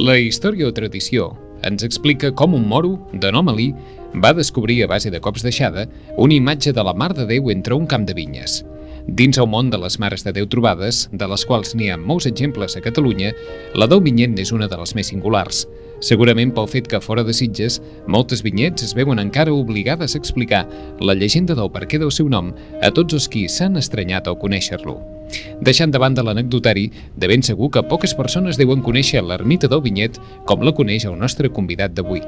La 0.00 0.16
història 0.16 0.66
o 0.66 0.72
tradició 0.72 1.26
ens 1.68 1.84
explica 1.84 2.30
com 2.32 2.54
un 2.56 2.64
moro, 2.66 2.94
de 3.12 3.28
nom 3.30 3.50
Alí, 3.52 3.68
va 4.16 4.32
descobrir 4.32 4.80
a 4.82 4.88
base 4.88 5.10
de 5.12 5.20
cops 5.20 5.44
deixada 5.44 5.84
una 6.16 6.34
imatge 6.34 6.72
de 6.72 6.82
la 6.82 6.94
Mar 6.94 7.12
de 7.14 7.26
Déu 7.28 7.50
entre 7.52 7.76
un 7.76 7.86
camp 7.86 8.06
de 8.08 8.16
vinyes. 8.16 8.62
Dins 9.06 9.38
el 9.38 9.48
món 9.50 9.68
de 9.70 9.78
les 9.82 9.98
Mares 10.00 10.24
de 10.24 10.32
Déu 10.32 10.48
trobades, 10.48 11.04
de 11.12 11.28
les 11.28 11.44
quals 11.44 11.74
n'hi 11.76 11.92
ha 11.92 12.00
molts 12.00 12.26
exemples 12.30 12.76
a 12.76 12.82
Catalunya, 12.84 13.34
la 13.74 13.86
del 13.90 14.02
Vinyet 14.06 14.38
és 14.40 14.54
una 14.56 14.68
de 14.72 14.80
les 14.80 14.94
més 14.96 15.12
singulars. 15.12 15.66
Segurament 16.00 16.52
pel 16.56 16.68
fet 16.70 16.88
que 16.88 17.02
fora 17.04 17.24
de 17.26 17.36
Sitges, 17.36 17.80
moltes 18.08 18.40
vinyets 18.42 18.88
es 18.88 18.96
veuen 18.96 19.20
encara 19.20 19.52
obligades 19.52 20.14
a 20.14 20.18
explicar 20.18 20.66
la 21.00 21.14
llegenda 21.14 21.54
del 21.54 21.68
perquè 21.70 22.00
del 22.00 22.12
seu 22.14 22.28
nom 22.32 22.54
a 22.80 22.90
tots 22.90 23.20
els 23.20 23.28
qui 23.28 23.48
s'han 23.48 23.76
estranyat 23.76 24.26
al 24.30 24.40
conèixer-lo. 24.40 25.19
Deixant 25.60 25.92
de 25.92 26.00
banda 26.02 26.24
l'anecdotari, 26.26 26.88
de 27.16 27.30
ben 27.30 27.42
segur 27.46 27.70
que 27.70 27.84
poques 27.86 28.16
persones 28.16 28.58
deuen 28.60 28.84
conèixer 28.84 29.22
l'ermita 29.22 29.68
del 29.70 29.84
Vinyet 29.84 30.20
com 30.48 30.64
la 30.64 30.74
coneix 30.76 31.06
el 31.08 31.18
nostre 31.20 31.52
convidat 31.52 31.94
d'avui. 31.96 32.22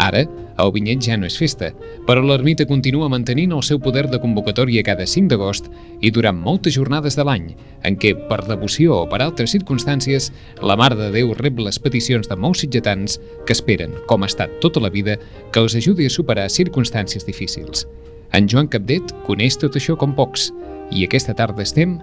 Ara, 0.00 0.22
el 0.60 0.70
Vinyet 0.72 1.02
ja 1.04 1.16
no 1.18 1.28
és 1.28 1.36
festa, 1.36 1.70
però 2.06 2.22
l'ermita 2.24 2.64
continua 2.68 3.10
mantenint 3.12 3.52
el 3.52 3.64
seu 3.66 3.80
poder 3.82 4.06
de 4.08 4.20
convocatòria 4.22 4.84
cada 4.86 5.04
5 5.04 5.28
d'agost 5.28 5.68
i 6.00 6.12
durant 6.14 6.38
moltes 6.40 6.76
jornades 6.76 7.18
de 7.18 7.26
l'any, 7.26 7.50
en 7.84 7.98
què, 8.00 8.14
per 8.30 8.40
devoció 8.48 9.02
o 9.02 9.08
per 9.10 9.20
altres 9.20 9.52
circumstàncies, 9.56 10.30
la 10.64 10.78
Mare 10.80 10.96
de 10.96 11.10
Déu 11.16 11.34
rep 11.36 11.60
les 11.60 11.78
peticions 11.78 12.28
de 12.30 12.36
molts 12.36 12.64
sitgetans 12.64 13.18
que 13.46 13.56
esperen, 13.56 13.92
com 14.08 14.24
ha 14.24 14.30
estat 14.30 14.60
tota 14.64 14.80
la 14.80 14.92
vida, 14.92 15.18
que 15.52 15.60
els 15.60 15.76
ajudi 15.76 16.08
a 16.08 16.16
superar 16.16 16.48
circumstàncies 16.48 17.26
difícils. 17.28 17.86
En 18.32 18.48
Joan 18.48 18.70
Capdet 18.70 19.12
coneix 19.26 19.58
tot 19.58 19.76
això 19.76 19.98
com 19.98 20.14
pocs, 20.16 20.48
i 20.90 21.04
aquesta 21.04 21.34
tarda 21.36 21.62
estem 21.66 21.98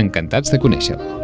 encantats 0.00 0.50
de 0.52 0.58
conèixer-lo. 0.62 1.20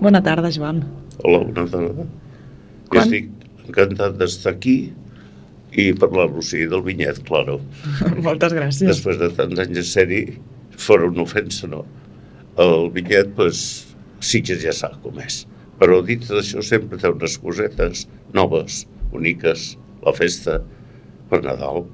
Bona 0.00 0.20
tarda, 0.22 0.50
Joan. 0.52 0.82
Hola, 1.24 1.40
bona 1.48 1.64
tarda. 1.70 2.04
Jo 2.06 2.92
Quan- 2.92 3.08
estic 3.08 3.30
encantat 3.66 4.18
d'estar 4.20 4.52
aquí 4.54 4.76
i 5.76 5.86
parlar-vos 5.98 6.52
sí, 6.52 6.64
del 6.70 6.82
vinyet, 6.86 7.22
claro. 7.26 7.58
Moltes 8.26 8.54
gràcies. 8.54 8.86
Després 8.92 9.18
de 9.20 9.30
tants 9.36 9.58
anys 9.64 9.74
de 9.80 9.84
sèrie, 9.88 10.36
fora 10.76 11.08
una 11.10 11.24
ofensa, 11.24 11.66
no? 11.72 11.82
El 12.62 12.90
vinyet, 12.94 13.32
pues, 13.36 13.64
sí 14.20 14.42
que 14.44 14.56
ja 14.60 14.72
sap 14.76 15.00
com 15.02 15.18
és. 15.24 15.42
Però 15.80 15.98
dit 16.04 16.22
d'això 16.24 16.62
sempre 16.64 16.96
té 17.00 17.10
unes 17.12 17.34
cosetes 17.42 18.06
noves, 18.36 18.84
boniques, 19.12 19.74
la 20.06 20.14
festa 20.16 20.60
per 21.28 21.42
Nadal, 21.44 21.84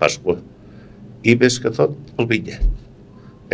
Pasqua, 0.00 0.38
i 1.24 1.36
més 1.40 1.58
que 1.62 1.72
tot 1.74 1.96
el 2.18 2.28
vinyet. 2.30 2.64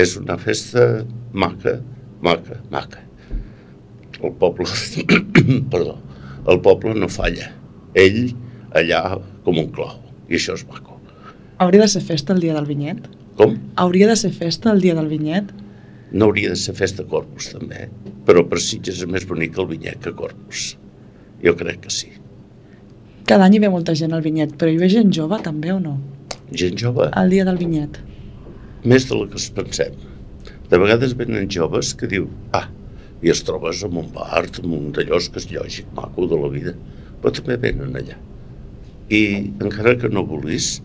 És 0.01 0.17
una 0.19 0.37
festa 0.41 1.05
maca, 1.33 1.79
maca, 2.25 2.61
maca. 2.73 3.05
El 4.21 4.35
poble, 4.41 4.67
perdó, 5.73 5.97
el 6.51 6.61
poble 6.65 6.95
no 6.99 7.09
falla. 7.11 7.51
Ell 7.99 8.33
allà 8.77 9.19
com 9.45 9.59
un 9.61 9.71
clau, 9.75 9.99
i 10.29 10.39
això 10.39 10.57
és 10.59 10.67
maco. 10.69 10.99
Hauria 11.61 11.83
de 11.85 11.91
ser 11.93 12.01
festa 12.01 12.33
el 12.33 12.41
dia 12.41 12.55
del 12.57 12.65
vinyet? 12.65 13.05
Com? 13.37 13.59
Hauria 13.77 14.07
de 14.09 14.17
ser 14.17 14.31
festa 14.33 14.71
el 14.73 14.81
dia 14.81 14.95
del 14.97 15.11
vinyet? 15.11 15.51
No 16.13 16.31
hauria 16.31 16.55
de 16.55 16.59
ser 16.59 16.73
festa 16.79 17.05
Corpus, 17.07 17.51
també, 17.53 17.85
però 18.27 18.43
per 18.49 18.59
Sitges 18.65 19.03
és 19.05 19.11
més 19.11 19.27
bonic 19.29 19.59
el 19.61 19.69
vinyet 19.69 20.01
que 20.07 20.15
Corpus. 20.17 20.71
Jo 21.45 21.53
crec 21.57 21.85
que 21.85 21.93
sí. 21.93 22.09
Cada 23.29 23.45
any 23.47 23.59
hi 23.59 23.61
ve 23.63 23.71
molta 23.73 23.95
gent 23.97 24.17
al 24.17 24.25
vinyet, 24.25 24.57
però 24.59 24.73
hi 24.73 24.81
ve 24.81 24.89
gent 24.91 25.13
jove 25.15 25.39
també 25.45 25.71
o 25.75 25.79
no? 25.83 25.99
Gent 26.51 26.79
jove, 26.81 27.11
El 27.17 27.31
dia 27.31 27.45
del 27.45 27.59
vinyet. 27.61 28.01
més 28.85 29.07
de 29.09 29.15
la 29.17 29.27
que 29.29 29.37
es 29.37 29.51
pensem. 29.53 29.95
De 30.71 30.79
vegades 30.79 31.15
venen 31.19 31.49
joves 31.51 31.93
que 31.95 32.07
diu, 32.09 32.29
ah, 32.57 32.69
i 33.23 33.29
es 33.31 33.43
trobes 33.45 33.83
en 33.85 33.97
un 34.01 34.09
bar, 34.15 34.47
en 34.63 34.73
un 34.73 34.93
d'allò 34.97 35.19
que 35.33 35.39
és 35.43 35.49
lògic, 35.53 35.87
maco 35.95 36.27
de 36.27 36.39
la 36.41 36.49
vida, 36.49 36.75
però 37.21 37.33
també 37.37 37.57
venen 37.61 37.97
allà. 37.97 38.17
I 39.11 39.53
encara 39.61 39.97
que 39.99 40.09
no 40.09 40.25
vulguis, 40.25 40.81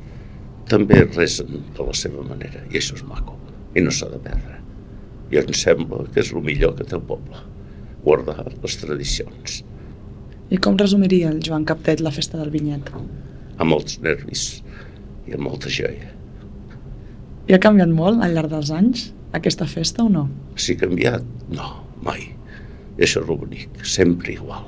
també 0.68 1.04
resen 1.06 1.62
de 1.78 1.86
la 1.86 1.94
seva 1.94 2.24
manera, 2.28 2.64
i 2.72 2.78
això 2.82 2.98
és 2.98 3.06
maco, 3.08 3.38
i 3.76 3.82
no 3.86 3.92
s'ha 3.94 4.10
de 4.10 4.20
perdre. 4.20 4.60
I 5.32 5.38
em 5.42 5.54
sembla 5.54 6.06
que 6.12 6.20
és 6.20 6.34
el 6.34 6.44
millor 6.44 6.76
que 6.76 6.84
té 6.84 6.98
el 6.98 7.06
poble, 7.06 7.40
guardar 8.04 8.44
les 8.50 8.78
tradicions. 8.82 9.62
I 10.50 10.58
com 10.58 10.76
resumiria 10.78 11.30
el 11.32 11.40
Joan 11.46 11.64
Captet 11.66 12.02
la 12.02 12.12
festa 12.12 12.38
del 12.38 12.52
vinyet? 12.54 12.92
amb 13.56 13.72
molts 13.72 14.02
nervis 14.04 14.42
i 15.26 15.36
amb 15.36 15.48
molta 15.48 15.72
joia. 15.74 16.12
I 17.46 17.54
ha 17.54 17.62
canviat 17.62 17.92
molt 17.94 18.24
al 18.26 18.34
llarg 18.34 18.54
dels 18.54 18.72
anys 18.74 19.10
aquesta 19.38 19.68
festa 19.70 20.06
o 20.06 20.10
no? 20.10 20.28
Si 20.58 20.74
ha 20.74 20.82
canviat? 20.82 21.26
No, 21.54 21.72
mai. 22.06 22.32
I 22.96 23.04
això 23.04 23.22
és 23.22 23.30
el 23.30 23.40
bonic, 23.42 23.82
sempre 23.86 24.34
igual. 24.34 24.66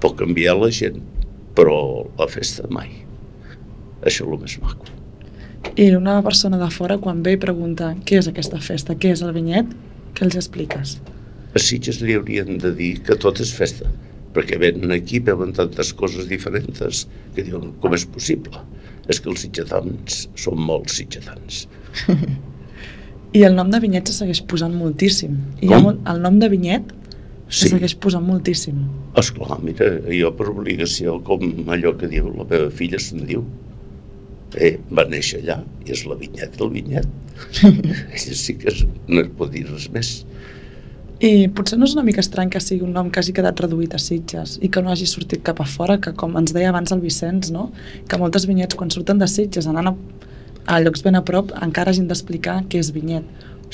Pot 0.00 0.14
canviar 0.20 0.54
la 0.60 0.70
gent, 0.72 1.00
però 1.58 1.78
la 2.18 2.28
festa 2.30 2.68
mai. 2.70 2.92
Això 4.04 4.24
és 4.24 4.30
el 4.30 4.38
més 4.40 4.58
maco. 4.62 4.92
I 5.74 5.88
una 5.96 6.20
persona 6.22 6.58
de 6.60 6.68
fora 6.70 6.98
quan 7.02 7.22
ve 7.24 7.34
i 7.34 7.40
pregunta 7.40 7.94
què 8.06 8.20
és 8.20 8.28
aquesta 8.30 8.60
festa, 8.62 8.94
què 8.94 9.10
és 9.14 9.24
el 9.26 9.32
vinyet, 9.34 9.70
què 10.14 10.26
els 10.28 10.36
expliques? 10.38 10.98
A 11.54 11.62
Sitges 11.62 12.00
li 12.02 12.14
haurien 12.14 12.60
de 12.62 12.70
dir 12.76 12.92
que 13.06 13.16
tot 13.18 13.40
és 13.42 13.50
festa, 13.54 13.90
perquè 14.34 14.58
venen 14.60 14.94
aquí, 14.94 15.20
veuen 15.22 15.54
tantes 15.56 15.92
coses 15.98 16.28
diferents 16.30 17.04
que 17.34 17.42
diuen 17.46 17.72
com 17.82 17.94
és 17.96 18.06
possible. 18.06 18.62
És 19.08 19.20
que 19.20 19.28
els 19.30 19.42
sitgetans 19.44 20.24
són 20.40 20.60
molts 20.64 20.96
sitgetans. 21.00 21.64
I 23.34 23.42
el 23.48 23.56
nom 23.58 23.70
de 23.72 23.80
vinyet 23.82 24.06
se 24.08 24.14
segueix 24.20 24.40
posant 24.50 24.74
moltíssim. 24.78 25.34
I 25.60 25.66
Com? 25.72 25.82
molt, 25.88 26.04
el 26.10 26.20
nom 26.22 26.38
de 26.38 26.48
vinyet 26.52 26.92
se 27.48 27.66
Sí. 27.66 27.68
segueix 27.74 27.94
posant 28.00 28.24
moltíssim. 28.26 28.78
Esclar, 29.20 29.58
mira, 29.62 29.90
jo 30.10 30.30
per 30.38 30.48
obligació, 30.50 31.18
com 31.26 31.42
allò 31.74 31.92
que 31.98 32.08
diu 32.10 32.30
la 32.32 32.46
meva 32.48 32.70
filla 32.70 32.98
se'n 32.98 33.26
diu, 33.28 33.44
eh, 34.56 34.78
va 34.90 35.04
néixer 35.10 35.42
allà 35.42 35.58
i 35.86 35.92
és 35.92 36.04
la 36.06 36.16
vinyet 36.18 36.56
del 36.58 36.70
vinyet. 36.70 37.06
Ella 37.62 38.34
sí 38.38 38.54
que 38.58 38.72
no 39.08 39.20
es 39.20 39.28
pot 39.36 39.50
dir 39.52 39.66
res 39.68 39.90
més. 39.92 40.12
I 41.24 41.48
potser 41.56 41.78
no 41.80 41.86
és 41.88 41.94
una 41.96 42.04
mica 42.04 42.20
estrany 42.20 42.50
que 42.52 42.60
sigui 42.60 42.84
un 42.84 42.92
nom 42.92 43.08
que 43.08 43.22
hagi 43.22 43.32
quedat 43.36 43.60
reduït 43.64 43.94
a 43.96 44.00
Sitges 44.02 44.58
i 44.60 44.68
que 44.68 44.82
no 44.84 44.92
hagi 44.92 45.06
sortit 45.08 45.40
cap 45.46 45.62
a 45.62 45.64
fora, 45.64 45.96
que 45.96 46.12
com 46.20 46.36
ens 46.36 46.52
deia 46.52 46.68
abans 46.68 46.92
el 46.92 47.00
Vicenç, 47.00 47.48
no? 47.54 47.70
que 48.08 48.18
moltes 48.20 48.44
vinyets 48.50 48.76
quan 48.76 48.92
surten 48.92 49.22
de 49.22 49.28
Sitges 49.30 49.70
anant 49.70 49.88
a, 49.88 49.94
a 50.68 50.80
llocs 50.84 51.04
ben 51.06 51.16
a 51.16 51.24
prop 51.24 51.54
encara 51.64 51.94
hagin 51.94 52.10
d'explicar 52.10 52.60
què 52.68 52.82
és 52.84 52.92
vinyet. 52.92 53.24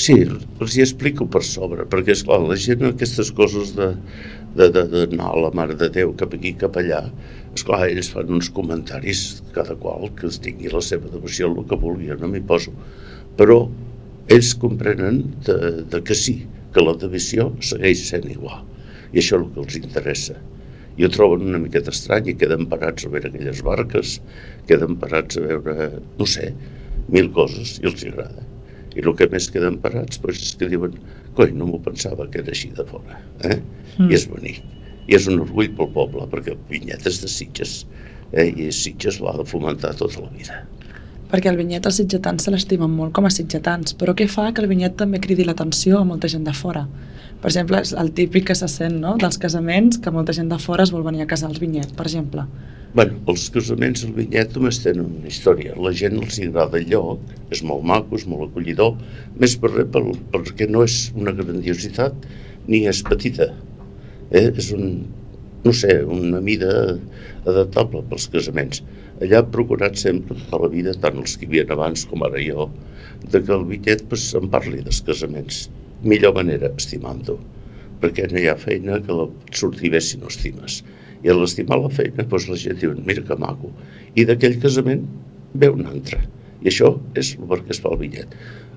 Sí, 0.01 0.15
els 0.23 0.77
hi 0.77 0.85
explico 0.85 1.27
per 1.29 1.43
sobre, 1.45 1.85
perquè, 1.91 2.15
és 2.15 2.23
clar 2.25 2.39
la 2.45 2.57
gent 2.57 2.87
aquestes 2.87 3.33
coses 3.37 3.75
de 3.77 3.91
de, 4.55 4.69
de, 4.71 4.85
d'anar 4.91 5.31
a 5.31 5.43
la 5.45 5.51
Mare 5.55 5.77
de 5.79 5.89
Déu 5.95 6.15
cap 6.19 6.35
aquí, 6.35 6.53
cap 6.59 6.79
allà, 6.81 7.05
esclar, 7.55 7.85
ells 7.89 8.11
fan 8.13 8.31
uns 8.35 8.51
comentaris, 8.55 9.43
cada 9.55 9.77
qual 9.79 10.11
que 10.19 10.29
es 10.31 10.41
tingui 10.43 10.73
la 10.73 10.83
seva 10.85 11.11
devoció, 11.13 11.51
el 11.51 11.67
que 11.71 11.79
vulgui, 11.79 12.11
no 12.19 12.31
m'hi 12.31 12.43
poso. 12.47 12.75
Però 13.39 13.63
ells 14.31 14.55
comprenen 14.59 15.23
de, 15.47 15.59
de 15.91 16.03
que 16.07 16.17
sí, 16.19 16.41
que 16.75 16.85
la 16.85 16.95
devoció 16.99 17.51
segueix 17.65 18.03
sent 18.09 18.29
igual. 18.31 18.65
I 19.11 19.21
això 19.23 19.39
és 19.39 19.45
el 19.45 19.49
que 19.55 19.63
els 19.65 19.79
interessa. 19.81 20.37
I 20.99 21.07
ho 21.07 21.11
troben 21.13 21.47
una 21.49 21.61
miqueta 21.63 21.93
estrany 21.95 22.31
i 22.31 22.37
queden 22.39 22.67
parats 22.71 23.07
a 23.07 23.11
veure 23.13 23.31
aquelles 23.31 23.63
barques, 23.67 24.19
queden 24.69 24.99
parats 25.03 25.39
a 25.41 25.45
veure, 25.47 25.91
no 26.19 26.27
sé, 26.29 26.51
mil 27.09 27.31
coses 27.37 27.79
i 27.81 27.89
els 27.91 28.05
agrada. 28.07 28.45
I 28.95 29.05
el 29.05 29.15
que 29.19 29.29
més 29.31 29.47
queden 29.55 29.79
parats 29.83 30.21
doncs, 30.23 30.43
és 30.51 30.59
que 30.59 30.69
diuen 30.71 30.99
coi, 31.39 31.55
no 31.55 31.69
m'ho 31.71 31.81
pensava 31.83 32.27
que 32.31 32.43
era 32.43 32.53
així 32.55 32.73
de 32.77 32.87
fora. 32.91 33.21
Eh? 33.47 33.57
Mm. 33.97 34.11
I 34.11 34.19
és 34.19 34.27
bonic. 34.31 34.61
I 35.07 35.17
és 35.19 35.29
un 35.31 35.41
orgull 35.43 35.71
pel 35.79 35.91
poble, 35.95 36.27
perquè 36.31 36.57
Vinyet 36.71 37.07
és 37.09 37.23
de 37.23 37.31
Sitges. 37.31 37.85
Eh? 38.33 38.51
I 38.51 38.71
Sitges 38.75 39.21
l'ha 39.23 39.37
de 39.39 39.47
fomentar 39.49 39.95
tota 39.99 40.27
la 40.27 40.31
vida. 40.35 40.61
Perquè 41.31 41.51
el 41.53 41.59
vinyet 41.61 41.87
els 41.87 42.01
sitgetans 42.01 42.43
se 42.47 42.51
l'estimen 42.51 42.91
molt 42.91 43.15
com 43.15 43.29
a 43.29 43.31
sitgetans, 43.31 43.95
però 43.99 44.17
què 44.19 44.27
fa 44.27 44.49
que 44.51 44.65
el 44.65 44.71
vinyet 44.71 44.97
també 44.99 45.21
cridi 45.23 45.47
l'atenció 45.47 46.01
a 46.01 46.09
molta 46.09 46.31
gent 46.33 46.43
de 46.49 46.55
fora? 46.57 46.89
Per 47.41 47.49
exemple, 47.49 47.79
és 47.81 47.95
el 47.97 48.11
típic 48.17 48.51
que 48.51 48.59
se 48.59 48.67
sent 48.69 48.99
no? 49.01 49.15
dels 49.21 49.39
casaments, 49.41 50.01
que 50.03 50.13
molta 50.13 50.35
gent 50.37 50.51
de 50.51 50.59
fora 50.61 50.85
es 50.85 50.93
vol 50.93 51.07
venir 51.07 51.23
a 51.25 51.31
casar 51.31 51.49
als 51.49 51.63
vinyet, 51.63 51.95
per 51.97 52.09
exemple. 52.11 52.45
Bueno, 52.91 53.21
els 53.31 53.45
casaments 53.55 54.03
al 54.03 54.17
Vinyet 54.17 54.57
només 54.59 54.81
tenen 54.83 55.05
una 55.07 55.31
història. 55.31 55.77
La 55.79 55.93
gent 55.95 56.17
els 56.19 56.41
agrada 56.43 56.81
el 56.81 56.89
lloc, 56.91 57.21
és 57.55 57.63
molt 57.63 57.85
maco, 57.87 58.19
és 58.19 58.25
molt 58.27 58.49
acollidor, 58.49 58.97
més 59.39 59.55
per 59.63 59.71
res 59.77 59.87
pel, 59.95 60.09
perquè 60.33 60.67
no 60.67 60.83
és 60.83 60.97
una 61.15 61.31
grandiositat 61.39 62.27
ni 62.67 62.83
és 62.91 63.05
petita. 63.07 63.47
Eh? 64.35 64.49
És 64.51 64.73
un, 64.75 65.05
no 65.63 65.75
sé, 65.77 66.01
una 66.03 66.43
mida 66.43 66.73
adaptable 67.47 68.03
pels 68.11 68.27
casaments. 68.35 68.83
Allà 69.21 69.43
han 69.43 69.51
procurat 69.53 69.99
sempre 70.01 70.37
tota 70.39 70.63
la 70.65 70.71
vida, 70.73 70.97
tant 71.03 71.19
els 71.21 71.37
que 71.37 71.47
hi 71.47 71.51
havia 71.51 71.67
abans 71.77 72.07
com 72.09 72.25
ara 72.25 72.41
jo, 72.41 72.71
de 73.29 73.43
que 73.45 73.53
el 73.57 73.67
Vinyet 73.69 74.07
pues, 74.09 74.31
en 74.39 74.49
parli 74.53 74.81
dels 74.87 75.03
casaments. 75.05 75.67
Millor 76.03 76.33
manera, 76.39 76.73
estimant-ho, 76.81 77.37
perquè 78.01 78.31
no 78.33 78.41
hi 78.41 78.49
ha 78.49 78.57
feina 78.57 78.99
que 79.05 79.17
la 79.17 79.29
surti 79.53 79.93
bé 79.93 80.01
si 80.01 80.21
no 80.21 80.33
estimes 80.33 80.81
i 81.21 81.29
a 81.29 81.37
l'estimar 81.37 81.79
la 81.81 81.91
feina 81.93 82.25
doncs 82.25 82.49
la 82.49 82.59
gent 82.61 82.79
diu, 82.81 82.95
mira 83.07 83.25
que 83.27 83.37
maco 83.41 83.71
i 84.17 84.25
d'aquell 84.29 84.57
casament 84.63 85.05
ve 85.53 85.69
un 85.69 85.85
altre 85.91 86.21
I 86.61 86.69
això 86.71 86.91
és 87.21 87.35
el 87.37 87.47
perquè 87.49 87.73
es 87.73 87.79
fa 87.81 87.89
el 87.95 88.01
vinyet. 88.03 88.35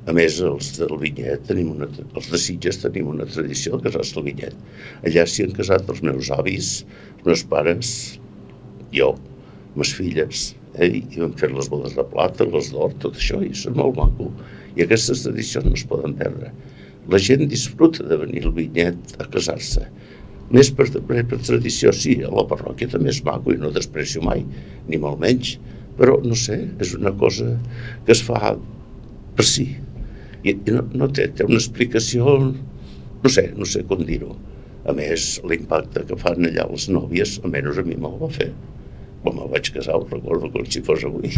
A 0.07 0.13
més, 0.15 0.37
els 0.43 0.69
del 0.79 0.93
vinyet, 1.01 1.41
tenim 1.49 1.73
una, 1.73 1.89
els 2.15 2.29
de 2.31 2.39
Sitges 2.39 2.79
tenim 2.79 3.09
una 3.11 3.27
tradició 3.27 3.75
de 3.75 3.89
casar-se 3.89 4.15
al 4.19 4.27
vinyet. 4.27 4.55
Allà 5.03 5.25
s'hi 5.27 5.43
han 5.43 5.55
casat 5.57 5.91
els 5.91 5.99
meus 6.03 6.29
avis, 6.31 6.69
els 7.17 7.25
meus 7.27 7.43
pares, 7.51 7.91
jo, 8.95 9.09
les 9.79 9.93
filles, 9.97 10.43
eh? 10.75 10.89
i 10.89 11.19
vam 11.19 11.33
fer 11.39 11.49
les 11.53 11.69
bodes 11.71 11.95
de 11.97 12.05
plata, 12.13 12.47
les 12.49 12.69
d'or, 12.73 12.93
tot 13.03 13.17
això, 13.19 13.41
i 13.43 13.51
és 13.53 13.65
molt 13.73 13.97
maco. 13.99 14.29
I 14.77 14.85
aquestes 14.85 15.25
tradicions 15.25 15.69
no 15.69 15.77
es 15.77 15.85
poden 15.89 16.15
perdre. 16.19 16.51
La 17.11 17.19
gent 17.19 17.45
disfruta 17.51 18.05
de 18.07 18.17
venir 18.21 18.45
al 18.45 18.55
vinyet 18.55 19.17
a 19.19 19.27
casar-se. 19.33 19.85
Més 20.53 20.69
per, 20.75 20.85
per 21.09 21.23
tradició, 21.33 21.93
sí, 21.95 22.19
a 22.23 22.31
la 22.31 22.45
parròquia 22.49 22.91
també 22.91 23.11
és 23.13 23.23
maco 23.25 23.53
i 23.53 23.59
no 23.59 23.71
desprecio 23.73 24.21
mai, 24.25 24.43
ni 24.89 24.99
molt 25.01 25.21
menys, 25.23 25.55
però 25.97 26.19
no 26.23 26.37
sé, 26.37 26.59
és 26.83 26.93
una 26.97 27.13
cosa 27.17 27.53
que 28.05 28.13
es 28.15 28.21
fa 28.25 28.53
per 29.37 29.47
si. 29.47 29.69
I, 30.43 30.53
i 30.53 30.75
no, 30.75 30.83
no 30.93 31.09
té, 31.09 31.29
té 31.33 31.47
una 31.47 31.59
explicació, 31.61 32.37
no 33.23 33.31
sé, 33.31 33.47
no 33.57 33.67
sé 33.69 33.85
com 33.89 34.03
dir-ho. 34.05 34.35
A 34.89 34.93
més, 34.95 35.37
l'impacte 35.47 36.03
que 36.09 36.19
fan 36.19 36.43
allà 36.49 36.67
les 36.69 36.89
nòvies, 36.91 37.37
almenys 37.43 37.79
a 37.79 37.85
mi 37.87 37.95
me'l 37.95 38.19
va 38.19 38.29
fer. 38.33 38.51
Quan 39.23 39.37
me 39.39 39.47
vaig 39.53 39.69
casar, 39.75 39.95
ho 39.95 40.07
recordo 40.09 40.49
com 40.51 40.65
si 40.67 40.81
fos 40.83 41.05
avui. 41.07 41.31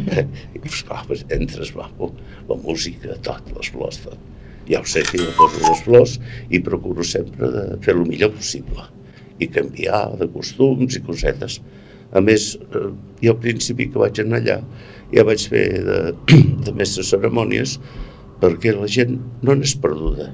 I, 0.56 0.60
esclar, 0.64 1.06
pues, 1.08 1.24
entres, 1.32 1.72
maco, 1.76 2.12
la 2.50 2.58
música, 2.60 3.16
tot, 3.24 3.48
les 3.56 3.72
flors, 3.72 4.02
tot 4.04 4.20
ja 4.70 4.80
ho 4.80 4.86
sé 4.86 5.02
que 5.02 5.18
jo 5.18 5.30
poso 5.34 5.60
les 5.64 5.82
flors 5.82 6.16
i 6.54 6.60
procuro 6.62 7.04
sempre 7.06 7.48
de 7.50 7.64
fer 7.84 7.96
el 7.96 8.04
millor 8.06 8.30
possible 8.36 8.86
i 9.42 9.48
canviar 9.50 10.02
de 10.20 10.28
costums 10.30 10.98
i 10.98 11.02
cosetes. 11.02 11.58
A 12.12 12.20
més, 12.22 12.52
eh, 12.60 12.90
jo 13.24 13.34
al 13.34 13.40
principi 13.42 13.88
que 13.90 14.02
vaig 14.02 14.20
anar 14.22 14.40
allà 14.40 14.58
ja 15.14 15.24
vaig 15.26 15.46
fer 15.52 15.64
de, 15.86 15.98
de 16.66 16.76
mestre 16.76 17.06
cerimònies 17.06 17.78
perquè 18.42 18.74
la 18.76 18.88
gent 18.90 19.18
no 19.42 19.56
n'és 19.56 19.74
perduda. 19.80 20.30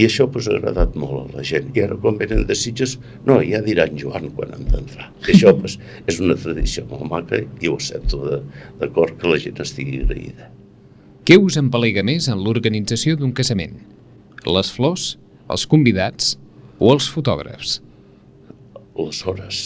I 0.00 0.06
això 0.06 0.24
pues, 0.32 0.46
ha 0.48 0.54
agradat 0.56 0.94
molt 0.96 1.34
a 1.34 1.40
la 1.40 1.42
gent. 1.44 1.68
I 1.76 1.82
ara 1.84 1.96
quan 2.00 2.16
venen 2.20 2.46
de 2.48 2.56
Sitges, 2.56 2.94
no, 3.26 3.36
ja 3.44 3.60
diran 3.66 3.98
Joan 4.00 4.30
quan 4.36 4.54
hem 4.56 4.64
d'entrar. 4.70 5.10
Això 5.28 5.52
pues, 5.58 5.76
és 6.08 6.20
una 6.24 6.38
tradició 6.40 6.86
molt 6.88 7.04
maca 7.10 7.42
i 7.44 7.68
ho 7.68 7.76
accepto 7.76 8.22
d'acord 8.80 9.18
que 9.20 9.28
la 9.28 9.40
gent 9.44 9.60
estigui 9.60 10.00
agraïda. 10.06 10.48
Què 11.28 11.36
us 11.36 11.58
empelega 11.60 12.04
més 12.06 12.30
en 12.32 12.40
l'organització 12.46 13.18
d'un 13.20 13.34
casament? 13.36 13.76
Les 14.48 14.72
flors, 14.72 15.12
els 15.52 15.66
convidats 15.68 16.36
o 16.80 16.94
els 16.94 17.10
fotògrafs? 17.12 17.76
Les 18.96 19.24
hores. 19.28 19.64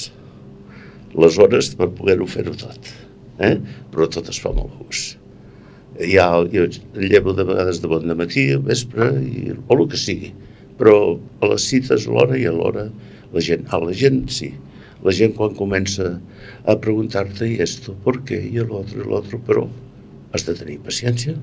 Les 1.15 1.39
hores 1.39 1.71
per 1.79 1.93
poder-ho 1.95 2.27
fer-ho 2.27 2.57
tot. 2.59 2.91
Eh? 3.39 3.59
Però 3.95 4.11
tot 4.11 4.35
es 4.35 4.43
fa 4.43 4.51
amb 4.51 4.67
el 4.67 4.73
gust. 5.95 6.11
Ja, 6.13 6.29
jo 6.53 6.67
llevo 6.99 7.33
de 7.33 7.45
vegades 7.45 7.81
de 7.83 7.89
bon 7.89 8.17
matí, 8.17 8.51
al 8.53 8.63
vespre, 8.63 9.11
i, 9.23 9.55
o 9.55 9.79
el 9.79 9.89
que 9.89 10.01
sigui. 10.01 10.35
Però 10.79 11.17
a 11.41 11.51
les 11.53 11.67
cites, 11.71 12.07
l'hora 12.07 12.37
i 12.39 12.47
a 12.47 12.53
l'hora, 12.53 12.89
la 13.33 13.41
gent, 13.41 13.67
a 13.71 13.79
la 13.79 13.93
gent 13.93 14.29
sí. 14.29 14.53
La 15.05 15.13
gent 15.13 15.35
quan 15.37 15.55
comença 15.55 16.15
a 16.65 16.77
preguntar-te 16.81 17.47
i 17.47 17.59
esto, 17.61 17.95
per 18.05 18.19
què, 18.25 18.39
i 18.41 18.63
l'altre, 18.63 19.03
i 19.03 19.09
l'altre, 19.11 19.39
però 19.47 19.67
has 20.35 20.47
de 20.47 20.55
tenir 20.59 20.79
paciència, 20.83 21.35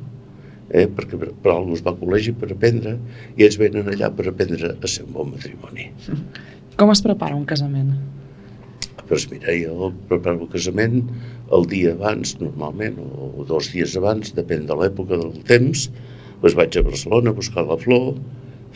eh? 0.72 0.88
perquè 0.88 1.20
per, 1.20 1.52
algú 1.54 1.76
es 1.78 1.84
va 1.86 1.94
a 1.94 2.00
col·legi 2.00 2.34
per 2.38 2.52
aprendre 2.52 2.98
i 3.38 3.46
ells 3.46 3.60
venen 3.62 3.92
allà 3.92 4.10
per 4.16 4.28
aprendre 4.32 4.74
a 4.74 4.90
ser 4.90 5.06
un 5.08 5.14
bon 5.16 5.32
matrimoni. 5.36 5.92
Com 6.80 6.92
es 6.94 7.04
prepara 7.06 7.38
un 7.38 7.46
casament? 7.48 7.94
Doncs 9.12 9.26
mira, 9.28 9.52
jo 9.60 9.90
preparo 10.08 10.46
el 10.46 10.50
casament 10.54 11.02
el 11.52 11.66
dia 11.68 11.92
abans, 11.98 12.38
normalment, 12.40 12.96
o 12.96 13.44
dos 13.50 13.68
dies 13.74 13.98
abans, 14.00 14.32
depèn 14.38 14.70
de 14.70 14.78
l'època 14.80 15.18
del 15.20 15.34
temps, 15.50 15.90
doncs 16.40 16.56
vaig 16.56 16.78
a 16.80 16.84
Barcelona 16.86 17.34
a 17.34 17.36
buscar 17.36 17.66
la 17.68 17.76
flor, 17.82 18.14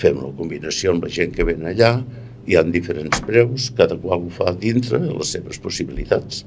fem 0.01 0.19
la 0.19 0.33
combinació 0.35 0.91
amb 0.91 1.07
la 1.07 1.11
gent 1.17 1.31
que 1.37 1.45
ven 1.47 1.63
allà, 1.69 1.93
hi 2.45 2.57
han 2.59 2.73
diferents 2.75 3.23
preus, 3.23 3.69
cada 3.79 3.95
qual 4.03 4.27
ho 4.27 4.33
fa 4.41 4.51
dintre 4.59 4.99
les 5.05 5.31
seves 5.37 5.61
possibilitats. 5.63 6.43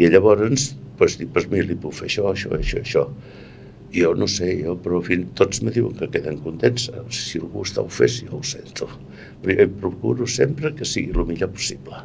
I 0.00 0.08
llavors, 0.08 0.72
doncs, 0.96 1.18
dic, 1.20 1.28
doncs 1.34 1.50
mira, 1.52 1.68
li 1.68 1.76
puc 1.82 1.98
fer 2.00 2.08
això, 2.08 2.30
això, 2.32 2.54
això, 2.56 2.80
això. 2.80 3.04
Jo 3.92 4.14
no 4.16 4.26
sé, 4.28 4.54
jo, 4.62 4.72
però 4.84 5.02
fin, 5.04 5.28
tots 5.36 5.60
me 5.64 5.72
diuen 5.76 6.00
que 6.00 6.08
queden 6.16 6.40
contents. 6.44 6.88
Si 7.12 7.44
algú 7.44 7.68
està 7.68 7.84
fes, 7.92 8.22
jo 8.24 8.40
ho 8.40 8.44
sento. 8.56 8.88
Però 9.44 9.60
jo 9.60 9.68
procuro 9.84 10.28
sempre 10.28 10.72
que 10.80 10.88
sigui 10.88 11.12
el 11.12 11.28
millor 11.28 11.52
possible. 11.52 12.02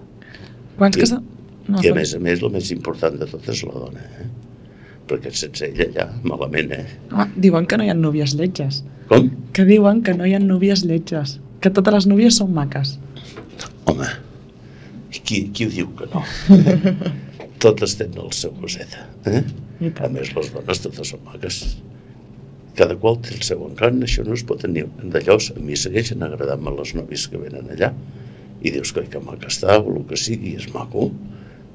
Quants 0.80 0.98
I, 0.98 1.04
casa... 1.06 1.20
No, 1.68 1.80
I 1.80 1.92
a 1.92 1.96
més 1.96 2.14
a 2.16 2.20
més, 2.24 2.42
el 2.44 2.52
més 2.54 2.72
important 2.76 3.16
de 3.20 3.28
tot 3.30 3.48
és 3.52 3.62
la 3.68 3.78
dona, 3.86 4.04
eh? 4.20 4.28
Perquè 5.08 5.32
sense 5.36 5.68
ella 5.68 5.88
allà, 5.90 6.06
malament, 6.28 6.74
eh? 6.76 6.84
Ah, 7.12 7.28
diuen 7.36 7.68
que 7.70 7.80
no 7.80 7.86
hi 7.86 7.92
ha 7.92 7.98
núvies 7.98 8.36
lletges. 8.40 8.82
Com? 9.10 9.30
Que 9.56 9.66
diuen 9.68 10.02
que 10.04 10.16
no 10.18 10.28
hi 10.28 10.36
ha 10.36 10.42
núvies 10.44 10.86
lletges. 10.88 11.38
Que 11.64 11.72
totes 11.72 11.96
les 11.98 12.08
núvies 12.12 12.40
són 12.40 12.52
maques. 12.56 12.98
Home, 13.88 14.08
qui, 15.24 15.46
qui 15.56 15.68
ho 15.68 15.72
diu 15.72 15.92
que 16.00 16.08
no? 16.12 16.24
totes 17.64 17.96
tenen 18.00 18.20
el 18.26 18.32
seu 18.36 18.54
coseta, 18.60 19.08
eh? 19.30 19.44
A 20.04 20.10
més, 20.12 20.32
les 20.36 20.52
dones 20.54 20.84
totes 20.84 21.14
són 21.14 21.24
maques. 21.28 21.64
Cada 22.78 22.96
qual 22.98 23.20
té 23.22 23.36
el 23.36 23.44
seu 23.46 23.62
encant, 23.68 24.02
això 24.06 24.24
no 24.26 24.36
es 24.38 24.44
pot 24.48 24.64
tenir 24.64 24.86
d'allò. 25.14 25.38
A 25.54 25.62
mi 25.62 25.78
segueixen 25.78 26.24
agradant-me 26.26 26.74
les 26.80 26.94
novis 26.98 27.28
que 27.30 27.42
venen 27.42 27.70
allà. 27.76 27.92
I 28.64 28.72
dius 28.72 28.94
que 28.96 29.04
que 29.12 29.20
maca 29.20 29.50
està, 29.52 29.78
o 29.82 29.92
el 29.98 30.06
que 30.10 30.18
sigui, 30.20 30.56
és 30.60 30.70
maco, 30.74 31.10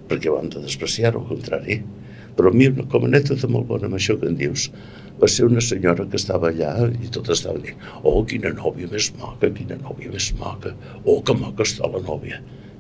perquè 0.09 0.31
ho 0.33 0.39
hem 0.41 0.49
de 0.55 0.63
despreciar, 0.65 1.15
al 1.15 1.27
contrari. 1.29 1.83
Però 2.39 2.49
a 2.53 2.55
mi, 2.55 2.69
una- 2.71 2.87
com 2.89 3.05
a 3.05 3.09
anècdota 3.11 3.49
molt 3.51 3.67
bona 3.69 3.87
amb 3.91 3.97
això 3.99 4.15
que 4.21 4.29
em 4.31 4.37
dius, 4.39 4.69
va 5.21 5.27
ser 5.29 5.45
una 5.49 5.61
senyora 5.61 6.07
que 6.07 6.17
estava 6.17 6.49
allà 6.53 6.71
i 6.95 7.09
tot 7.11 7.27
estava 7.35 7.59
dient 7.59 7.77
oh, 8.07 8.23
quina 8.25 8.53
nòvia 8.55 8.87
més 8.93 9.09
maca, 9.19 9.51
quina 9.51 9.75
nòvia 9.83 10.13
més 10.13 10.29
maca, 10.39 10.73
oh, 11.05 11.19
que 11.27 11.35
maca 11.35 11.67
està 11.67 11.91
la 11.91 11.99
nòvia. 12.07 12.39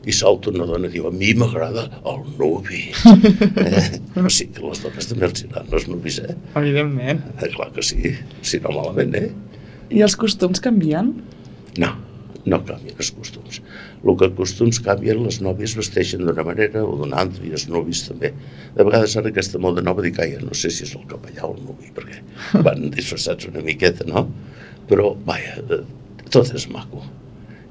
I 0.08 0.12
salta 0.14 0.49
una 0.54 0.64
dona 0.64 0.87
i 0.87 0.93
diu, 0.94 1.08
a 1.08 1.12
mi 1.12 1.32
m'agrada 1.37 1.88
el 2.06 2.22
nuvi. 2.38 2.84
eh? 3.66 3.99
O 4.22 4.31
sigui 4.31 4.54
que 4.56 4.62
les 4.70 4.81
dones 4.87 5.08
també 5.11 5.26
els 5.28 5.43
agraden 5.44 5.75
els 5.75 5.88
nuvis, 5.90 6.20
eh? 6.22 6.37
Evidentment. 6.56 7.25
eh? 7.43 7.50
Clar 7.56 7.69
que 7.75 7.82
sí, 7.84 8.14
si 8.40 8.61
no 8.64 8.72
malament, 8.78 9.12
eh? 9.19 9.28
I 9.90 10.04
els 10.06 10.14
costums 10.20 10.62
canvien? 10.64 11.11
No, 11.82 11.90
no 12.46 12.62
canvien 12.70 12.94
els 12.96 13.11
costums. 13.19 13.58
El 13.98 14.14
que 14.18 14.28
costums 14.38 14.78
canvien, 14.84 15.20
les 15.24 15.40
nòvies 15.42 15.74
vesteixen 15.78 16.22
d'una 16.22 16.44
manera 16.46 16.84
o 16.86 16.94
d'una 17.00 17.18
altra 17.24 17.44
i 17.46 17.52
els 17.56 17.66
nuvis 17.70 18.04
també. 18.06 18.30
De 18.76 18.86
vegades 18.86 19.16
ara 19.18 19.32
aquesta 19.32 19.58
moda 19.62 19.82
nova 19.82 20.04
dic, 20.04 20.20
ai, 20.22 20.36
no 20.42 20.54
sé 20.54 20.70
si 20.70 20.84
és 20.86 20.94
el 20.94 21.06
capellà 21.10 21.48
o 21.48 21.54
el 21.56 21.64
nuvi, 21.66 21.90
perquè 21.96 22.23
van 22.66 22.88
disfressats 22.94 23.50
una 23.50 23.64
miqueta, 23.66 24.06
no? 24.06 24.28
Però, 24.88 25.12
vaja, 25.26 25.58
eh, 25.66 25.82
tot 26.30 26.54
és 26.54 26.68
maco. 26.70 27.02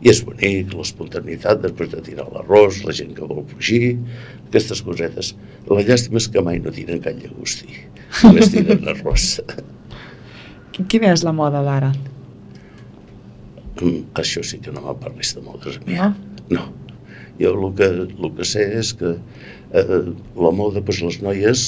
I 0.03 0.11
és 0.11 0.19
bonic, 0.21 0.75
l'espontaneïtat 0.77 1.63
després 1.63 1.89
de 1.95 2.03
tirar 2.05 2.27
l'arròs, 2.29 2.83
la 2.85 2.93
gent 2.93 3.15
que 3.17 3.25
vol 3.25 3.41
fugir, 3.49 3.95
aquestes 4.49 4.83
cosetes. 4.85 5.31
La 5.71 5.81
llàstima 5.87 6.21
és 6.21 6.27
que 6.29 6.43
mai 6.43 6.59
no 6.61 6.75
tiren 6.75 7.01
can 7.03 7.17
llagostí, 7.23 7.71
només 8.19 8.53
tiren 8.53 8.85
arròs. 8.93 9.31
Quina 10.77 11.15
és 11.15 11.25
la 11.25 11.33
moda 11.33 11.63
d'ara? 11.65 11.95
Mm, 13.81 14.07
Això 14.17 14.43
sí 14.45 14.59
que 14.63 14.73
no 14.73 14.81
me 14.85 14.95
parlis 15.01 15.35
de 15.37 15.43
modes 15.45 15.77
a 15.77 15.85
mi. 15.85 15.97
No? 15.99 16.09
No. 16.49 16.65
Jo 17.37 17.51
el 17.53 17.67
que, 17.77 17.87
el 18.07 18.31
que 18.37 18.45
sé 18.49 18.63
és 18.79 18.93
que 18.97 19.13
eh, 19.77 20.01
la 20.41 20.51
moda, 20.55 20.81
doncs 20.81 21.03
les 21.05 21.19
noies, 21.21 21.65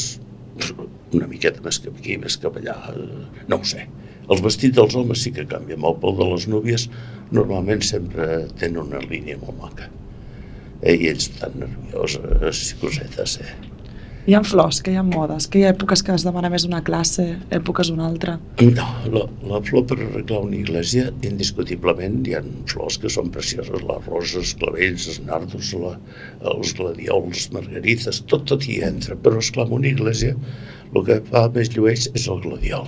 una 1.13 1.29
miqueta 1.29 1.61
més 1.65 1.79
cap 1.83 1.95
aquí, 1.99 2.17
més 2.21 2.37
cap 2.41 2.57
allà, 2.57 2.75
eh, 2.95 3.45
no 3.51 3.59
ho 3.61 3.67
sé. 3.67 3.85
Els 4.29 4.41
vestits 4.45 4.77
dels 4.77 4.95
homes 4.97 5.23
sí 5.25 5.31
que 5.33 5.45
canvien 5.49 5.81
molt, 5.81 6.01
però 6.01 6.13
de 6.17 6.27
les 6.33 6.47
núvies 6.49 6.87
normalment 7.33 7.81
sempre 7.85 8.45
tenen 8.61 8.83
una 8.87 9.01
línia 9.05 9.37
molt 9.41 9.57
maca. 9.61 9.89
Eh, 10.81 10.95
I 10.95 11.09
ells 11.11 11.29
estan 11.29 11.57
nervioses 11.61 12.63
i 12.73 12.79
cosetes, 12.81 13.39
eh? 13.43 13.55
Hi 14.29 14.35
ha 14.37 14.43
flors, 14.45 14.77
que 14.85 14.91
hi 14.93 14.97
ha 14.99 15.01
modes, 15.01 15.47
que 15.49 15.57
hi 15.57 15.63
ha 15.65 15.69
èpoques 15.73 16.03
que 16.05 16.11
es 16.13 16.21
demana 16.21 16.51
més 16.53 16.61
una 16.67 16.83
classe, 16.85 17.23
èpoques 17.57 17.89
una 17.89 18.03
altra. 18.05 18.35
No, 18.61 18.85
la, 19.15 19.23
la 19.49 19.61
flor 19.65 19.87
per 19.89 19.97
arreglar 19.97 20.43
una 20.45 20.59
iglesia, 20.59 21.07
indiscutiblement, 21.25 22.19
hi 22.29 22.35
ha 22.37 22.43
flors 22.69 22.99
que 23.01 23.09
són 23.09 23.33
precioses, 23.33 23.81
les 23.89 24.05
roses, 24.11 24.53
clavells, 24.61 25.09
els 25.09 25.19
nardos, 25.25 25.73
la, 25.81 25.95
els 26.53 26.77
gladiols, 26.77 27.49
margarites, 27.57 28.21
tot, 28.29 28.45
tot 28.53 28.69
hi 28.69 28.83
entra, 28.85 29.17
però 29.17 29.41
esclar, 29.41 29.65
una 29.81 29.89
iglesia 29.89 30.37
el 30.93 31.09
que 31.09 31.21
fa 31.33 31.47
més 31.57 31.73
llueix 31.73 32.05
és 32.13 32.29
el 32.29 32.45
gladiol. 32.45 32.85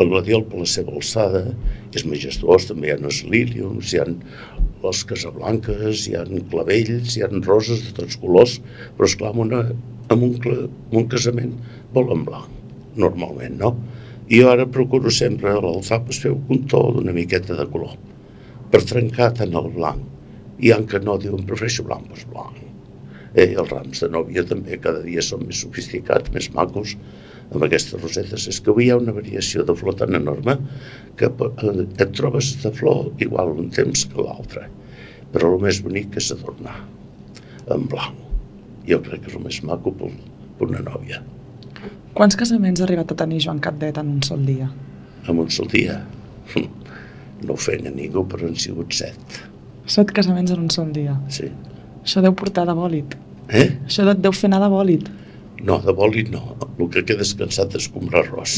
El 0.00 0.08
gladiol, 0.08 0.46
per 0.48 0.62
la 0.62 0.68
seva 0.72 0.94
alçada, 0.96 1.42
és 1.92 2.06
majestuós, 2.08 2.66
també 2.70 2.88
hi 2.88 2.94
ha 2.94 2.98
els 3.00 3.20
líliums, 3.28 3.92
hi 3.92 4.00
ha 4.00 4.06
les 4.84 5.02
casablanques, 5.10 6.06
hi 6.08 6.16
ha 6.16 6.24
clavells, 6.52 7.16
hi 7.16 7.24
ha 7.24 7.28
roses 7.34 7.82
de 7.86 7.92
tots 7.98 8.16
colors, 8.22 8.58
però 8.96 9.08
esclar, 9.10 9.34
en, 9.34 9.42
una, 9.44 9.60
en, 10.14 10.22
un, 10.28 10.36
en 10.46 11.00
un 11.02 11.08
casament 11.12 11.52
volen 11.96 12.24
blanc, 12.28 12.48
normalment, 12.96 13.58
no? 13.60 13.74
I 14.30 14.40
jo 14.40 14.48
ara 14.52 14.64
procuro 14.70 15.10
sempre 15.10 15.52
a 15.52 15.60
l'alçar 15.60 16.00
pues, 16.06 16.22
fer 16.22 16.32
un 16.32 16.64
to 16.70 16.80
d'una 16.94 17.12
miqueta 17.12 17.56
de 17.58 17.66
color, 17.72 17.96
per 18.72 18.84
trencar 18.86 19.32
tant 19.40 19.56
el 19.58 19.68
blanc. 19.74 20.06
Hi 20.60 20.72
ha 20.72 20.80
que 20.86 21.00
no 21.02 21.18
diuen 21.20 21.44
prefereixo 21.48 21.84
blanc, 21.88 22.06
doncs 22.08 22.28
blanc. 22.30 22.60
Eh, 23.34 23.52
els 23.52 23.68
rams 23.70 24.00
de 24.02 24.08
nòvia 24.10 24.44
també 24.46 24.78
cada 24.82 25.02
dia 25.04 25.22
són 25.22 25.44
més 25.48 25.60
sofisticats, 25.64 26.32
més 26.34 26.48
macos, 26.54 26.96
amb 27.50 27.66
aquestes 27.66 27.98
rosetes 28.00 28.46
és 28.50 28.60
que 28.62 28.70
avui 28.72 28.86
hi 28.86 28.92
ha 28.94 28.98
una 29.00 29.14
variació 29.16 29.64
de 29.66 29.74
flor 29.76 29.96
tan 29.98 30.14
enorme 30.18 30.56
que 31.18 31.30
eh, 31.30 31.74
et 31.82 32.14
trobes 32.16 32.52
de 32.62 32.72
flor 32.76 33.10
igual 33.24 33.54
un 33.56 33.70
temps 33.74 34.06
que 34.12 34.22
l'altre. 34.26 34.68
Però 35.34 35.52
el 35.54 35.62
més 35.62 35.80
bonic 35.82 36.16
és 36.18 36.30
adornar 36.34 36.76
en 37.70 37.86
blanc. 37.90 38.16
Jo 38.88 38.98
crec 39.04 39.24
que 39.24 39.30
és 39.30 39.36
el 39.38 39.44
més 39.44 39.60
maco 39.66 39.92
per, 39.94 40.10
per 40.58 40.70
una 40.70 40.82
nòvia. 40.86 41.20
Quants 42.16 42.36
casaments 42.38 42.80
ha 42.80 42.86
arribat 42.86 43.12
a 43.12 43.18
tenir 43.22 43.42
Joan 43.44 43.60
Capdet 43.62 43.98
en 44.00 44.08
un 44.16 44.22
sol 44.26 44.42
dia? 44.46 44.70
En 45.28 45.38
un 45.38 45.50
sol 45.54 45.70
dia. 45.70 46.00
No 47.40 47.54
ho 47.54 47.60
feien 47.60 47.86
a 47.88 47.94
ningú, 47.94 48.24
però 48.28 48.48
han 48.48 48.58
sigut 48.58 48.92
set. 48.92 49.38
Set 49.90 50.10
casaments 50.16 50.50
en 50.52 50.66
un 50.66 50.72
sol 50.74 50.90
dia. 50.92 51.14
Sí. 51.32 51.48
Això 52.02 52.22
deu 52.24 52.34
portar 52.36 52.66
de 52.68 52.74
bòlit. 52.76 53.14
Eh? 53.48 53.68
Això 53.86 54.04
et 54.10 54.20
deu 54.22 54.34
fer 54.36 54.50
anar 54.50 54.60
de 54.64 54.70
bòlit. 54.72 55.08
No, 55.66 55.76
de 55.84 55.92
bòlit 55.96 56.30
no. 56.32 56.56
El 56.78 56.88
que 56.88 57.02
queda 57.04 57.20
descansat 57.20 57.74
és 57.76 57.88
comprar 57.92 58.24
arròs. 58.24 58.56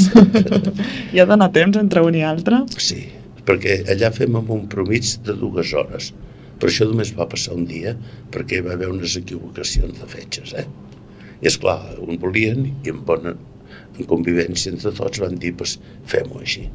Hi 1.12 1.22
ha 1.22 1.26
d'anar 1.28 1.50
temps 1.54 1.78
entre 1.80 2.04
un 2.06 2.18
i 2.18 2.22
altre? 2.26 2.62
Sí, 2.78 3.00
perquè 3.48 3.80
allà 3.92 4.12
fem 4.14 4.38
amb 4.38 4.52
un 4.54 4.68
promig 4.70 5.16
de 5.26 5.34
dues 5.38 5.74
hores. 5.74 6.12
Per 6.62 6.70
això 6.70 6.86
només 6.86 7.10
va 7.16 7.26
passar 7.26 7.56
un 7.58 7.66
dia, 7.66 7.96
perquè 8.34 8.60
hi 8.60 8.66
va 8.66 8.76
haver 8.76 8.92
unes 8.92 9.16
equivocacions 9.18 9.98
de 9.98 10.06
fetges, 10.06 10.54
eh? 10.54 10.68
I 11.42 11.50
és 11.50 11.58
clar, 11.58 11.80
un 11.98 12.20
volien 12.22 12.68
i 12.70 12.92
en 12.92 13.00
bona 13.06 13.34
en 13.98 14.08
convivència 14.08 14.72
entre 14.72 14.92
tots 14.94 15.20
van 15.22 15.34
dir, 15.42 15.52
pues, 15.58 15.76
fem-ho 16.08 16.38
així. 16.40 16.68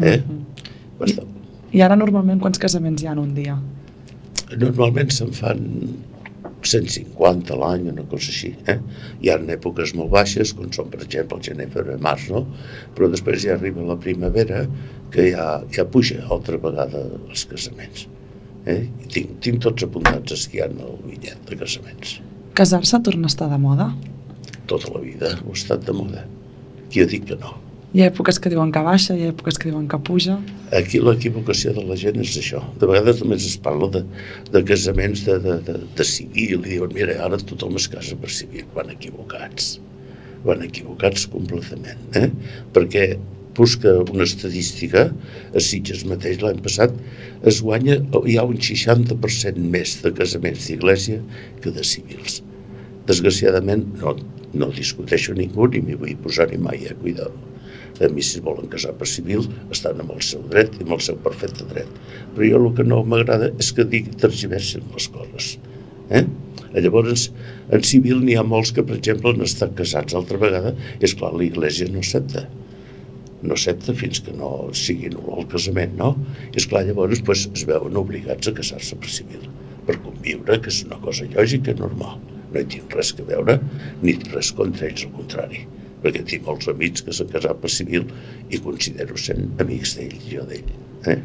Eh? 0.00 0.18
Mm 0.18 0.22
-hmm. 0.22 0.66
Bastant. 1.00 1.28
I 1.72 1.80
ara 1.86 1.96
normalment 1.96 2.40
quants 2.40 2.58
casaments 2.58 3.02
hi 3.02 3.06
ha 3.06 3.12
en 3.12 3.18
un 3.18 3.34
dia? 3.34 3.58
Normalment 4.58 5.10
se'n 5.10 5.32
fan 5.32 5.60
150 6.62 7.54
a 7.54 7.58
l'any, 7.60 7.88
una 7.92 8.04
cosa 8.10 8.30
així. 8.32 8.52
Eh? 8.68 8.76
Hi 9.22 9.32
ha 9.32 9.38
èpoques 9.54 9.94
molt 9.98 10.12
baixes, 10.12 10.52
com 10.56 10.70
són, 10.74 10.90
per 10.92 11.02
exemple, 11.04 11.38
el 11.38 11.46
gener, 11.48 11.68
febrer, 11.74 11.98
març, 12.04 12.28
no? 12.32 12.44
Però 12.96 13.08
després 13.12 13.44
ja 13.46 13.56
arriba 13.56 13.86
la 13.86 13.98
primavera, 14.00 14.64
que 15.14 15.30
ja, 15.32 15.46
ja 15.74 15.86
puja 15.88 16.20
altra 16.28 16.60
vegada 16.60 17.06
els 17.20 17.46
casaments. 17.50 18.06
Eh? 18.68 18.82
I 18.84 19.08
tinc, 19.14 19.38
tinc 19.44 19.62
tots 19.64 19.86
apuntats 19.86 20.36
esquiant 20.36 20.76
el 20.84 20.98
bitllet 21.06 21.48
de 21.48 21.58
casaments. 21.62 22.18
Casar-se 22.58 23.00
torna 23.06 23.30
a 23.30 23.32
estar 23.32 23.48
de 23.50 23.58
moda? 23.62 23.90
Tota 24.70 24.92
la 24.94 25.02
vida 25.02 25.34
ho 25.40 25.54
ha 25.54 25.58
estat 25.58 25.86
de 25.86 25.96
moda. 25.96 26.26
Qui 26.90 27.02
ha 27.02 27.08
dit 27.10 27.24
que 27.26 27.38
no? 27.40 27.56
Hi 27.90 28.04
ha 28.04 28.06
èpoques 28.06 28.36
que 28.38 28.50
diuen 28.52 28.68
que 28.70 28.80
baixa, 28.86 29.16
hi 29.18 29.24
ha 29.26 29.28
èpoques 29.32 29.56
que 29.58 29.66
diuen 29.66 29.88
que 29.90 29.98
puja. 30.06 30.36
Aquí 30.78 31.00
l'equivocació 31.02 31.72
de 31.74 31.82
la 31.88 31.96
gent 31.98 32.20
és 32.22 32.36
això. 32.38 32.60
De 32.78 32.86
vegades 32.86 33.18
només 33.18 33.42
es 33.48 33.56
parla 33.64 33.88
de, 33.96 34.04
de 34.54 34.62
casaments 34.68 35.24
de, 35.26 35.34
de, 35.42 35.56
de, 35.66 35.74
de 35.98 36.06
civil 36.06 36.60
i 36.60 36.68
diuen, 36.68 36.94
mira, 36.94 37.16
ara 37.24 37.40
tothom 37.50 37.74
es 37.80 37.88
casa 37.90 38.14
per 38.22 38.30
civil. 38.36 38.68
Van 38.76 38.94
equivocats. 38.94 39.72
Van 40.46 40.62
equivocats 40.68 41.26
completament. 41.34 42.06
Eh? 42.14 42.30
Perquè 42.78 43.04
busca 43.58 43.96
una 44.06 44.22
estadística, 44.22 45.08
a 45.50 45.66
Sitges 45.72 46.06
mateix 46.06 46.46
l'any 46.46 46.62
passat, 46.62 46.94
es 47.42 47.58
guanya, 47.58 47.98
hi 48.22 48.38
ha 48.38 48.46
un 48.46 48.62
60% 48.70 49.70
més 49.74 49.98
de 50.06 50.14
casaments 50.22 50.70
d'iglésia 50.70 51.18
que 51.58 51.74
de 51.74 51.90
civils. 51.96 52.38
Desgraciadament, 53.10 53.88
no, 53.98 54.14
no 54.54 54.74
discuteixo 54.78 55.34
ningú 55.34 55.72
ni 55.74 55.82
m'hi 55.82 55.98
vull 55.98 56.18
posar 56.22 56.52
ni 56.54 56.62
mai 56.70 56.86
a 56.86 57.00
cuidar 57.02 57.32
mi 58.08 58.22
si 58.24 58.40
volen 58.40 58.70
casar 58.72 58.94
per 58.96 59.08
civil 59.08 59.44
estan 59.74 60.00
amb 60.00 60.14
el 60.14 60.22
seu 60.24 60.44
dret 60.52 60.78
i 60.78 60.84
amb 60.86 60.94
el 60.96 61.02
seu 61.04 61.18
perfecte 61.24 61.66
dret 61.72 61.90
però 62.36 62.48
jo 62.48 62.60
el 62.60 62.70
que 62.78 62.86
no 62.86 63.02
m'agrada 63.04 63.50
és 63.60 63.72
que 63.76 63.84
digui 63.84 64.14
tergiversen 64.22 64.86
les 64.94 65.08
coses 65.12 65.50
eh? 66.08 66.24
llavors 66.78 67.28
en 67.76 67.84
civil 67.92 68.24
n'hi 68.24 68.38
ha 68.40 68.46
molts 68.46 68.72
que 68.76 68.86
per 68.86 68.96
exemple 68.96 69.34
han 69.34 69.44
estat 69.44 69.76
casats 69.76 70.16
altra 70.16 70.40
vegada 70.40 70.72
és 71.00 71.14
clar 71.20 71.34
l'església 71.36 71.90
no 71.92 72.00
accepta 72.04 72.46
no 73.42 73.56
accepta 73.56 73.96
fins 73.96 74.20
que 74.24 74.32
no 74.36 74.50
sigui 74.76 75.08
nul 75.14 75.30
el 75.40 75.46
casament, 75.48 75.94
no? 75.96 76.10
I 76.50 76.60
esclar, 76.60 76.82
llavors 76.84 77.22
pues, 77.24 77.46
es 77.56 77.64
veuen 77.68 77.96
obligats 77.96 78.50
a 78.50 78.52
casar-se 78.58 78.98
per 79.00 79.08
civil, 79.08 79.46
per 79.88 79.96
conviure, 80.04 80.58
que 80.60 80.68
és 80.68 80.82
una 80.84 81.00
cosa 81.00 81.24
lògica 81.32 81.72
i 81.72 81.80
normal. 81.80 82.20
No 82.52 82.60
hi 82.60 82.68
tinc 82.76 82.92
res 82.98 83.14
que 83.16 83.24
veure, 83.24 83.56
ni 84.04 84.18
res 84.34 84.52
contra 84.58 84.90
ells, 84.90 85.06
al 85.08 85.16
contrari 85.16 85.64
perquè 86.02 86.22
tinc 86.26 86.46
molts 86.46 86.70
amics 86.72 87.04
que 87.06 87.14
s'han 87.16 87.30
casat 87.32 87.60
per 87.62 87.70
civil 87.72 88.06
i 88.50 88.60
considero 88.64 89.18
sent 89.20 89.60
amics 89.62 89.96
d'ell, 89.98 90.16
jo 90.30 90.46
d'ell. 90.48 90.72
Eh? 91.10 91.20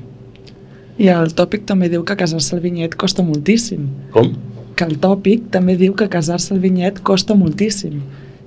I 1.01 1.10
el 1.12 1.34
tòpic 1.36 1.65
també 1.67 1.89
diu 1.91 2.05
que 2.08 2.15
casar-se 2.15 2.55
al 2.55 2.63
vinyet 2.63 2.96
costa 3.00 3.24
moltíssim. 3.25 3.88
Com? 4.15 4.32
Que 4.79 4.88
el 4.88 4.96
tòpic 5.03 5.50
també 5.51 5.75
diu 5.79 5.96
que 5.98 6.08
casar-se 6.12 6.53
al 6.55 6.62
vinyet 6.63 7.01
costa 7.08 7.36
moltíssim, 7.36 8.00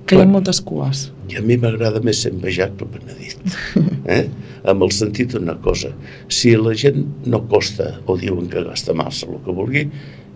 que 0.09 0.17
hi 0.17 0.23
ha 0.25 0.29
moltes 0.29 0.61
cues. 0.65 1.09
I 1.29 1.37
a 1.37 1.43
mi 1.45 1.59
m'agrada 1.61 2.01
més 2.01 2.23
ser 2.23 2.33
envejat 2.33 2.77
que 2.79 2.89
benedit. 2.97 3.37
Eh? 4.09 4.23
Amb 4.71 4.81
el 4.81 4.89
sentit 4.95 5.35
d'una 5.35 5.53
cosa, 5.61 5.91
si 6.33 6.55
la 6.57 6.71
gent 6.73 7.03
no 7.29 7.43
costa 7.51 7.91
o 8.09 8.15
diuen 8.17 8.47
que 8.49 8.63
gasta 8.65 8.95
massa 8.97 9.27
el 9.29 9.37
que 9.45 9.53
vulgui, 9.53 9.83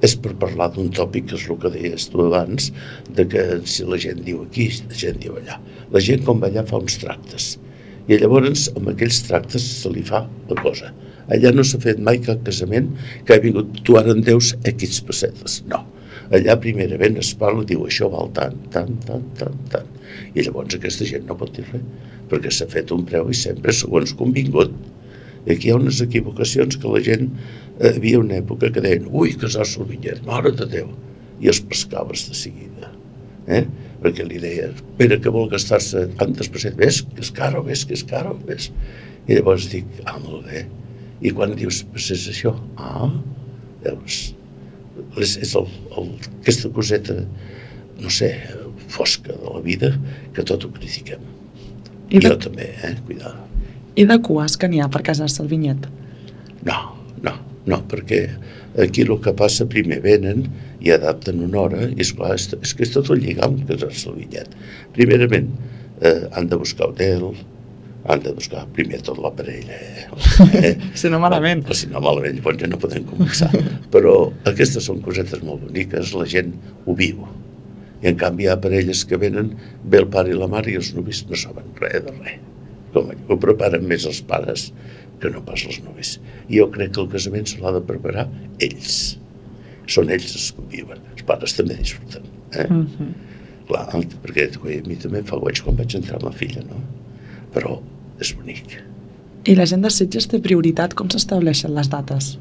és 0.04 0.16
per 0.20 0.34
parlar 0.42 0.70
d'un 0.76 0.90
tòpic, 0.92 1.30
que 1.30 1.38
és 1.40 1.46
el 1.48 1.60
que 1.64 1.72
deies 1.74 2.10
tu 2.12 2.26
abans, 2.26 2.70
de 3.18 3.26
que 3.32 3.44
si 3.74 3.86
la 3.88 4.00
gent 4.06 4.20
diu 4.26 4.42
aquí, 4.44 4.68
la 4.90 5.00
gent 5.00 5.22
diu 5.24 5.38
allà. 5.40 5.60
La 5.96 6.02
gent 6.04 6.26
com 6.28 6.44
va 6.44 6.50
allà 6.52 6.66
fa 6.68 6.82
uns 6.84 7.00
tractes. 7.02 7.54
I 8.12 8.20
llavors 8.20 8.68
amb 8.76 8.92
aquells 8.92 9.22
tractes 9.30 9.64
se 9.80 9.92
li 9.94 10.04
fa 10.04 10.26
la 10.50 10.60
cosa. 10.60 10.92
Allà 11.32 11.54
no 11.56 11.64
s'ha 11.64 11.80
fet 11.80 12.02
mai 12.04 12.20
cap 12.24 12.42
casament 12.44 12.90
que 13.28 13.36
ha 13.36 13.44
vingut, 13.44 13.70
tu 13.88 13.96
ara 14.00 14.12
en 14.12 14.24
deus 14.28 14.52
X 14.68 15.00
pessetes. 15.08 15.62
No. 15.72 15.86
Allà 16.36 16.56
primerament 16.60 17.20
es 17.22 17.32
parla, 17.40 17.64
diu 17.68 17.86
això 17.88 18.10
val 18.12 18.32
tant, 18.36 18.58
tant, 18.76 18.98
tant, 19.08 19.24
tant, 19.40 19.62
tant. 19.72 19.94
I 20.36 20.44
llavors 20.44 20.76
aquesta 20.76 21.08
gent 21.08 21.30
no 21.30 21.38
pot 21.40 21.54
dir 21.56 21.64
res, 21.70 21.86
perquè 22.32 22.52
s'ha 22.52 22.68
fet 22.72 22.92
un 22.96 23.06
preu 23.08 23.32
i 23.32 23.38
sempre 23.38 23.76
segons 23.76 24.16
convingut. 24.20 24.76
I 25.48 25.56
aquí 25.56 25.70
hi 25.70 25.74
ha 25.74 25.80
unes 25.80 26.00
equivocacions 26.04 26.80
que 26.80 26.92
la 26.92 27.02
gent 27.04 27.32
hi 27.80 27.96
havia 27.96 28.20
una 28.22 28.38
època 28.38 28.70
que 28.74 28.84
deien 28.84 29.08
ui, 29.10 29.34
casar-se 29.40 29.82
al 29.82 29.90
vinyet, 29.90 30.22
mare 30.28 30.52
de 30.54 30.68
Déu 30.70 30.92
i 31.42 31.50
els 31.50 31.62
pescaves 31.66 32.28
de 32.30 32.38
seguida 32.38 32.92
eh? 33.48 33.64
perquè 34.04 34.26
li 34.28 34.40
deia 34.44 34.70
espera 34.70 35.18
que 35.22 35.32
vol 35.34 35.50
gastar-se 35.52 36.06
tantes 36.20 36.52
pessetes 36.52 36.78
ves 36.78 37.02
que 37.08 37.24
és 37.24 37.32
caro, 37.34 37.64
ves 37.66 37.86
que 37.88 37.98
és 37.98 38.06
caro 38.08 38.36
ves. 38.48 38.70
i 39.28 39.38
llavors 39.38 39.70
dic, 39.72 39.88
ah, 40.06 40.20
molt 40.20 40.46
bé 40.50 40.66
i 41.24 41.32
quan 41.32 41.56
dius, 41.56 41.82
pues 41.92 42.10
és 42.14 42.28
això 42.30 42.54
ah, 42.78 43.10
veus 43.84 44.34
és, 45.18 45.38
és 45.42 45.54
el, 45.58 45.70
el, 45.98 46.12
aquesta 46.42 46.70
coseta 46.74 47.18
no 48.04 48.12
sé, 48.12 48.34
fosca 48.92 49.34
de 49.34 49.54
la 49.54 49.62
vida 49.64 49.94
que 50.36 50.46
tot 50.46 50.66
ho 50.66 50.72
critiquem 50.76 51.24
I 52.12 52.20
de... 52.20 52.28
jo 52.28 52.38
també, 52.50 52.70
eh, 52.84 52.96
cuidado 53.08 53.50
i 53.98 54.06
de 54.10 54.18
cues 54.26 54.58
que 54.58 54.70
n'hi 54.70 54.82
ha 54.82 54.90
per 54.94 55.04
casar-se 55.06 55.42
al 55.42 55.50
vinyet? 55.50 55.90
no, 56.68 56.78
no 57.26 57.34
no, 57.70 57.80
perquè 57.90 58.26
aquí 58.84 59.06
el 59.06 59.16
que 59.24 59.34
passa 59.38 59.68
primer 59.70 60.02
venen 60.04 60.48
i 60.84 60.92
adapten 60.92 61.40
una 61.46 61.62
hora 61.62 61.88
i 61.88 62.02
esclar, 62.04 62.34
és, 62.36 62.50
és 62.60 62.74
que 62.76 62.86
és 62.88 62.94
tot 62.94 63.12
un 63.14 63.22
lligam 63.24 63.60
casar-se 63.70 64.10
el 64.12 64.20
bitllet. 64.20 64.56
Primerament 64.98 65.52
eh, 66.02 66.28
han 66.34 66.50
de 66.52 66.60
buscar 66.60 66.90
hotel, 66.92 67.30
han 68.04 68.24
de 68.24 68.34
buscar 68.36 68.66
primer 68.76 69.00
tot 69.08 69.20
l'aparell. 69.24 69.70
Eh? 69.72 70.08
eh? 70.60 70.74
si 71.00 71.12
no 71.12 71.22
malament. 71.24 71.64
Eh, 71.70 71.78
si 71.78 71.88
no 71.92 72.02
malament, 72.04 72.36
llavors 72.40 72.60
ja 72.60 72.70
no 72.72 72.80
podem 72.82 73.06
començar. 73.08 73.52
Però 73.94 74.18
aquestes 74.50 74.90
són 74.90 75.00
cosetes 75.06 75.44
molt 75.46 75.64
boniques, 75.68 76.12
la 76.18 76.28
gent 76.28 76.52
ho 76.84 76.98
viu. 77.00 77.24
I 78.04 78.12
en 78.12 78.18
canvi 78.20 78.44
hi 78.44 78.52
ha 78.52 78.60
parelles 78.60 79.06
que 79.08 79.20
venen, 79.20 79.54
ve 79.88 80.04
el 80.04 80.10
pare 80.12 80.34
i 80.34 80.36
la 80.36 80.50
mare 80.52 80.74
i 80.74 80.80
els 80.82 80.92
novis 80.98 81.24
no 81.30 81.40
saben 81.40 81.72
res 81.80 82.04
de 82.04 82.18
res. 82.18 82.42
Com 82.94 83.08
ho 83.10 83.38
preparen 83.42 83.88
més 83.90 84.04
els 84.06 84.20
pares 84.28 84.68
que 85.24 85.32
no 85.32 85.42
pas 85.48 85.64
els 85.70 85.80
novis. 85.86 86.18
I 86.50 86.60
jo 86.60 86.70
crec 86.74 86.96
que 86.96 87.04
el 87.04 87.12
casament 87.14 87.48
se 87.50 87.60
l'ha 87.64 87.74
de 87.78 87.84
preparar 87.88 88.28
ells. 88.64 88.98
Són 89.96 90.12
ells 90.14 90.34
els 90.36 90.50
que 90.56 90.66
viuen. 90.76 91.04
Els 91.14 91.26
pares 91.28 91.56
també 91.58 91.80
disfruten. 91.80 92.28
Eh? 92.52 92.68
Uh 92.68 92.74
mhm. 92.74 92.90
-huh. 92.98 93.14
Clar, 93.68 93.86
perquè 94.24 94.50
a 94.52 94.88
mi 94.88 94.96
també 95.00 95.20
em 95.20 95.26
fa 95.26 95.38
goig 95.40 95.62
quan 95.64 95.78
vaig 95.78 95.96
entrar 95.96 96.18
amb 96.18 96.26
la 96.26 96.32
filla, 96.32 96.62
no? 96.68 96.82
Però 97.54 97.80
és 98.20 98.34
bonic. 98.36 98.84
I 99.46 99.56
la 99.56 99.66
gent 99.66 99.82
de 99.82 99.90
Sitges 99.90 100.28
té 100.28 100.40
prioritat? 100.40 100.94
Com 100.94 101.10
s'estableixen 101.10 101.74
les 101.74 101.90
dates? 101.90 102.38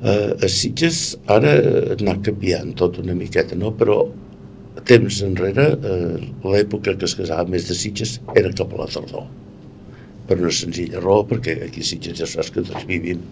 Uh, 0.00 0.32
a 0.42 0.48
Sitges 0.48 1.16
ara 1.26 1.52
anar 1.98 2.22
canviant 2.22 2.74
tot 2.74 2.98
una 2.98 3.14
miqueta, 3.14 3.54
no? 3.54 3.72
Però 3.72 4.08
temps 4.84 5.22
enrere, 5.22 5.76
uh, 5.76 6.50
l'època 6.50 6.96
que 6.96 7.04
es 7.04 7.14
casava 7.14 7.44
més 7.48 7.68
de 7.68 7.74
Sitges 7.74 8.20
era 8.34 8.52
cap 8.52 8.72
a 8.72 8.76
la 8.76 8.86
tardor 8.86 9.43
per 10.28 10.38
una 10.40 10.52
senzilla 10.54 11.02
raó, 11.02 11.24
perquè 11.28 11.58
aquí 11.66 11.84
a 11.84 11.88
Sitges 11.88 12.18
ja 12.20 12.28
saps 12.28 12.52
que 12.54 12.64
tots 12.64 12.86
vivim 12.88 13.22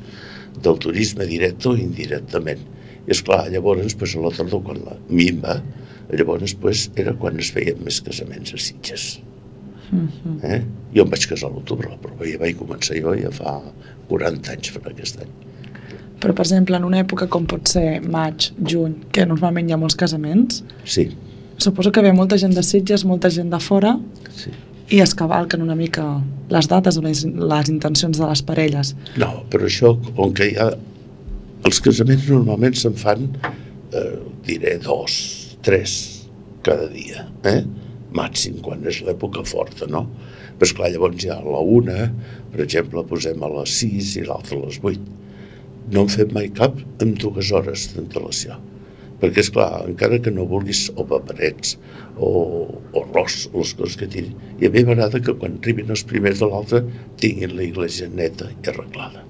del 0.62 0.78
turisme 0.82 1.26
directe 1.28 1.70
o 1.70 1.76
indirectament. 1.78 2.62
I 3.06 3.14
és 3.16 3.22
clar, 3.26 3.46
llavors, 3.50 3.96
pues, 3.98 4.16
a 4.16 4.22
la 4.22 4.32
tardor, 4.36 4.62
quan 4.66 4.82
la 4.84 4.96
mimba, 5.08 5.60
llavors 6.12 6.54
pues, 6.60 6.88
era 7.00 7.14
quan 7.18 7.38
es 7.40 7.50
feien 7.54 7.80
més 7.84 8.00
casaments 8.04 8.54
a 8.54 8.60
Sitges. 8.60 9.20
Mm 9.92 10.08
-hmm. 10.08 10.44
eh? 10.44 10.62
Jo 10.94 11.04
em 11.04 11.10
vaig 11.10 11.26
casar 11.28 11.48
a 11.50 11.52
l'octubre, 11.52 11.88
però 12.02 12.24
ja 12.24 12.38
vaig 12.38 12.56
començar 12.56 13.00
jo 13.00 13.14
ja 13.14 13.30
fa 13.30 13.60
40 14.08 14.52
anys 14.52 14.70
per 14.70 14.90
aquest 14.90 15.20
any. 15.20 15.32
Però, 16.20 16.32
per 16.32 16.44
exemple, 16.44 16.76
en 16.76 16.84
una 16.84 17.02
època 17.02 17.26
com 17.28 17.46
pot 17.46 17.68
ser 17.68 18.00
maig, 18.00 18.52
juny, 18.64 18.94
que 19.10 19.26
normalment 19.26 19.68
hi 19.68 19.72
ha 19.72 19.76
molts 19.76 19.96
casaments, 19.96 20.64
sí. 20.84 21.08
suposo 21.56 21.90
que 21.90 22.02
ve 22.02 22.12
molta 22.12 22.36
gent 22.38 22.54
de 22.54 22.62
Sitges, 22.62 23.04
molta 23.04 23.30
gent 23.30 23.50
de 23.50 23.58
fora, 23.58 23.98
Sí. 24.36 24.50
I 24.90 25.00
es 25.04 25.14
cavalquen 25.18 25.62
una 25.64 25.76
mica 25.78 26.04
les 26.52 26.68
dates 26.68 26.98
o 26.98 27.02
les, 27.04 27.24
les 27.24 27.70
intencions 27.72 28.18
de 28.18 28.28
les 28.28 28.42
parelles. 28.46 28.94
No, 29.20 29.30
però 29.52 29.68
això, 29.68 29.94
com 30.16 30.34
que 30.36 30.50
hi 30.50 30.56
ha... 30.60 30.72
Els 31.62 31.78
casaments 31.78 32.24
normalment 32.26 32.74
se'n 32.74 32.96
fan, 32.98 33.28
eh, 33.94 34.16
diré, 34.48 34.74
dos, 34.82 35.14
tres 35.62 35.92
cada 36.66 36.88
dia, 36.90 37.28
eh? 37.46 37.60
Màxim, 38.12 38.58
quan 38.64 38.82
és 38.90 38.98
l'època 39.06 39.44
forta, 39.46 39.86
no? 39.86 40.02
Però 40.58 40.66
esclar, 40.66 40.90
llavors 40.92 41.22
ja 41.22 41.38
a 41.38 41.46
la 41.46 41.62
una, 41.62 42.08
per 42.52 42.64
exemple, 42.66 43.06
posem 43.08 43.40
a 43.42 43.52
les 43.54 43.78
sis 43.78 44.16
i 44.18 44.26
l'altra 44.26 44.58
a 44.58 44.64
les 44.66 44.80
vuit. 44.82 45.00
No 45.94 46.04
en 46.04 46.12
fem 46.12 46.34
mai 46.34 46.50
cap 46.54 46.76
amb 47.02 47.16
dues 47.22 47.54
hores 47.54 47.88
d'antelació. 47.94 48.58
Perquè, 49.22 49.44
és 49.44 49.50
clar, 49.54 49.84
encara 49.86 50.18
que 50.18 50.32
no 50.34 50.48
vulguis 50.50 50.88
o 50.98 51.04
paperets 51.06 51.76
o, 52.18 52.30
o 52.74 53.02
arròs, 53.04 53.44
les 53.54 53.74
coses 53.78 53.98
que 54.00 54.08
tinguin, 54.10 54.34
i 54.58 54.66
a 54.66 54.72
mi 54.74 54.82
m'agrada 54.88 55.20
que 55.22 55.34
quan 55.38 55.60
arribin 55.60 55.92
els 55.94 56.02
primers 56.10 56.42
de 56.42 56.48
l'altre 56.50 56.80
tinguin 57.22 57.54
la 57.54 57.68
iglesia 57.68 58.10
neta 58.10 58.50
i 58.50 58.72
arreglada. 58.72 59.22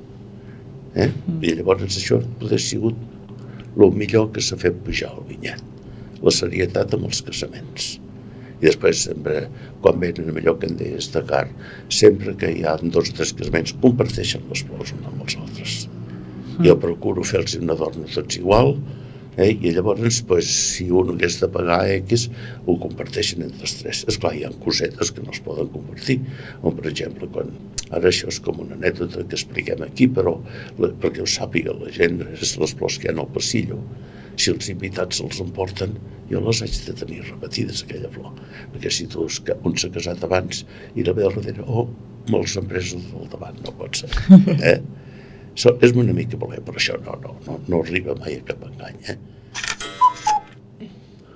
Eh? 0.96 1.10
I 1.44 1.52
llavors 1.58 1.84
això 1.88 2.22
potser 2.40 2.56
ha 2.56 2.64
sigut 2.64 3.76
el 3.76 3.92
millor 3.96 4.30
que 4.32 4.44
s'ha 4.44 4.56
fet 4.60 4.80
pujar 4.86 5.10
al 5.12 5.26
vinyet, 5.28 5.60
la 6.24 6.32
serietat 6.38 6.96
amb 6.96 7.10
els 7.10 7.20
casaments. 7.28 7.92
I 8.62 8.68
després 8.70 9.04
sempre, 9.08 9.46
quan 9.84 10.00
venen 10.00 10.32
allò 10.32 10.54
que 10.56 10.68
en 10.70 10.76
deies 10.80 11.08
de 11.12 11.22
car, 11.28 11.46
sempre 11.92 12.32
que 12.38 12.52
hi 12.52 12.64
ha 12.64 12.76
dos 12.82 13.10
o 13.10 13.16
tres 13.20 13.32
casaments, 13.36 13.76
comparteixen 13.84 14.44
les 14.48 14.64
flors 14.68 14.96
amb 15.02 15.24
els 15.24 15.38
altres. 15.40 15.78
Jo 16.62 16.76
procuro 16.80 17.24
fer-los 17.26 17.56
un 17.58 17.72
adorn 17.74 18.04
tots 18.12 18.38
igual, 18.38 18.76
eh? 19.36 19.50
i 19.54 19.72
llavors, 19.74 20.20
pues, 20.28 20.48
si 20.76 20.88
un 20.90 21.14
hagués 21.14 21.38
de 21.40 21.48
pagar 21.52 21.80
X, 21.98 22.28
ho 22.66 22.76
comparteixen 22.82 23.42
entre 23.46 23.66
els 23.68 23.74
tres. 23.80 24.04
És 24.10 24.18
clar, 24.22 24.34
hi 24.36 24.44
ha 24.46 24.52
cosetes 24.64 25.12
que 25.14 25.24
no 25.24 25.32
es 25.34 25.40
poden 25.44 25.70
compartir, 25.74 26.18
com 26.62 26.76
per 26.78 26.88
exemple, 26.92 27.28
quan... 27.34 27.52
ara 27.92 28.08
això 28.08 28.30
és 28.32 28.38
com 28.40 28.60
una 28.64 28.74
anècdota 28.78 29.20
que 29.28 29.36
expliquem 29.36 29.82
aquí, 29.84 30.06
però 30.08 30.38
la, 30.80 30.88
perquè 31.02 31.20
ho 31.24 31.28
sàpiga 31.28 31.74
la 31.76 31.90
gent, 31.92 32.22
és 32.38 32.54
les 32.60 32.72
flors 32.78 32.96
que 32.98 33.10
hi 33.10 33.12
ha 33.12 33.18
al 33.20 33.28
passillo, 33.34 33.80
si 34.40 34.48
els 34.54 34.70
invitats 34.72 35.18
se'ls 35.20 35.42
emporten, 35.44 35.92
jo 36.30 36.40
les 36.40 36.62
haig 36.64 36.78
de 36.86 36.94
tenir 36.96 37.18
repetides, 37.26 37.82
aquella 37.84 38.08
flor. 38.14 38.32
Perquè 38.72 38.88
si 38.96 39.04
tu, 39.12 39.26
ca- 39.44 39.58
un 39.68 39.76
s'ha 39.76 39.90
casat 39.92 40.24
abans 40.24 40.62
i 40.96 41.04
la 41.04 41.12
ve 41.12 41.26
al 41.28 41.36
darrere, 41.36 41.66
oh, 41.68 41.84
me'ls 42.32 42.56
han 42.56 42.68
pres 42.70 42.94
el 42.96 43.04
del 43.10 43.28
davant, 43.34 43.60
no 43.66 43.74
pot 43.76 44.00
ser. 44.00 44.08
Eh? 44.72 44.78
So, 45.54 45.74
és 45.84 45.92
una 45.92 46.14
mica 46.16 46.38
voler, 46.40 46.62
però 46.64 46.80
això 46.80 46.96
no, 47.04 47.18
no, 47.20 47.36
no, 47.46 47.58
no 47.68 47.80
arriba 47.84 48.16
mai 48.20 48.38
a 48.38 48.44
cap 48.48 48.62
engany. 48.64 48.96
Eh? 49.12 49.18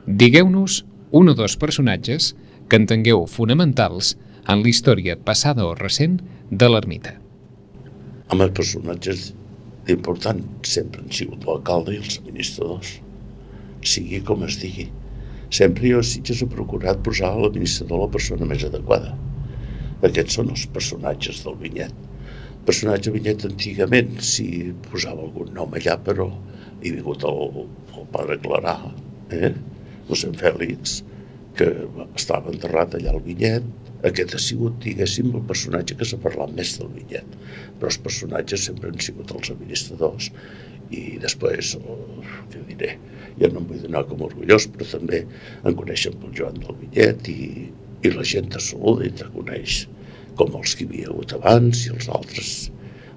Digueu-nos 0.07 0.85
un 1.13 1.33
o 1.33 1.35
dos 1.37 1.57
personatges 1.61 2.35
que 2.71 2.79
entengueu 2.81 3.27
fonamentals 3.31 4.15
en 4.47 4.63
la 4.63 4.71
història 4.71 5.17
passada 5.19 5.67
o 5.67 5.75
recent 5.79 6.21
de 6.51 6.69
l'ermita. 6.71 7.17
Amb 8.33 8.47
els 8.47 8.55
personatges 8.57 9.33
importants 9.93 10.73
sempre 10.73 11.03
han 11.03 11.13
sigut 11.15 11.45
l'alcalde 11.47 11.95
i 11.95 12.01
els 12.01 12.19
administradors, 12.23 12.97
sigui 13.87 14.23
com 14.27 14.47
es 14.47 14.59
digui. 14.63 14.89
Sempre 15.57 15.93
jo 15.93 16.01
a 16.03 16.07
Sitges 16.07 16.43
he 16.43 16.51
procurat 16.51 17.03
posar 17.07 17.31
a 17.33 17.45
l'administrador 17.45 18.03
la 18.03 18.11
persona 18.17 18.49
més 18.51 18.65
adequada. 18.67 19.15
Aquests 20.07 20.39
són 20.41 20.51
els 20.55 20.67
personatges 20.75 21.45
del 21.45 21.59
vinyet. 21.61 22.06
Personatge 22.67 23.13
vinyet 23.15 23.45
antigament, 23.47 24.17
si 24.27 24.47
posava 24.89 25.23
algun 25.23 25.53
nom 25.55 25.75
allà, 25.79 25.95
però 26.03 26.27
ha 26.27 26.81
vingut 26.83 27.23
el, 27.29 27.61
el 27.95 28.09
pare 28.15 28.37
Clarà, 28.43 28.75
eh? 29.37 29.53
mossèn 30.09 30.35
Fèlix, 30.41 30.97
que 31.59 31.69
estava 32.19 32.51
enterrat 32.51 32.97
allà 32.99 33.15
al 33.15 33.23
vinyet. 33.23 33.69
Aquest 34.11 34.35
ha 34.35 34.43
sigut, 34.43 34.81
diguéssim, 34.83 35.31
el 35.39 35.47
personatge 35.47 35.95
que 35.99 36.09
s'ha 36.11 36.19
parlat 36.23 36.53
més 36.59 36.75
del 36.81 36.91
vinyet. 36.97 37.39
Però 37.79 37.93
els 37.93 38.01
personatges 38.03 38.67
sempre 38.69 38.91
han 38.91 38.99
sigut 39.03 39.31
els 39.39 39.55
administradors. 39.55 40.33
I 40.91 41.21
després, 41.23 41.77
el, 41.79 42.05
què 42.51 42.67
diré, 42.69 42.93
jo 43.39 43.51
no 43.53 43.63
em 43.63 43.71
vull 43.71 43.83
donar 43.87 44.05
com 44.11 44.27
orgullós, 44.27 44.67
però 44.75 44.91
també 44.91 45.23
em 45.63 45.79
coneixen 45.79 46.19
pel 46.19 46.35
Joan 46.35 46.59
del 46.63 46.79
Vinyet 46.83 47.31
i, 47.31 47.71
i 48.03 48.13
la 48.15 48.27
gent 48.27 48.51
te 48.55 48.63
saluda 48.63 49.07
i 49.07 49.15
te 49.15 49.27
coneix 49.35 49.85
com 50.39 50.57
els 50.59 50.75
que 50.77 50.85
hi 50.85 50.89
havia 50.91 51.13
hagut 51.13 51.35
abans 51.37 51.87
i 51.87 51.93
els 51.95 52.09
altres. 52.13 52.53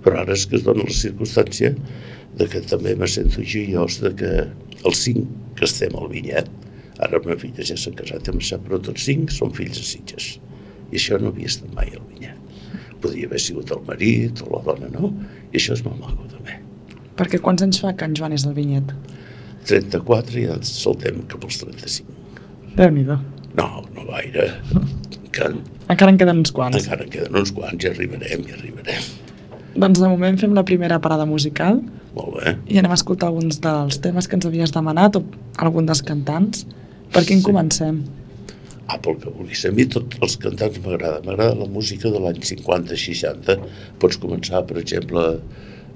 Però 0.03 0.21
ara 0.21 0.35
és 0.35 0.45
que 0.47 0.57
es 0.59 0.65
dona 0.67 0.85
la 0.87 0.95
circumstància 0.95 1.73
de 2.39 2.47
que 2.51 2.61
també 2.71 2.95
me 2.95 3.09
sento 3.11 3.43
joiós 3.43 3.99
de 4.03 4.13
que 4.21 4.33
els 4.87 5.03
cinc 5.03 5.27
que 5.59 5.67
estem 5.67 5.95
al 5.99 6.07
Vinyet, 6.11 6.47
ara 7.03 7.19
meva 7.25 7.39
filla 7.41 7.65
ja 7.67 7.75
s'ha 7.79 7.95
casat 7.97 8.31
amb 8.31 8.43
això, 8.43 8.59
però 8.63 8.79
tots 8.83 9.07
cinc 9.09 9.33
són 9.35 9.51
fills 9.55 9.79
de 9.79 9.87
Sitges. 9.87 10.31
I 10.89 10.97
això 10.99 11.19
no 11.21 11.33
havia 11.33 11.51
estat 11.51 11.75
mai 11.75 11.91
al 11.91 12.05
Vinyet. 12.13 12.39
Podria 13.03 13.29
haver 13.29 13.39
sigut 13.43 13.71
el 13.71 13.83
marit 13.87 14.41
o 14.43 14.49
la 14.55 14.63
dona, 14.65 14.89
no? 14.95 15.13
I 15.51 15.59
això 15.59 15.75
és 15.75 15.83
molt 15.85 15.99
maco 16.01 16.27
també. 16.31 16.57
Perquè 17.19 17.39
quants 17.43 17.63
anys 17.65 17.81
fa 17.83 17.91
que 17.99 18.07
en 18.07 18.15
Joan 18.15 18.35
és 18.35 18.45
al 18.47 18.55
vinyet? 18.55 18.93
34 19.67 20.39
i 20.39 20.45
ja 20.47 20.55
saltem 20.63 21.23
cap 21.31 21.43
als 21.43 21.59
35. 21.59 22.15
Déu-n'hi-do. 22.77 23.19
No, 23.59 23.69
no 23.95 24.05
gaire. 24.07 24.51
Que 25.31 25.45
Encara 25.89 26.11
en 26.11 26.17
queden 26.17 26.39
uns 26.43 26.51
quants. 26.51 26.77
encara 26.83 27.03
en 27.05 27.09
queden 27.09 27.35
uns 27.35 27.51
quants, 27.53 27.77
ja 27.83 27.91
arribarem, 27.91 28.43
ja 28.47 28.55
arribarem. 28.55 29.03
Doncs 29.75 29.99
de 30.01 30.07
moment 30.09 30.37
fem 30.41 30.53
la 30.57 30.63
primera 30.65 30.97
parada 30.99 31.25
musical 31.29 31.81
Molt 32.15 32.39
bé. 32.39 32.55
i 32.67 32.79
anem 32.81 32.91
a 32.91 32.97
escoltar 32.97 33.29
alguns 33.29 33.59
dels 33.61 33.99
temes 34.01 34.27
que 34.27 34.35
ens 34.35 34.45
havies 34.49 34.71
demanat 34.73 35.15
o 35.15 35.23
algun 35.57 35.85
dels 35.85 36.01
cantants. 36.01 36.65
Per 37.13 37.23
quin 37.25 37.39
Sí. 37.39 37.43
comencem? 37.45 38.03
Ah, 38.87 38.97
pel 38.97 39.17
que 39.17 39.29
vulguis. 39.29 39.63
A 39.65 39.71
mi 39.71 39.85
tots 39.85 40.17
els 40.21 40.35
cantants 40.37 40.79
m'agrada. 40.83 41.21
M'agrada 41.25 41.53
la 41.55 41.65
música 41.67 42.09
de 42.09 42.19
l'any 42.19 42.41
50-60. 42.41 43.59
Pots 43.99 44.17
començar, 44.17 44.65
per 44.65 44.77
exemple, 44.79 45.39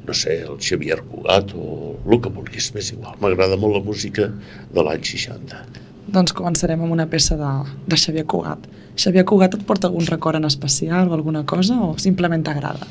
no 0.05 0.13
sé, 0.13 0.43
el 0.43 0.57
Xavier 0.59 1.01
Cugat 1.01 1.53
o 1.55 1.95
el 2.09 2.21
que 2.21 2.29
vulguis, 2.29 2.71
m'és 2.75 2.91
igual. 2.93 3.15
M'agrada 3.19 3.57
molt 3.57 3.73
la 3.79 3.81
música 3.81 4.29
de 4.73 4.83
l'any 4.83 5.01
60. 5.03 5.63
Doncs 6.07 6.33
començarem 6.33 6.81
amb 6.83 6.91
una 6.91 7.07
peça 7.07 7.35
de, 7.35 7.51
de 7.87 7.95
Xavier 7.97 8.25
Cugat. 8.25 8.59
Xavier 8.95 9.25
Cugat 9.25 9.55
et 9.57 9.65
porta 9.65 9.89
algun 9.89 10.05
record 10.09 10.37
en 10.37 10.45
especial 10.45 11.09
o 11.09 11.15
alguna 11.17 11.43
cosa 11.49 11.79
o 11.81 11.95
simplement 11.97 12.45
t'agrada? 12.45 12.87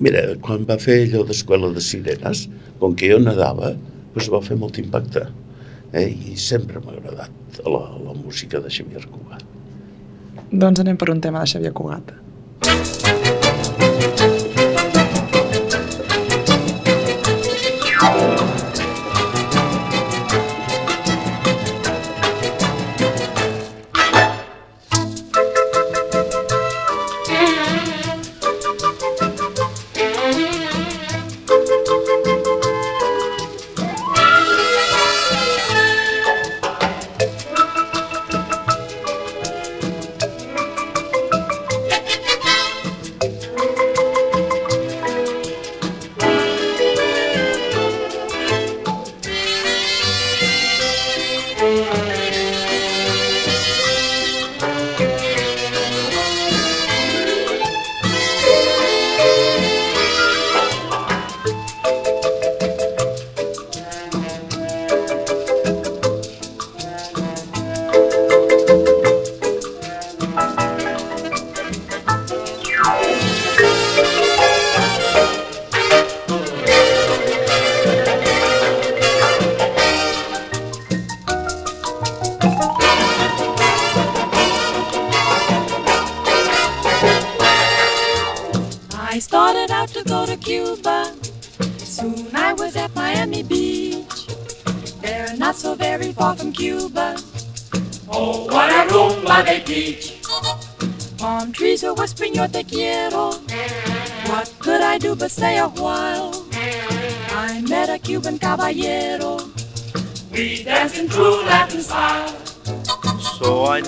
Mira, 0.00 0.22
quan 0.44 0.66
va 0.68 0.76
fer 0.76 0.98
allò 1.06 1.24
d'Escola 1.24 1.72
de 1.72 1.80
Sirenes, 1.80 2.46
com 2.80 2.94
que 2.94 3.08
jo 3.12 3.18
nedava, 3.22 3.72
doncs 4.12 4.28
va 4.32 4.42
fer 4.44 4.58
molt 4.60 4.76
impacte. 4.82 5.24
Eh? 5.92 6.10
I 6.32 6.36
sempre 6.36 6.82
m'ha 6.84 6.92
agradat 6.98 7.62
la, 7.64 7.84
la 8.04 8.14
música 8.18 8.60
de 8.60 8.72
Xavier 8.72 9.06
Cugat. 9.08 9.44
Doncs 10.52 10.84
anem 10.84 11.00
per 11.00 11.10
un 11.14 11.24
tema 11.24 11.40
de 11.44 11.52
Xavier 11.54 11.72
Cugat. 11.76 12.12
I 12.66 13.05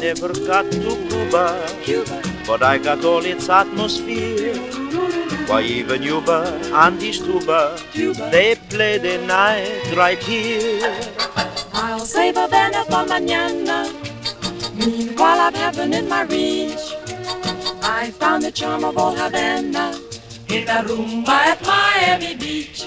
never 0.00 0.32
got 0.46 0.70
to 0.70 0.96
Cuba, 1.08 1.66
Cuba, 1.82 2.22
but 2.46 2.62
I 2.62 2.78
got 2.78 3.04
all 3.04 3.24
its 3.24 3.48
atmosphere. 3.48 4.56
Why 5.46 5.62
even 5.62 6.02
Yuba 6.02 6.60
and 6.72 7.00
tuba, 7.00 7.78
Cuba. 7.92 8.28
they 8.30 8.54
play 8.68 8.98
the 8.98 9.18
night 9.26 9.96
right 9.96 10.18
here. 10.18 10.94
I'll 11.72 12.00
save 12.00 12.36
a 12.36 12.42
Havana 12.42 12.84
for 12.84 13.04
mañana. 13.08 13.88
Meanwhile, 14.74 15.40
I've 15.40 15.54
heaven 15.54 15.94
in 15.94 16.08
my 16.08 16.22
reach. 16.22 16.94
I 17.82 18.10
found 18.10 18.42
the 18.42 18.52
charm 18.52 18.84
of 18.84 18.98
old 18.98 19.18
Havana 19.18 19.98
in 20.48 20.68
a 20.68 20.82
rumba 20.82 21.28
at 21.28 21.62
Miami 21.62 22.36
Beach. 22.36 22.86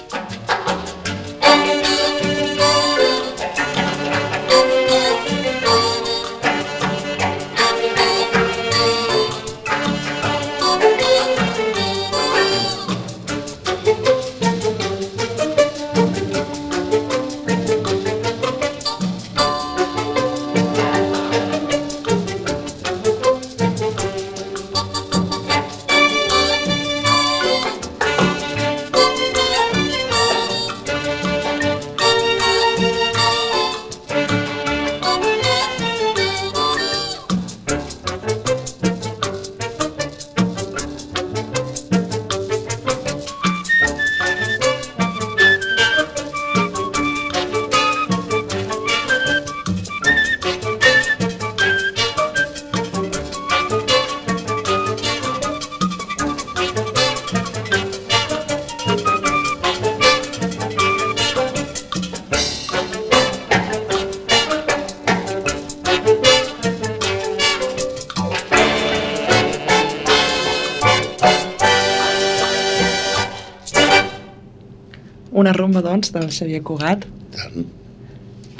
Doncs, 75.84 76.12
del 76.14 76.28
Xavier 76.30 76.62
Cugat. 76.66 77.06
Tant. 77.36 77.70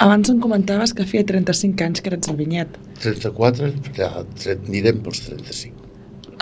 Abans 0.03 0.31
em 0.31 0.39
comentaves 0.43 0.91
que 0.97 1.05
feia 1.07 1.23
35 1.27 1.85
anys 1.85 2.01
que 2.03 2.11
eres 2.11 2.29
el 2.31 2.37
vinyet. 2.39 2.75
34, 3.03 3.69
ja 3.97 4.09
anirem 4.55 4.99
pels 5.05 5.21
35. 5.27 5.83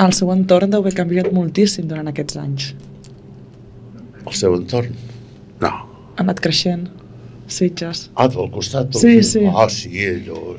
El 0.02 0.15
seu 0.17 0.32
entorn 0.34 0.72
deu 0.72 0.82
haver 0.82 0.96
canviat 0.98 1.30
moltíssim 1.36 1.89
durant 1.89 2.10
aquests 2.10 2.39
anys. 2.41 2.72
El 4.24 4.34
seu 4.38 4.56
entorn? 4.56 4.96
No. 5.62 5.72
Ha 5.72 6.24
anat 6.24 6.41
creixent. 6.44 6.88
Sitges. 7.52 8.06
Ah, 8.15 8.30
del 8.32 8.48
costat? 8.54 8.94
Del 8.94 9.02
Sí, 9.02 9.24
sí. 9.28 9.46
Ah, 9.52 9.67
sí, 9.70 9.91
allò... 10.08 10.56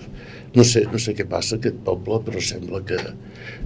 No 0.53 0.65
sé, 0.69 0.83
no 0.93 0.99
sé 1.01 1.15
què 1.17 1.25
passa 1.25 1.57
aquest 1.57 1.79
poble, 1.87 2.19
però 2.27 2.41
sembla 2.45 2.83
que, 2.85 2.99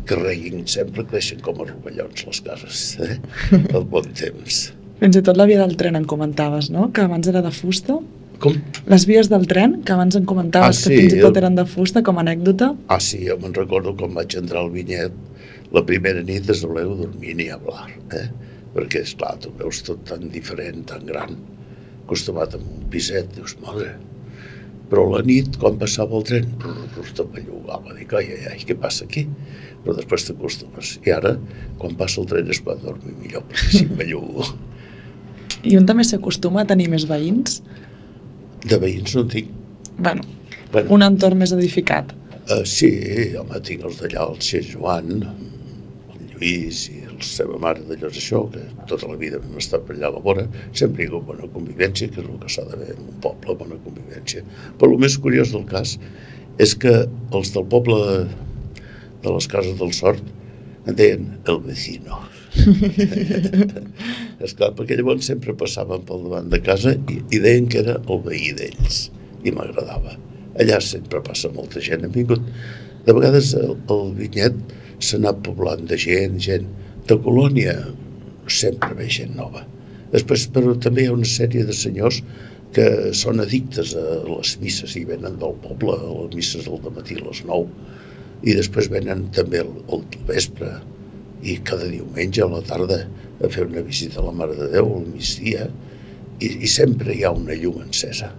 que 0.07 0.19
reguin, 0.21 0.61
sempre 0.71 1.03
creixen 1.11 1.41
com 1.43 1.59
a 1.59 1.67
rovellons 1.67 2.23
les 2.29 2.43
cases, 2.47 2.83
eh? 3.03 3.17
Al 3.75 3.89
bon 3.91 4.07
temps. 4.15 4.69
Fins 5.01 5.19
i 5.19 5.23
tot 5.25 5.37
la 5.37 5.47
via 5.49 5.61
del 5.61 5.77
tren 5.81 5.99
en 5.99 6.07
comentaves, 6.09 6.71
no? 6.73 6.89
Que 6.95 7.05
abans 7.05 7.29
era 7.29 7.43
de 7.45 7.53
fusta. 7.53 7.99
Com? 8.41 8.57
Les 8.93 9.05
vies 9.09 9.29
del 9.33 9.47
tren, 9.49 9.79
que 9.85 9.95
abans 9.95 10.17
en 10.17 10.27
comentaves 10.29 10.81
Ah, 10.81 10.89
que 10.89 10.95
sí, 10.95 10.97
fins 11.01 11.17
i 11.17 11.23
tot 11.25 11.37
eren 11.41 11.57
de 11.57 11.65
fusta, 11.69 12.03
com 12.05 12.19
a 12.19 12.25
anècdota. 12.25 12.73
Ah, 12.93 13.01
sí, 13.01 13.23
jo 13.29 13.37
me'n 13.41 13.57
recordo 13.57 13.95
quan 13.97 14.17
vaig 14.17 14.37
entrar 14.41 14.63
al 14.65 14.73
vinyet, 14.75 15.15
la 15.73 15.83
primera 15.89 16.23
nit 16.25 16.49
es 16.53 16.63
voleu 16.65 16.95
dormir 16.99 17.37
ni 17.37 17.49
hablar, 17.53 17.89
eh? 18.17 18.27
Perquè, 18.77 19.03
esclar, 19.09 19.37
tu 19.41 19.53
veus 19.57 19.81
tot 19.87 20.03
tan 20.09 20.29
diferent, 20.33 20.85
tan 20.89 21.07
gran, 21.09 21.37
acostumat 22.05 22.57
a 22.57 22.61
un 22.61 22.85
piset, 22.93 23.33
dius, 23.39 23.57
madre... 23.65 23.97
Però 24.87 25.03
la 25.11 25.19
nit, 25.27 25.57
quan 25.59 25.81
passava 25.81 26.15
el 26.15 26.23
tren, 26.23 26.45
bellugava, 27.35 27.97
dic, 27.97 28.13
ai, 28.15 28.29
ai, 28.37 28.53
ai, 28.53 28.61
què 28.63 28.77
passa 28.79 29.03
aquí? 29.03 29.25
Però 29.83 29.97
després 29.97 30.29
t'acostumes. 30.29 30.93
I 31.03 31.11
ara, 31.17 31.33
quan 31.81 31.97
passa 31.99 32.21
el 32.23 32.29
tren 32.31 32.53
es 32.55 32.61
pot 32.63 32.79
dormir 32.85 33.17
millor, 33.19 33.43
perquè 33.51 33.81
si 33.81 33.89
bellugo. 33.91 34.47
I 35.67 35.77
un 35.81 35.87
també 35.89 36.07
s'acostuma 36.07 36.63
a 36.63 36.69
tenir 36.69 36.87
més 36.93 37.07
veïns. 37.11 37.61
De 38.67 38.79
veïns 38.83 39.15
no 39.17 39.27
en 39.27 39.31
tinc. 39.33 39.53
Bueno, 39.97 40.23
Bueno, 40.73 40.93
un 40.93 41.05
entorn 41.07 41.39
més 41.41 41.53
edificat. 41.55 42.13
Uh, 42.47 42.63
sí, 42.69 42.91
home, 43.39 43.59
tinc 43.67 43.85
els 43.87 44.01
d'allà, 44.03 44.27
el 44.31 44.41
Xer 44.43 44.63
Joan, 44.67 45.23
el 46.13 46.27
Lluís 46.33 46.83
i 46.93 47.01
la 47.07 47.27
seva 47.27 47.59
mare 47.63 47.85
d'allò 47.89 48.11
és 48.11 48.19
això, 48.21 48.43
que 48.53 48.63
tota 48.91 49.09
la 49.11 49.19
vida 49.21 49.41
hem 49.41 49.59
estat 49.63 49.87
per 49.87 49.97
allà 49.97 50.11
a 50.11 50.15
la 50.19 50.23
vora, 50.27 50.47
sempre 50.77 51.05
hi 51.05 51.09
ha 51.11 51.23
bona 51.31 51.49
convivència, 51.55 52.11
que 52.13 52.23
és 52.23 52.29
el 52.29 52.41
que 52.43 52.53
s'ha 52.53 52.67
d'haver 52.69 52.93
en 52.95 53.05
un 53.07 53.21
poble, 53.25 53.57
bona 53.63 53.79
convivència. 53.87 54.45
Però 54.79 54.93
el 54.93 55.03
més 55.07 55.19
curiós 55.23 55.55
del 55.55 55.67
cas 55.71 55.97
és 56.63 56.75
que 56.83 56.95
els 57.07 57.53
del 57.55 57.69
poble 57.73 58.01
de, 58.05 58.19
de 59.25 59.37
les 59.39 59.51
cases 59.51 59.79
del 59.81 59.95
sort 59.97 60.35
en 60.87 60.99
deien 60.99 61.31
el 61.49 61.63
vecino. 61.65 62.21
és 64.45 64.55
clar, 64.57 64.73
perquè 64.77 64.97
llavors 64.99 65.29
sempre 65.31 65.55
passaven 65.59 66.05
pel 66.09 66.25
davant 66.27 66.49
de 66.53 66.61
casa 66.65 66.95
i, 66.97 67.21
i 67.35 67.41
deien 67.43 67.69
que 67.73 67.83
era 67.83 67.99
el 68.01 68.23
veí 68.25 68.53
d'ells 68.57 69.07
i 69.47 69.53
m'agradava. 69.55 70.17
Allà 70.61 70.81
sempre 70.85 71.23
passa 71.25 71.53
molta 71.55 71.83
gent, 71.85 72.07
han 72.07 72.15
vingut 72.15 72.43
de 73.07 73.15
vegades 73.15 73.53
el, 73.59 73.77
el 73.93 74.13
vinyet 74.19 74.57
s'ha 74.99 75.21
anat 75.21 75.43
poblant 75.47 75.85
de 75.91 75.99
gent, 76.01 76.41
gent 76.43 76.67
de 77.07 77.19
colònia, 77.23 77.77
sempre 78.51 78.97
ve 78.99 79.09
gent 79.13 79.37
nova. 79.39 79.67
Després, 80.13 80.47
però 80.55 80.75
també 80.81 81.05
hi 81.05 81.11
ha 81.11 81.17
una 81.17 81.29
sèrie 81.29 81.67
de 81.69 81.75
senyors 81.77 82.23
que 82.77 82.87
són 83.17 83.41
addictes 83.43 83.95
a 83.99 84.07
les 84.27 84.57
misses 84.63 84.97
i 84.99 85.05
venen 85.09 85.39
del 85.43 85.55
poble, 85.63 85.95
a 85.97 86.17
les 86.25 86.35
misses 86.41 86.67
del 86.67 86.83
matí 86.97 87.19
a 87.21 87.25
les 87.29 87.45
9 87.47 87.95
i 88.45 88.55
després 88.57 88.91
venen 88.93 89.27
també 89.35 89.63
al, 89.63 89.73
al 89.93 90.05
vespre 90.29 90.75
i 91.47 91.59
cada 91.67 91.87
diumenge 91.91 92.43
a 92.43 92.49
la 92.51 92.63
tarda 92.67 93.05
a 93.45 93.51
fer 93.53 93.67
una 93.69 93.85
visita 93.87 94.21
a 94.21 94.27
la 94.27 94.35
Mare 94.35 94.57
de 94.59 94.71
Déu 94.73 94.89
al 94.99 95.07
migdia 95.13 95.69
i, 96.41 96.49
i 96.49 96.69
sempre 96.71 97.15
hi 97.15 97.23
ha 97.25 97.33
una 97.37 97.55
llum 97.55 97.79
encesa. 97.85 98.33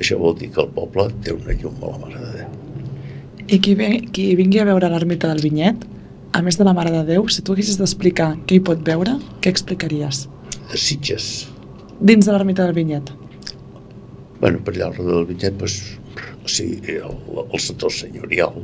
Això 0.00 0.18
vol 0.20 0.36
dir 0.38 0.50
que 0.54 0.62
el 0.64 0.70
poble 0.76 1.08
té 1.24 1.34
una 1.34 1.54
llum 1.56 1.80
a 1.80 1.92
la 1.94 2.00
Mare 2.04 2.20
de 2.20 2.32
Déu. 2.42 2.52
I 3.44 3.58
qui, 3.60 3.74
ve, 3.78 3.88
qui 4.16 4.30
vingui 4.38 4.60
a 4.62 4.68
veure 4.68 4.88
l'ermita 4.90 5.28
del 5.30 5.42
Vinyet, 5.44 5.82
a 6.34 6.40
més 6.42 6.56
de 6.58 6.66
la 6.66 6.74
Mare 6.76 6.92
de 6.94 7.02
Déu, 7.12 7.26
si 7.30 7.44
tu 7.44 7.54
haguessis 7.54 7.78
d'explicar 7.78 8.32
què 8.48 8.58
hi 8.58 8.62
pot 8.66 8.80
veure, 8.86 9.18
què 9.44 9.52
explicaries? 9.52 10.24
De 10.72 10.80
Sitges, 10.80 11.26
Dins 12.00 12.26
de 12.26 12.32
l'ermita 12.34 12.64
del 12.66 12.74
Vinyet. 12.74 13.12
bueno, 14.40 14.58
per 14.64 14.74
allà 14.74 14.88
al 14.90 14.96
redor 14.96 15.20
del 15.20 15.28
Vinyet, 15.30 15.54
doncs, 15.60 15.76
o 16.44 16.48
sigui, 16.50 16.98
el, 16.98 17.14
el 17.44 17.60
sector 17.62 17.92
senyorial, 17.94 18.58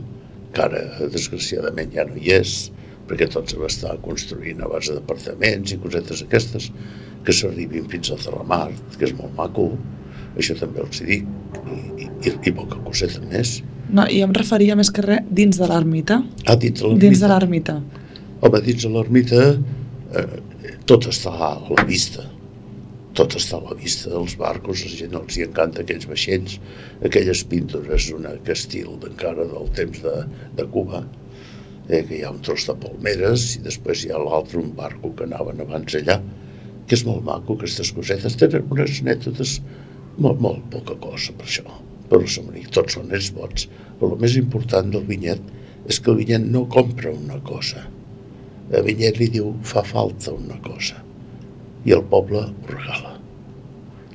que 0.52 0.64
ara 0.64 0.82
desgraciadament 1.14 1.94
ja 1.94 2.04
no 2.08 2.18
hi 2.18 2.34
és, 2.34 2.72
perquè 3.10 3.26
tot 3.30 3.50
se 3.50 3.58
va 3.58 3.66
estar 3.66 3.96
construint 4.04 4.62
a 4.62 4.68
base 4.70 4.94
d'apartaments 4.94 5.74
i 5.74 5.80
cosetes 5.82 6.22
aquestes, 6.22 6.70
que 7.26 7.34
s'arribin 7.34 7.88
fins 7.90 8.12
a 8.14 8.18
Terramar, 8.22 8.68
que 8.96 9.08
és 9.08 9.14
molt 9.18 9.34
maco, 9.36 9.72
això 10.38 10.54
també 10.60 10.84
els 10.84 11.02
hi 11.02 11.08
dic, 11.08 11.28
i, 11.98 12.06
i, 12.06 12.32
i 12.32 12.54
poca 12.54 12.78
coseta 12.86 13.22
més. 13.26 13.58
No, 13.90 14.06
I 14.06 14.22
em 14.22 14.34
referia 14.36 14.76
més 14.78 14.92
que 14.94 15.02
res 15.02 15.26
dins 15.26 15.58
de 15.58 15.66
l'ermita. 15.66 16.20
Ah, 16.46 16.54
dins 16.54 16.78
de 16.78 16.86
l'ermita? 16.86 17.06
Dins 17.06 17.22
de 17.24 17.30
l'ermita. 17.32 17.78
Home, 18.40 18.60
dins 18.64 18.86
de 18.86 18.90
l'ermita 18.94 19.40
eh, 19.50 20.26
tot 20.90 21.08
està 21.10 21.32
a 21.34 21.54
la 21.66 21.86
vista. 21.88 22.24
Tot 23.18 23.34
està 23.36 23.58
a 23.58 23.64
la 23.66 23.74
vista 23.78 24.12
dels 24.12 24.36
barcos, 24.38 24.84
la 24.86 24.98
gent 25.00 25.16
els 25.18 25.36
hi 25.36 25.42
encanta 25.48 25.82
aquells 25.82 26.06
vaixells, 26.06 26.60
aquelles 27.06 27.42
pintures 27.50 28.06
d'una 28.12 28.36
estil 28.54 28.94
encara 29.10 29.48
del 29.50 29.66
temps 29.76 29.98
de, 30.04 30.14
de 30.58 30.66
Cuba, 30.70 31.02
eh, 31.90 32.02
que 32.06 32.20
hi 32.20 32.22
ha 32.24 32.30
un 32.32 32.40
tros 32.46 32.66
de 32.68 32.76
palmeres 32.84 33.46
i 33.58 33.64
després 33.66 34.04
hi 34.04 34.14
ha 34.14 34.22
l'altre, 34.22 34.62
un 34.62 34.72
barco 34.78 35.12
que 35.16 35.26
anaven 35.26 35.62
abans 35.64 35.98
allà, 35.98 36.20
que 36.86 36.96
és 36.98 37.04
molt 37.06 37.24
maco, 37.26 37.58
aquestes 37.58 37.92
cosetes. 37.96 38.38
Tenen 38.38 38.70
unes 38.70 39.02
anècdotes 39.02 39.58
molt, 40.18 40.40
molt 40.40 40.64
poca 40.74 40.96
cosa 41.02 41.34
per 41.38 41.48
això, 41.48 41.66
però 42.10 42.26
som 42.26 42.48
amics, 42.50 42.72
tots 42.76 42.98
són 42.98 43.12
els 43.16 43.30
vots. 43.36 43.68
Però 43.98 44.14
el 44.14 44.22
més 44.22 44.38
important 44.40 44.90
del 44.94 45.06
vinyet 45.10 45.42
és 45.90 45.98
que 45.98 46.12
el 46.12 46.20
vinyet 46.22 46.46
no 46.46 46.66
compra 46.72 47.12
una 47.12 47.38
cosa. 47.46 47.84
El 48.70 48.86
vinyet 48.86 49.18
li 49.18 49.30
diu 49.34 49.54
fa 49.66 49.82
falta 49.86 50.34
una 50.36 50.58
cosa 50.66 51.00
i 51.88 51.94
el 51.96 52.02
poble 52.12 52.42
ho 52.44 52.68
regala. 52.68 53.14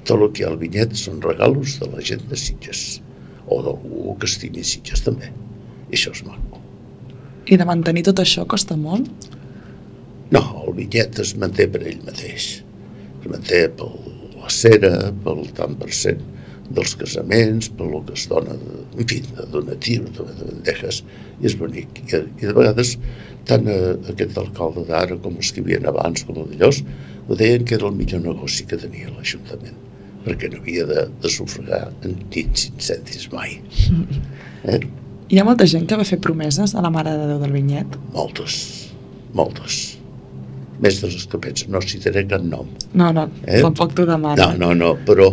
Tot 0.05 0.21
el 0.21 0.29
que 0.31 0.43
hi 0.43 0.45
ha 0.45 0.51
al 0.53 0.59
vinyet 0.61 0.93
són 0.99 1.23
regalos 1.23 1.79
de 1.81 1.89
la 1.91 2.03
gent 2.11 2.27
de 2.29 2.37
Sitges 2.37 2.83
o 3.49 3.61
d'algú 3.65 4.13
que 4.21 4.29
estimi 4.29 4.63
Sitges 4.63 5.01
també. 5.05 5.31
I 5.89 5.97
això 5.97 6.13
és 6.13 6.21
maco. 6.27 6.54
I 7.45 7.57
de 7.61 7.65
mantenir 7.67 8.05
tot 8.07 8.21
això 8.23 8.45
costa 8.49 8.77
molt? 8.79 9.09
No, 10.33 10.41
el 10.65 10.73
vinyet 10.79 11.19
es 11.21 11.35
manté 11.37 11.67
per 11.69 11.83
ell 11.85 12.01
mateix. 12.05 12.47
Es 13.21 13.27
manté 13.29 13.67
per 13.77 13.91
la 14.39 14.49
cera, 14.53 14.93
pel 15.25 15.45
tant 15.57 15.77
per 15.77 15.91
cent 15.93 16.23
dels 16.73 16.95
casaments, 16.97 17.69
per 17.77 17.85
el 17.91 18.01
que 18.07 18.15
es 18.17 18.25
dona, 18.31 18.55
de, 18.57 18.81
en 18.97 19.09
fi, 19.11 19.19
de 19.37 19.45
donatius, 19.53 20.09
de, 20.17 20.25
de 20.39 20.49
bandejes, 20.49 21.03
i 21.37 21.49
és 21.51 21.57
bonic. 21.59 22.01
I, 22.07 22.23
i 22.41 22.49
de 22.49 22.55
vegades, 22.57 22.95
tant 23.49 23.69
a, 23.69 23.79
aquest 24.13 24.39
alcalde 24.41 24.87
d'ara 24.89 25.19
com 25.21 25.37
els 25.37 25.53
que 25.53 25.61
hi 25.61 25.67
havia 25.67 25.93
abans, 25.93 26.25
com 26.25 26.41
el 26.41 26.49
de 26.53 26.63
Llos, 26.63 26.81
ho 27.27 27.37
deien 27.37 27.65
que 27.69 27.77
era 27.77 27.91
el 27.91 27.97
millor 27.99 28.25
negoci 28.25 28.65
que 28.69 28.81
tenia 28.81 29.13
l'Ajuntament 29.13 29.83
perquè 30.25 30.49
no 30.49 30.57
havia 30.57 30.87
de, 30.89 31.03
de 31.21 31.29
sufragar 31.29 31.83
en 32.01 32.15
dins 32.33 32.69
incendis 32.71 33.29
mai. 33.33 33.59
Eh? 34.65 34.79
Hi 35.33 35.39
ha 35.41 35.45
molta 35.47 35.65
gent 35.69 35.87
que 35.89 35.97
va 35.97 36.05
fer 36.05 36.19
promeses 36.21 36.75
a 36.77 36.81
la 36.85 36.91
Mare 36.93 37.13
de 37.17 37.27
Déu 37.31 37.39
del 37.41 37.53
Vinyet? 37.55 37.95
Moltes, 38.13 38.55
moltes. 39.37 39.77
Més 40.83 40.99
de 41.01 41.09
les 41.09 41.23
que 41.31 41.39
penso, 41.41 41.69
no 41.73 41.79
citaré 41.81 42.25
cap 42.29 42.43
nom. 42.45 42.67
No, 42.93 43.07
no, 43.15 43.23
Eh? 43.47 43.57
eh? 43.57 43.61
tampoc 43.63 43.95
t'ho 43.97 44.05
demano. 44.05 44.35
No, 44.37 44.49
no, 44.59 44.73
no, 44.77 44.91
però 45.07 45.31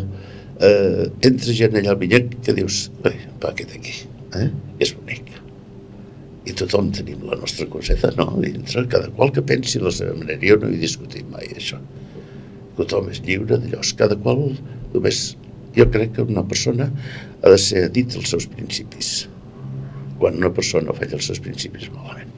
eh, 0.63 1.11
entra 1.29 1.57
gent 1.59 1.77
allà 1.77 1.93
al 1.93 1.99
vinyet 2.01 2.39
que 2.47 2.55
dius, 2.57 2.87
"Ei, 3.05 3.19
va, 3.43 3.51
aquest 3.51 3.75
aquí, 3.77 3.93
eh? 4.39 4.49
és 4.81 4.95
bonic. 4.97 5.29
I 6.47 6.55
tothom 6.59 6.89
tenim 6.91 7.21
la 7.29 7.37
nostra 7.39 7.67
coseta, 7.71 8.11
no? 8.17 8.31
Dintre, 8.41 8.87
cada 8.89 9.11
qual 9.11 9.31
que 9.31 9.43
pensi 9.43 9.79
la 9.79 9.91
seva 9.95 10.15
manera. 10.17 10.41
Jo 10.43 10.57
no 10.59 10.69
he 10.73 10.79
discutit 10.81 11.29
mai 11.31 11.47
això. 11.55 11.79
Tothom 12.79 13.11
és 13.13 13.21
lliure 13.23 13.59
d'allò, 13.59 13.83
cada 13.97 14.17
qual 14.17 14.57
només... 14.95 15.37
Jo 15.77 15.87
crec 15.89 16.11
que 16.17 16.23
una 16.23 16.43
persona 16.45 16.91
ha 17.43 17.49
de 17.49 17.57
ser 17.59 17.87
dit 17.93 18.13
als 18.17 18.29
seus 18.29 18.45
principis. 18.47 19.29
Quan 20.23 20.39
una 20.39 20.53
persona 20.55 20.95
falla 20.95 21.19
els 21.19 21.27
seus 21.27 21.43
principis 21.43 21.89
malament. 21.91 22.31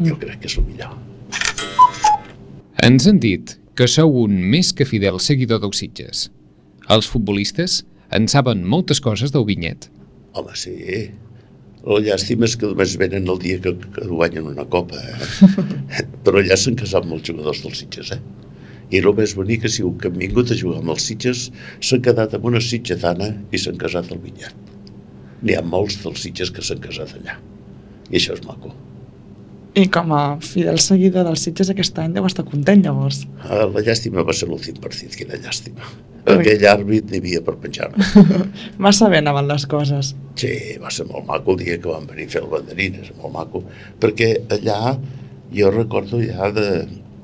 Jo 0.00 0.14
crec 0.16 0.40
que 0.40 0.48
és 0.48 0.56
el 0.56 0.64
millor. 0.64 0.94
Ens 2.86 3.04
han 3.10 3.18
dit 3.20 3.58
que 3.76 3.88
sou 3.92 4.14
un 4.22 4.38
més 4.54 4.70
que 4.72 4.86
fidel 4.88 5.20
seguidor 5.20 5.60
d'Oxitges. 5.60 6.30
Els 6.88 7.08
futbolistes 7.12 7.82
en 8.16 8.28
saben 8.32 8.64
moltes 8.64 9.02
coses 9.04 9.34
del 9.34 9.44
vinyet. 9.50 9.90
Home, 10.32 10.56
sí. 10.56 10.72
La 11.84 12.00
llàstima 12.06 12.48
és 12.48 12.56
que 12.56 12.72
només 12.72 12.96
venen 13.00 13.28
el 13.28 13.38
dia 13.44 13.60
que, 13.60 13.74
que 13.92 14.08
guanyen 14.08 14.48
una 14.54 14.64
copa, 14.72 14.96
eh? 14.96 16.02
Però 16.24 16.40
ja 16.48 16.56
s'han 16.56 16.80
casat 16.80 17.04
molts 17.08 17.28
jugadors 17.28 17.60
dels 17.66 17.84
Sitges, 17.84 18.16
eh? 18.16 18.20
I 18.90 19.04
el 19.04 19.12
més 19.20 19.36
bonic 19.36 19.68
sigut 19.68 20.00
que 20.00 20.08
han 20.08 20.18
vingut 20.24 20.50
a 20.50 20.58
jugar 20.58 20.80
amb 20.80 20.96
els 20.96 21.04
Sitges, 21.12 21.46
s'han 21.84 22.00
quedat 22.08 22.32
amb 22.36 22.48
una 22.48 22.64
sitgetana 22.64 23.34
i 23.52 23.60
s'han 23.60 23.76
casat 23.84 24.08
al 24.08 24.24
Vinyet. 24.24 24.56
N'hi 25.42 25.56
ha 25.56 25.62
molts 25.64 25.98
dels 26.04 26.20
Sitges 26.26 26.52
que 26.52 26.62
s'han 26.64 26.80
casat 26.84 27.14
allà. 27.16 27.38
I 28.10 28.16
això 28.18 28.36
és 28.36 28.44
maco. 28.46 28.72
I 29.78 29.84
com 29.94 30.10
a 30.12 30.22
fidel 30.42 30.80
seguidor 30.82 31.28
dels 31.28 31.44
Sitges 31.46 31.70
aquest 31.70 31.98
any 32.02 32.14
deu 32.16 32.24
estar 32.26 32.42
content 32.48 32.82
llavors. 32.84 33.22
Ah, 33.46 33.68
La 33.70 33.84
llàstima 33.86 34.24
va 34.26 34.34
ser 34.34 34.48
l'últim 34.50 34.80
partit, 34.82 35.14
quina 35.16 35.38
llàstima. 35.38 35.86
Ui. 36.26 36.34
Aquell 36.34 36.64
àrbit 36.68 37.06
n'hi 37.08 37.20
havia 37.22 37.40
per 37.46 37.54
penjar-me. 37.62 38.04
Massa 38.84 39.08
bé 39.08 39.20
anaven 39.22 39.46
les 39.48 39.64
coses. 39.70 40.10
Sí, 40.40 40.50
va 40.82 40.90
ser 40.92 41.06
molt 41.08 41.24
maco 41.30 41.54
el 41.54 41.62
dia 41.62 41.78
que 41.80 41.88
van 41.88 42.04
venir 42.10 42.26
a 42.28 42.32
fer 42.34 42.42
el 42.42 42.50
banderín, 42.50 42.98
és 43.04 43.14
molt 43.20 43.32
maco, 43.38 43.62
perquè 44.02 44.32
allà 44.58 44.96
jo 45.54 45.70
recordo 45.74 46.20
ja 46.22 46.50
de... 46.56 46.66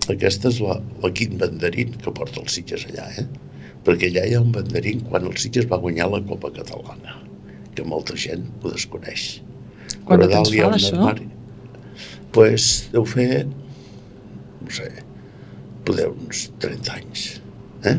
Aquesta 0.07 0.52
és 0.52 0.61
la, 0.62 0.76
la 1.02 1.09
quin 1.11 1.35
banderín 1.40 1.96
que 1.98 2.12
porta 2.14 2.38
els 2.38 2.55
Sitges 2.55 2.87
allà, 2.87 3.09
eh? 3.18 3.26
Perquè 3.87 4.07
allà 4.12 4.22
hi 4.31 4.37
ha 4.37 4.42
un 4.44 4.52
banderín 4.55 5.02
quan 5.11 5.26
el 5.26 5.35
Sitges 5.42 5.66
va 5.70 5.81
guanyar 5.83 6.07
la 6.12 6.22
Copa 6.31 6.52
Catalana, 6.55 7.18
que 7.76 7.86
molta 7.86 8.16
gent 8.18 8.46
ho 8.62 8.72
desconeix. 8.72 9.26
Quant 10.06 10.22
de 10.22 10.28
temps 10.30 10.50
dalt 10.50 10.54
hi 10.54 10.60
ha 10.60 10.66
fa 10.66 10.72
un 10.72 10.76
d'això? 10.76 10.96
armari. 10.96 11.28
pues, 12.36 12.66
deu 12.92 13.06
fer, 13.08 13.46
no 13.46 14.74
sé, 14.78 14.90
poder 15.88 16.10
uns 16.10 16.46
30 16.64 16.92
anys, 16.98 17.26
eh? 17.88 17.96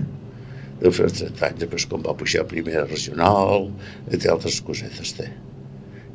Deu 0.81 0.93
fer 0.93 1.07
uns 1.09 1.21
30 1.23 1.47
anys, 1.47 1.59
després 1.63 1.87
com 1.89 2.03
va 2.05 2.13
pujar 2.17 2.43
a 2.43 2.49
primera 2.49 2.85
regional, 2.85 3.71
entre 4.11 4.33
altres 4.33 4.59
cosetes 4.61 5.15
té. 5.17 5.31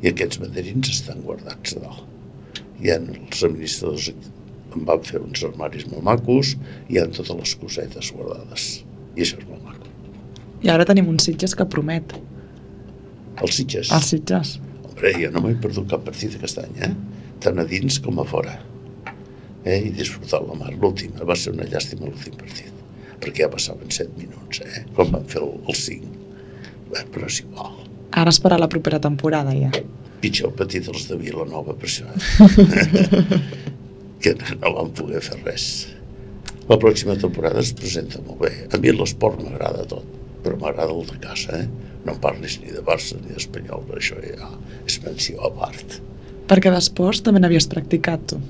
I 0.03 0.11
aquests 0.11 0.39
banderins 0.39 0.91
estan 0.91 1.23
guardats 1.25 1.75
a 1.75 1.83
dalt. 1.83 2.07
Hi 2.83 2.91
ha 2.91 2.99
els 2.99 3.43
administradors 3.43 4.09
em 4.73 4.85
van 4.87 5.03
fer 5.05 5.21
uns 5.21 5.43
armaris 5.45 5.85
molt 5.91 6.03
macos 6.07 6.55
i 6.89 6.95
hi 6.95 7.01
ha 7.01 7.07
totes 7.07 7.35
les 7.39 7.55
cosetes 7.61 8.11
guardades. 8.15 8.69
I 9.15 9.25
això 9.25 9.39
és 9.39 9.49
molt 9.49 9.63
maco. 9.67 9.91
I 10.63 10.71
ara 10.73 10.87
tenim 10.87 11.09
un 11.11 11.19
Sitges 11.21 11.53
que 11.59 11.67
promet. 11.69 12.15
Els 13.43 13.57
Sitges. 13.59 13.91
Els 13.91 14.11
Sitges. 14.13 14.57
Hombre, 14.87 15.13
jo 15.19 15.31
no 15.33 15.43
m'he 15.43 15.55
perdut 15.63 15.89
cap 15.91 16.05
partit 16.07 16.37
aquest 16.37 16.61
any, 16.63 16.77
eh? 16.87 16.91
Tant 17.43 17.59
a 17.59 17.65
dins 17.67 17.99
com 18.03 18.21
a 18.23 18.27
fora. 18.27 18.55
Eh? 19.63 19.79
I 19.79 19.91
disfrutar 19.95 20.41
la 20.45 20.55
mar. 20.59 20.71
L'últim, 20.79 21.15
va 21.27 21.35
ser 21.39 21.55
una 21.55 21.67
llàstima 21.67 22.07
l'últim 22.07 22.37
partit. 22.39 22.71
Perquè 23.23 23.45
ja 23.45 23.51
passaven 23.51 23.91
7 23.91 24.15
minuts, 24.19 24.61
eh? 24.63 24.85
Com 24.95 25.11
van 25.15 25.27
fer 25.31 25.41
el, 25.43 25.51
el 25.67 25.79
5. 25.79 26.13
Bé, 26.93 27.03
però 27.11 27.27
és 27.31 27.41
igual. 27.43 27.75
Ara 28.13 28.31
esperar 28.31 28.59
la 28.61 28.69
propera 28.71 28.99
temporada 29.01 29.55
ja. 29.57 29.71
Pitjor 30.23 30.53
petit 30.55 30.87
els 30.87 31.07
de 31.09 31.17
Vilanova 31.19 31.75
per 31.75 31.89
això. 31.89 32.07
Eh? 32.07 33.41
que 34.23 34.35
no 34.61 34.71
van 34.77 34.91
poder 34.95 35.19
fer 35.23 35.39
res. 35.43 35.65
La 36.69 36.77
pròxima 36.79 37.17
temporada 37.19 37.59
es 37.59 37.73
presenta 37.75 38.21
molt 38.23 38.39
bé. 38.45 38.53
A 38.71 38.79
mi 38.79 38.93
l'esport 38.95 39.41
m'agrada 39.43 39.83
tot, 39.91 40.05
però 40.45 40.55
m'agrada 40.61 40.95
el 40.95 41.09
de 41.09 41.17
casa, 41.25 41.59
eh? 41.59 41.92
No 42.03 42.15
em 42.15 42.19
parlis 42.23 42.59
ni 42.61 42.73
de 42.73 42.83
Barça 42.85 43.17
ni 43.19 43.31
d'Espanyol, 43.31 43.85
això 43.97 44.19
ja 44.23 44.51
és 44.87 44.99
menció 45.05 45.39
a 45.47 45.51
part. 45.55 45.99
Perquè 46.49 46.73
d'esports 46.73 47.23
també 47.23 47.39
n'havies 47.39 47.69
practicat 47.71 48.27
tu. 48.33 48.41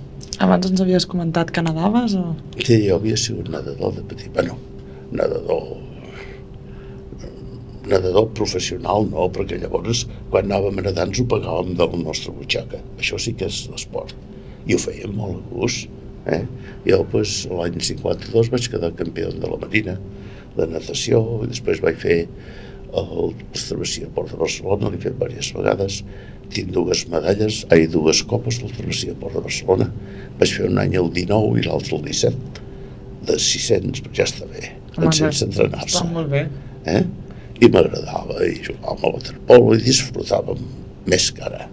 Abans 0.42 0.66
ens 0.70 0.82
havies 0.82 1.06
comentat 1.10 1.52
que 1.54 1.62
nadaves 1.62 2.16
o... 2.18 2.34
Sí, 2.58 2.80
jo 2.88 2.98
havia 2.98 3.18
sigut 3.20 3.52
nedador 3.54 3.94
de 4.00 4.06
petit. 4.10 4.32
Bueno, 4.34 4.58
nedador 5.14 5.76
nedador 7.88 8.30
professional 8.38 9.08
no, 9.10 9.28
perquè 9.36 9.58
llavors 9.60 10.06
quan 10.32 10.48
anàvem 10.48 10.80
a 10.80 10.86
nedar 10.88 11.08
ens 11.10 11.20
ho 11.20 11.26
pagàvem 11.30 11.74
de 11.80 11.88
la 11.92 12.00
nostra 12.00 12.34
butxaca. 12.36 12.80
Això 13.00 13.20
sí 13.20 13.36
que 13.38 13.50
és 13.52 13.66
l'esport. 13.72 14.16
I 14.68 14.76
ho 14.76 14.80
fèiem 14.80 15.16
molt 15.18 15.42
a 15.42 15.44
gust. 15.52 15.90
Eh? 16.32 16.44
Jo 16.88 17.02
pues, 17.12 17.44
l'any 17.52 17.82
52 17.84 18.52
vaig 18.54 18.70
quedar 18.72 18.94
campió 19.00 19.32
de 19.36 19.50
la 19.50 19.60
Marina 19.60 19.98
de 20.56 20.68
natació 20.72 21.20
i 21.44 21.50
després 21.52 21.82
vaig 21.84 22.00
fer 22.00 22.18
el 23.02 23.34
travessia 23.58 24.08
Port 24.14 24.32
de 24.34 24.38
Barcelona, 24.38 24.90
l'he 24.94 25.00
fet 25.02 25.16
diverses 25.18 25.52
vegades, 25.56 26.02
tinc 26.54 26.70
dues 26.76 27.06
medalles, 27.10 27.64
ai, 27.74 27.88
dues 27.90 28.22
copes 28.30 28.60
del 28.62 28.74
travessia 28.76 29.16
Port 29.20 29.34
de 29.38 29.42
Barcelona. 29.48 29.88
Vaig 30.40 30.54
fer 30.54 30.68
un 30.70 30.78
any 30.82 30.94
el 31.00 31.10
19 31.16 31.60
i 31.62 31.66
l'altre 31.66 31.98
el 31.98 32.04
17, 32.06 32.62
de 33.30 33.38
600, 33.40 34.04
però 34.06 34.18
ja 34.20 34.26
està 34.30 34.48
bé, 34.52 34.72
Home, 34.94 35.10
sense 35.16 35.46
entrenar-se 35.48 35.96
Està 35.98 36.06
molt 36.14 36.30
bé. 36.30 36.44
eh? 36.86 37.02
i 37.64 37.70
m'agradava 37.72 38.44
i 38.46 38.58
jugàvem 38.66 39.06
a 39.08 39.12
waterpolo 39.16 39.74
i 39.78 39.82
disfrutàvem 39.82 40.60
més 41.10 41.30
que 41.34 41.44
ara. 41.48 41.68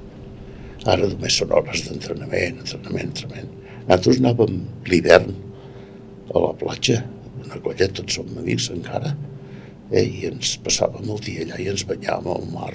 Ara 0.89 1.09
només 1.11 1.37
són 1.37 1.51
hores 1.57 1.83
d'entrenament, 1.89 2.61
entrenament, 2.63 3.11
entrenament. 3.11 3.51
Nosaltres 3.89 4.21
anàvem 4.23 4.61
l'hivern 4.89 5.35
a 6.31 6.45
la 6.47 6.53
platja, 6.61 7.01
una 7.43 7.59
colla, 7.65 7.89
tots 7.97 8.17
som 8.21 8.29
amics 8.39 8.71
encara, 8.73 9.13
eh? 9.91 10.05
i 10.05 10.27
ens 10.31 10.57
passàvem 10.65 11.11
el 11.11 11.23
dia 11.27 11.45
allà 11.47 11.61
i 11.61 11.69
ens 11.73 11.85
banyàvem 11.89 12.31
al 12.35 12.47
mar, 12.53 12.73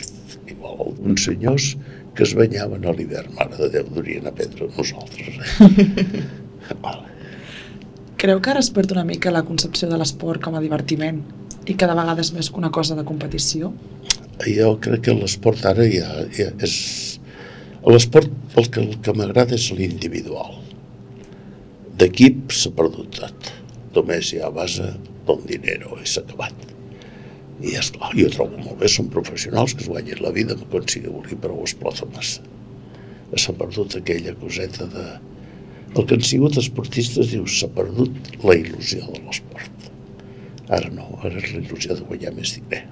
igual 0.47 0.81
alguns 0.89 1.27
senyors 1.27 1.73
que 2.15 2.23
es 2.23 2.35
banyaven 2.37 2.85
a 2.87 2.93
l'hivern, 2.95 3.33
mare 3.35 3.57
de 3.59 3.69
Déu, 3.73 3.89
durien 3.97 4.27
aprendre 4.29 4.69
amb 4.69 4.77
nosaltres. 4.79 5.39
Eh? 5.59 6.23
vale. 6.85 7.11
Creu 8.21 8.39
que 8.39 8.53
ara 8.53 8.61
es 8.63 8.71
perd 8.73 8.93
una 8.95 9.03
mica 9.07 9.33
la 9.33 9.43
concepció 9.47 9.89
de 9.91 9.99
l'esport 9.99 10.41
com 10.43 10.55
a 10.55 10.63
divertiment 10.63 11.19
i 11.67 11.75
cada 11.75 11.97
vegada 11.97 12.23
és 12.23 12.31
més 12.33 12.49
que 12.49 12.61
una 12.61 12.71
cosa 12.71 12.95
de 12.95 13.03
competició? 13.07 13.73
jo 14.43 14.73
crec 14.83 15.05
que 15.07 15.13
l'esport 15.15 15.65
ara 15.65 15.85
ja, 15.87 16.09
ja 16.35 16.51
és... 16.63 16.75
L'esport, 17.85 18.31
el 18.57 18.69
que, 18.73 18.81
el 18.81 18.95
que 19.05 19.13
m'agrada 19.13 19.53
és 19.53 19.67
l'individual. 19.77 20.55
D'equip 22.01 22.49
s'ha 22.51 22.71
perdut 22.73 23.19
tot. 23.19 23.51
Només 23.93 24.33
hi 24.33 24.41
ha 24.41 24.49
a 24.49 24.55
base 24.55 24.89
d'un 25.27 25.45
dinero 25.45 25.99
i 26.01 26.09
s'ha 26.09 26.25
acabat. 26.25 26.74
I 27.63 27.77
és 27.79 27.91
clar, 27.95 28.11
jo 28.17 28.27
trobo 28.33 28.57
molt 28.59 28.81
bé, 28.81 28.89
són 28.91 29.07
professionals 29.13 29.75
que 29.75 29.85
es 29.85 29.91
guanyen 29.91 30.19
la 30.23 30.33
vida 30.35 30.57
amb 30.57 30.65
considerar 30.71 31.37
però 31.43 31.55
ho 31.55 31.63
explota 31.63 32.07
massa. 32.15 32.43
S'ha 33.35 33.55
perdut 33.55 33.95
aquella 33.99 34.35
coseta 34.39 34.87
de... 34.91 35.05
El 35.95 36.03
que 36.07 36.17
han 36.17 36.25
sigut 36.27 36.57
esportistes 36.59 37.31
diu 37.31 37.45
s'ha 37.47 37.69
perdut 37.71 38.11
la 38.43 38.57
il·lusió 38.59 39.05
de 39.07 39.21
l'esport. 39.23 39.87
Ara 40.67 40.91
no, 40.91 41.07
ara 41.21 41.39
és 41.39 41.53
la 41.53 41.61
il·lusió 41.61 41.95
de 41.95 42.03
guanyar 42.09 42.33
més 42.35 42.57
diner. 42.57 42.83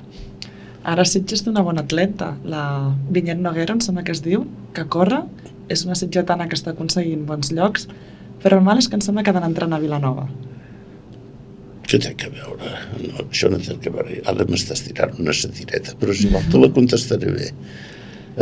Ara 0.84 1.06
Sitges 1.08 1.44
té 1.44 1.52
una 1.52 1.64
bona 1.64 1.84
atleta, 1.84 2.34
la 2.44 2.64
Vinyet 3.12 3.40
Noguera, 3.40 3.76
em 3.76 3.84
sembla 3.84 4.04
que 4.08 4.12
es 4.16 4.24
diu, 4.24 4.44
que 4.76 4.84
corre, 4.92 5.22
és 5.72 5.86
una 5.88 5.96
sitgetana 5.96 6.48
que 6.52 6.60
està 6.60 6.74
aconseguint 6.74 7.24
bons 7.28 7.54
llocs, 7.56 7.88
però 8.44 8.60
el 8.60 8.66
mal 8.66 8.80
és 8.82 8.90
que 8.92 9.00
em 9.00 9.04
sembla 9.04 9.24
que 9.24 9.32
ha 9.32 9.38
d'anar 9.38 9.52
entrant 9.52 9.76
a 9.76 9.80
Vilanova. 9.80 10.28
Què 11.88 12.00
té 12.02 12.14
que 12.20 12.30
veure? 12.34 12.70
No, 13.02 13.26
això 13.26 13.50
no 13.52 13.60
té 13.62 13.76
que 13.84 13.92
veure. 13.94 14.22
Ara 14.32 14.46
m'estàs 14.50 14.86
tirant 14.86 15.18
una 15.22 15.36
sentireta, 15.36 15.98
però 16.00 16.16
si 16.16 16.30
vol 16.32 16.46
te 16.52 16.62
la 16.62 16.72
contestaré 16.76 17.34
bé. 17.36 17.50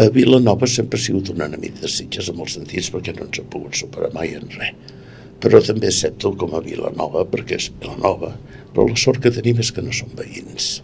A 0.01 0.07
Vilanova 0.13 0.69
sempre 0.71 0.99
ha 0.99 1.03
sigut 1.03 1.33
un 1.33 1.41
enemic 1.43 1.81
de 1.81 1.89
Sitges 1.91 2.29
en 2.31 2.37
molts 2.37 2.55
sentits 2.59 2.91
perquè 2.93 3.15
no 3.17 3.25
ens 3.27 3.41
ha 3.41 3.47
pogut 3.51 3.75
superar 3.79 4.11
mai 4.15 4.37
en 4.37 4.47
res. 4.53 4.77
Però 5.41 5.59
també 5.65 5.89
accepto 5.89 6.35
com 6.37 6.53
a 6.55 6.61
Vilanova 6.63 7.25
perquè 7.27 7.57
és 7.57 7.71
Vilanova, 7.81 8.35
però 8.71 8.87
la 8.87 9.01
sort 9.03 9.23
que 9.23 9.33
tenim 9.33 9.59
és 9.59 9.73
que 9.73 9.83
no 9.83 9.93
som 9.95 10.13
veïns 10.15 10.77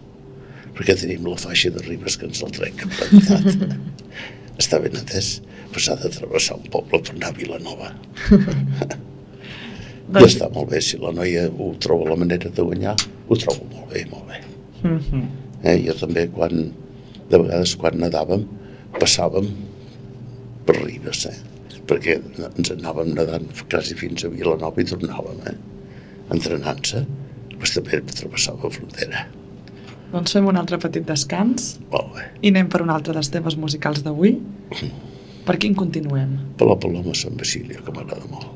perquè 0.77 0.93
tenim 0.93 1.25
la 1.25 1.37
faixa 1.41 1.71
de 1.73 1.81
Ribes 1.87 2.19
que 2.21 2.27
ens 2.29 2.43
el 2.45 2.53
trenca 2.53 2.85
en 2.85 2.93
veritat. 2.99 3.77
Està 4.61 4.79
ben 4.83 4.97
atès, 4.99 5.37
però 5.71 5.83
s'ha 5.83 5.97
de 6.03 6.13
travessar 6.13 6.57
un 6.61 6.69
poble 6.73 7.01
per 7.01 7.15
anar 7.15 7.33
a 7.33 7.37
Vilanova. 7.41 7.93
I 10.07 10.11
Doncs- 10.15 10.35
està 10.37 10.47
molt 10.53 10.69
bé, 10.71 10.79
si 10.81 10.97
la 11.01 11.11
noia 11.11 11.47
ho 11.51 11.73
troba 11.83 12.09
la 12.09 12.15
manera 12.15 12.49
de 12.49 12.63
guanyar, 12.63 12.95
ho 13.27 13.35
trobo 13.35 13.65
molt 13.73 13.89
bé, 13.91 14.05
molt 14.11 14.27
bé. 14.29 14.39
Mhm. 14.87 15.23
Eh, 15.63 15.77
jo 15.83 15.93
també, 15.99 16.27
quan, 16.31 16.71
de 17.29 17.37
vegades 17.41 17.75
quan 17.75 17.97
nedàvem, 17.99 18.45
passàvem 19.01 19.49
per 20.65 20.77
Ribes, 20.77 21.25
eh? 21.25 21.35
perquè 21.87 22.17
ens 22.47 22.71
anàvem 22.71 23.13
nedant 23.15 23.47
quasi 23.71 23.95
fins 23.95 24.23
a 24.23 24.29
Vilanova 24.31 24.81
i 24.81 24.87
tornàvem, 24.87 25.41
eh? 25.47 25.55
entrenant-se, 26.35 27.05
doncs 27.53 27.73
també 27.75 28.01
travessava 28.11 28.71
frontera. 28.71 29.25
Doncs 30.11 30.31
fem 30.37 30.47
un 30.47 30.55
altre 30.59 30.77
petit 30.79 31.03
descans 31.07 31.73
Molt 31.91 32.13
bé. 32.15 32.25
i 32.41 32.51
anem 32.53 32.69
per 32.71 32.81
un 32.83 32.91
altre 32.93 33.15
dels 33.15 33.27
temes 33.31 33.57
musicals 33.59 34.03
d'avui. 34.05 34.37
Per 35.47 35.55
quin 35.59 35.75
continuem? 35.75 36.37
Per 36.59 36.67
la 36.67 36.75
Paloma 36.79 37.15
Sant 37.15 37.35
Basilio, 37.39 37.81
que 37.83 37.91
m'agrada 37.91 38.27
molt. 38.31 38.47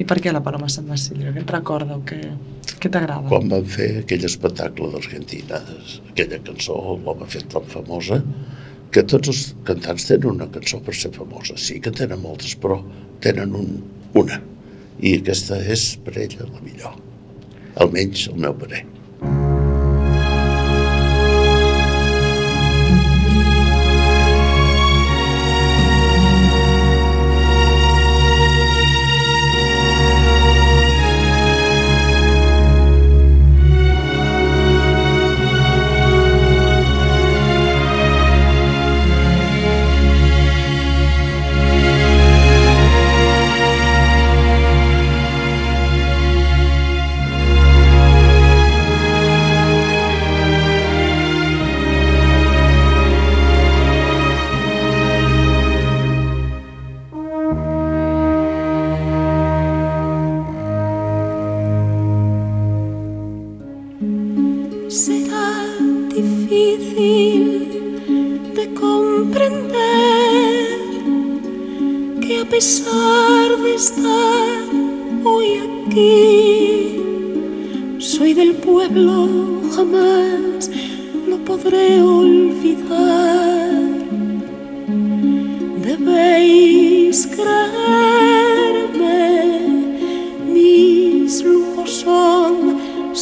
I 0.00 0.06
per 0.08 0.16
què 0.24 0.32
la 0.32 0.40
Paloma 0.44 0.70
Sant 0.72 0.88
Basilio? 0.88 1.32
Què 1.34 1.42
et 1.44 1.52
recorda 1.52 1.98
o 1.98 2.04
què, 2.08 2.18
què 2.80 2.88
t'agrada? 2.88 3.28
Quan 3.28 3.50
van 3.52 3.66
fer 3.68 3.90
aquell 4.00 4.24
espectacle 4.28 4.88
d'Argentina, 4.94 5.60
aquella 6.12 6.40
cançó 6.46 6.78
va 7.04 7.16
fer 7.28 7.42
tan 7.52 7.66
famosa, 7.68 8.22
que 8.90 9.04
tots 9.06 9.30
els 9.30 9.42
cantants 9.68 10.08
tenen 10.08 10.32
una 10.32 10.48
cançó 10.54 10.80
per 10.86 10.94
ser 10.98 11.12
famosa. 11.14 11.58
Sí 11.60 11.78
que 11.82 11.92
en 11.92 11.98
tenen 12.00 12.22
moltes, 12.22 12.56
però 12.58 12.80
tenen 13.22 13.52
un, 13.58 13.76
una. 14.18 14.40
I 15.00 15.18
aquesta 15.20 15.60
és 15.76 15.92
per 16.04 16.16
ella 16.18 16.48
la 16.48 16.64
millor. 16.64 16.96
Almenys 17.84 18.26
el 18.32 18.40
meu 18.46 18.56
parer. 18.56 18.82
Podré 81.50 82.00
olvidar. 82.00 83.82
Debéis 85.86 87.18
creerme, 87.36 89.18
mis 90.54 91.32
lujos 91.42 91.90
son 92.04 92.54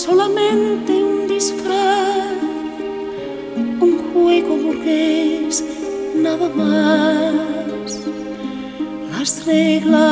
solamente 0.05 0.93
un 1.11 1.17
disfraz, 1.27 2.37
un 3.87 3.93
juego 4.09 4.53
burgués, 4.64 5.64
nada 6.27 6.49
más. 6.62 7.88
Las 9.12 9.31
reglas 9.47 10.08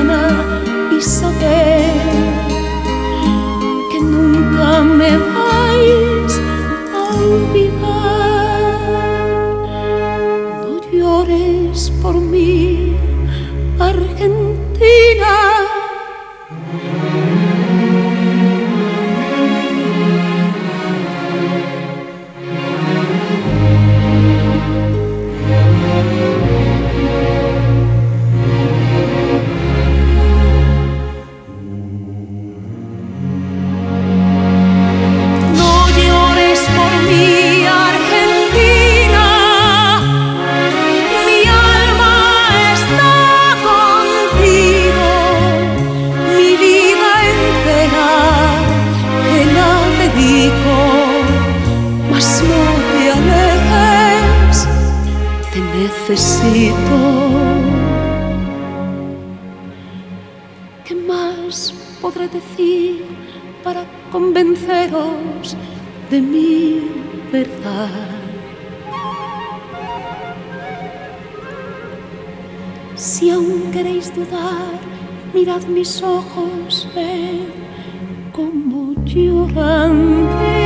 mi 0.00 0.31
Si 73.02 73.30
aún 73.30 73.72
queréis 73.72 74.14
dudar, 74.14 74.78
mirad 75.34 75.62
mis 75.66 76.00
ojos, 76.04 76.88
ved 76.94 77.48
cómo 78.30 78.94
lloran 79.04 80.61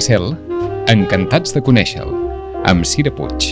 Maricel, 0.00 0.30
encantats 0.88 1.52
de 1.52 1.60
conèixer-lo, 1.60 2.14
amb 2.64 2.86
Cira 2.88 3.10
Puig. 3.12 3.50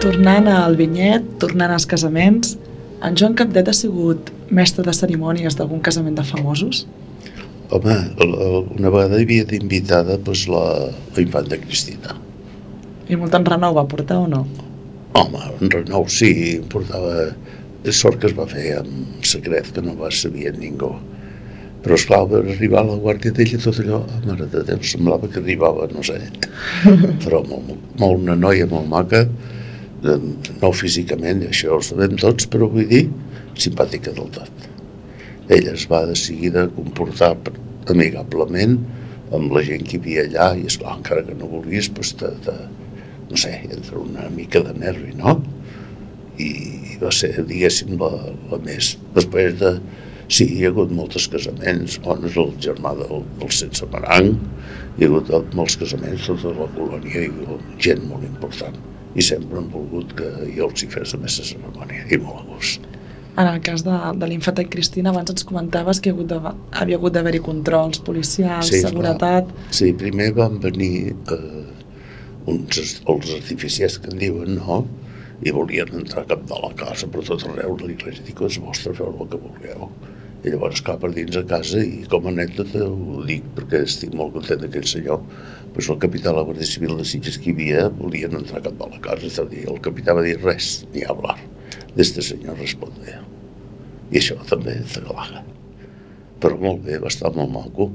Tornant 0.00 0.48
al 0.48 0.78
vinyet, 0.80 1.28
tornant 1.44 1.76
als 1.76 1.84
casaments, 1.84 2.56
en 3.04 3.20
Joan 3.20 3.36
Capdet 3.36 3.68
ha 3.68 3.76
sigut 3.76 4.32
mestre 4.48 4.86
de 4.88 4.96
cerimònies 4.96 5.60
d'algun 5.60 5.84
casament 5.84 6.16
de 6.16 6.24
famosos? 6.24 6.86
Home, 7.68 8.00
una 8.24 8.88
vegada 8.88 9.20
hi 9.20 9.28
havia 9.28 9.44
d'invitada 9.52 10.16
doncs, 10.16 10.48
la, 10.48 10.66
la 10.88 11.20
infanta 11.20 11.60
Cristina. 11.60 12.16
I 13.12 13.20
molt 13.20 13.36
enrenou 13.36 13.76
va 13.76 13.84
portar 13.92 14.22
o 14.24 14.28
no? 14.38 14.46
Home, 15.20 15.48
en 15.60 15.76
Renou 15.76 16.08
sí, 16.08 16.62
portava... 16.72 17.26
És 17.88 17.98
sort 17.98 18.20
que 18.22 18.28
es 18.30 18.36
va 18.36 18.46
fer 18.46 18.76
en 18.78 18.92
secret, 19.26 19.72
que 19.74 19.82
no 19.82 19.96
va 19.98 20.10
saber 20.14 20.52
ningú. 20.58 20.92
Però, 21.82 21.96
esclar, 21.98 22.20
va 22.30 22.38
arribar 22.44 22.84
a 22.84 22.88
la 22.92 22.98
guàrdia 23.02 23.34
d'ella 23.34 23.58
tot 23.58 23.80
allò, 23.82 24.04
mare 24.28 24.46
de 24.52 24.60
Déu, 24.68 24.82
semblava 24.86 25.26
que 25.30 25.40
arribava, 25.40 25.88
no 25.90 26.04
sé, 26.06 26.20
però 27.24 27.40
molt, 27.48 27.72
molt 27.98 28.22
una 28.22 28.36
noia 28.38 28.68
molt 28.70 28.86
maca, 28.90 29.24
no 30.62 30.70
físicament, 30.74 31.42
això 31.48 31.74
ho 31.76 31.82
sabem 31.82 32.14
tots, 32.22 32.46
però 32.50 32.68
vull 32.70 32.86
dir, 32.90 33.08
simpàtica 33.58 34.14
del 34.14 34.30
tot. 34.34 34.68
Ella 35.50 35.74
es 35.74 35.88
va 35.90 36.04
de 36.06 36.14
seguida 36.18 36.68
comportar 36.76 37.34
per- 37.42 37.56
amigablement 37.90 38.78
amb 39.34 39.50
la 39.54 39.62
gent 39.66 39.82
que 39.88 39.96
hi 39.98 40.00
havia 40.02 40.24
allà, 40.28 40.48
i 40.62 40.68
esclar, 40.70 40.94
encara 41.00 41.24
que 41.26 41.34
no 41.34 41.50
volgués, 41.50 41.90
doncs 41.96 42.14
te, 42.20 42.30
te, 42.46 42.54
no 43.30 43.42
sé, 43.42 43.56
entre 43.74 43.98
una 43.98 44.28
mica 44.30 44.62
de 44.62 44.74
nervi, 44.78 45.16
no? 45.18 45.40
I 46.40 46.96
va 47.02 47.10
ser, 47.12 47.34
diguéssim, 47.48 47.96
la, 48.00 48.10
la 48.52 48.60
més... 48.64 48.94
Després 49.16 49.58
de... 49.60 49.76
Sí, 50.32 50.46
hi 50.48 50.62
ha 50.64 50.70
hagut 50.70 50.92
molts 50.96 51.26
casaments, 51.28 51.98
on 52.08 52.22
és 52.24 52.38
el 52.40 52.54
germà 52.64 52.94
del, 52.96 53.26
del 53.40 53.50
sense 53.52 53.84
marang, 53.92 54.30
hi 54.96 55.04
ha 55.04 55.10
hagut 55.10 55.52
molts 55.58 55.76
casaments, 55.76 56.24
tota 56.30 56.54
la 56.56 56.68
colònia, 56.76 57.26
i 57.26 57.58
gent 57.84 58.06
molt 58.08 58.24
important. 58.24 58.78
I 59.12 59.24
sempre 59.26 59.60
han 59.60 59.68
volgut 59.74 60.14
que 60.16 60.30
jo 60.56 60.70
els 60.70 60.86
hi 60.86 60.88
fes 60.94 61.12
a 61.12 61.20
més 61.20 61.36
de 61.36 61.44
cerimònia, 61.50 62.06
i 62.08 62.20
molt 62.22 62.40
a 62.40 62.46
gust. 62.48 62.88
En 63.32 63.48
el 63.48 63.60
cas 63.64 63.84
de, 63.84 63.98
de 64.20 64.28
l'infanta 64.28 64.64
Cristina, 64.68 65.12
abans 65.12 65.32
ens 65.32 65.44
comentaves 65.48 66.00
que 66.00 66.10
ha 66.12 66.16
hagut 66.16 66.28
de, 66.32 66.54
havia 66.80 66.98
hagut 67.00 67.14
d'haver-hi 67.16 67.40
controls 67.44 68.00
policials, 68.04 68.68
Sí, 68.68 68.82
seguretat... 68.84 69.52
Sí, 69.72 69.92
primer 69.96 70.32
van 70.36 70.58
venir 70.60 71.14
eh, 71.32 71.62
uns, 72.52 72.82
els 73.08 73.32
artificiers 73.38 73.96
que 74.00 74.12
en 74.12 74.20
diuen, 74.20 74.58
no? 74.60 74.82
I 75.42 75.52
volien 75.54 75.90
entrar 75.98 76.26
cap 76.30 76.42
de 76.48 76.58
la 76.62 76.72
casa 76.78 77.08
per 77.10 77.24
tot 77.26 77.44
arreu. 77.50 77.76
L'Iglésia 77.80 78.24
dic, 78.26 78.42
és 78.46 78.58
vostre, 78.62 78.94
feu 78.98 79.10
el 79.10 79.30
que 79.30 79.40
vulgueu. 79.42 79.88
I 80.42 80.50
llavors 80.50 80.82
cap 80.82 80.98
per 81.02 81.12
dins 81.14 81.36
a 81.38 81.44
casa 81.46 81.82
i 81.86 82.02
com 82.10 82.26
a 82.26 82.32
anècdota 82.32 82.82
ho 82.88 83.22
dic 83.28 83.46
perquè 83.56 83.84
estic 83.86 84.14
molt 84.18 84.34
content 84.34 84.62
d'aquell 84.64 84.88
senyor 84.90 85.22
pues 85.72 85.88
el 85.88 86.00
capità 86.02 86.32
de 86.32 86.40
la 86.40 86.44
Guàrdia 86.48 86.66
Civil 86.66 86.98
de 86.98 87.06
Sitges 87.06 87.38
que 87.38 87.52
hi 87.52 87.54
havia 87.54 87.86
volien 88.00 88.34
entrar 88.40 88.64
cap 88.66 88.74
de 88.80 88.90
la 88.90 89.00
casa 89.06 89.30
és 89.30 89.38
a 89.38 89.46
dir, 89.46 89.62
el 89.70 89.78
capità 89.86 90.18
va 90.18 90.26
dir 90.26 90.34
res, 90.42 90.82
ni 90.92 91.06
hablar 91.06 91.38
d'este 91.94 92.26
senyor 92.26 92.58
respondea 92.58 93.22
i 94.10 94.18
això 94.18 94.36
també 94.50 94.80
t'aglaga 94.92 95.46
però 96.42 96.58
molt 96.58 96.82
bé, 96.86 96.98
va 97.02 97.10
estar 97.10 97.30
molt 97.36 97.52
maco. 97.54 97.88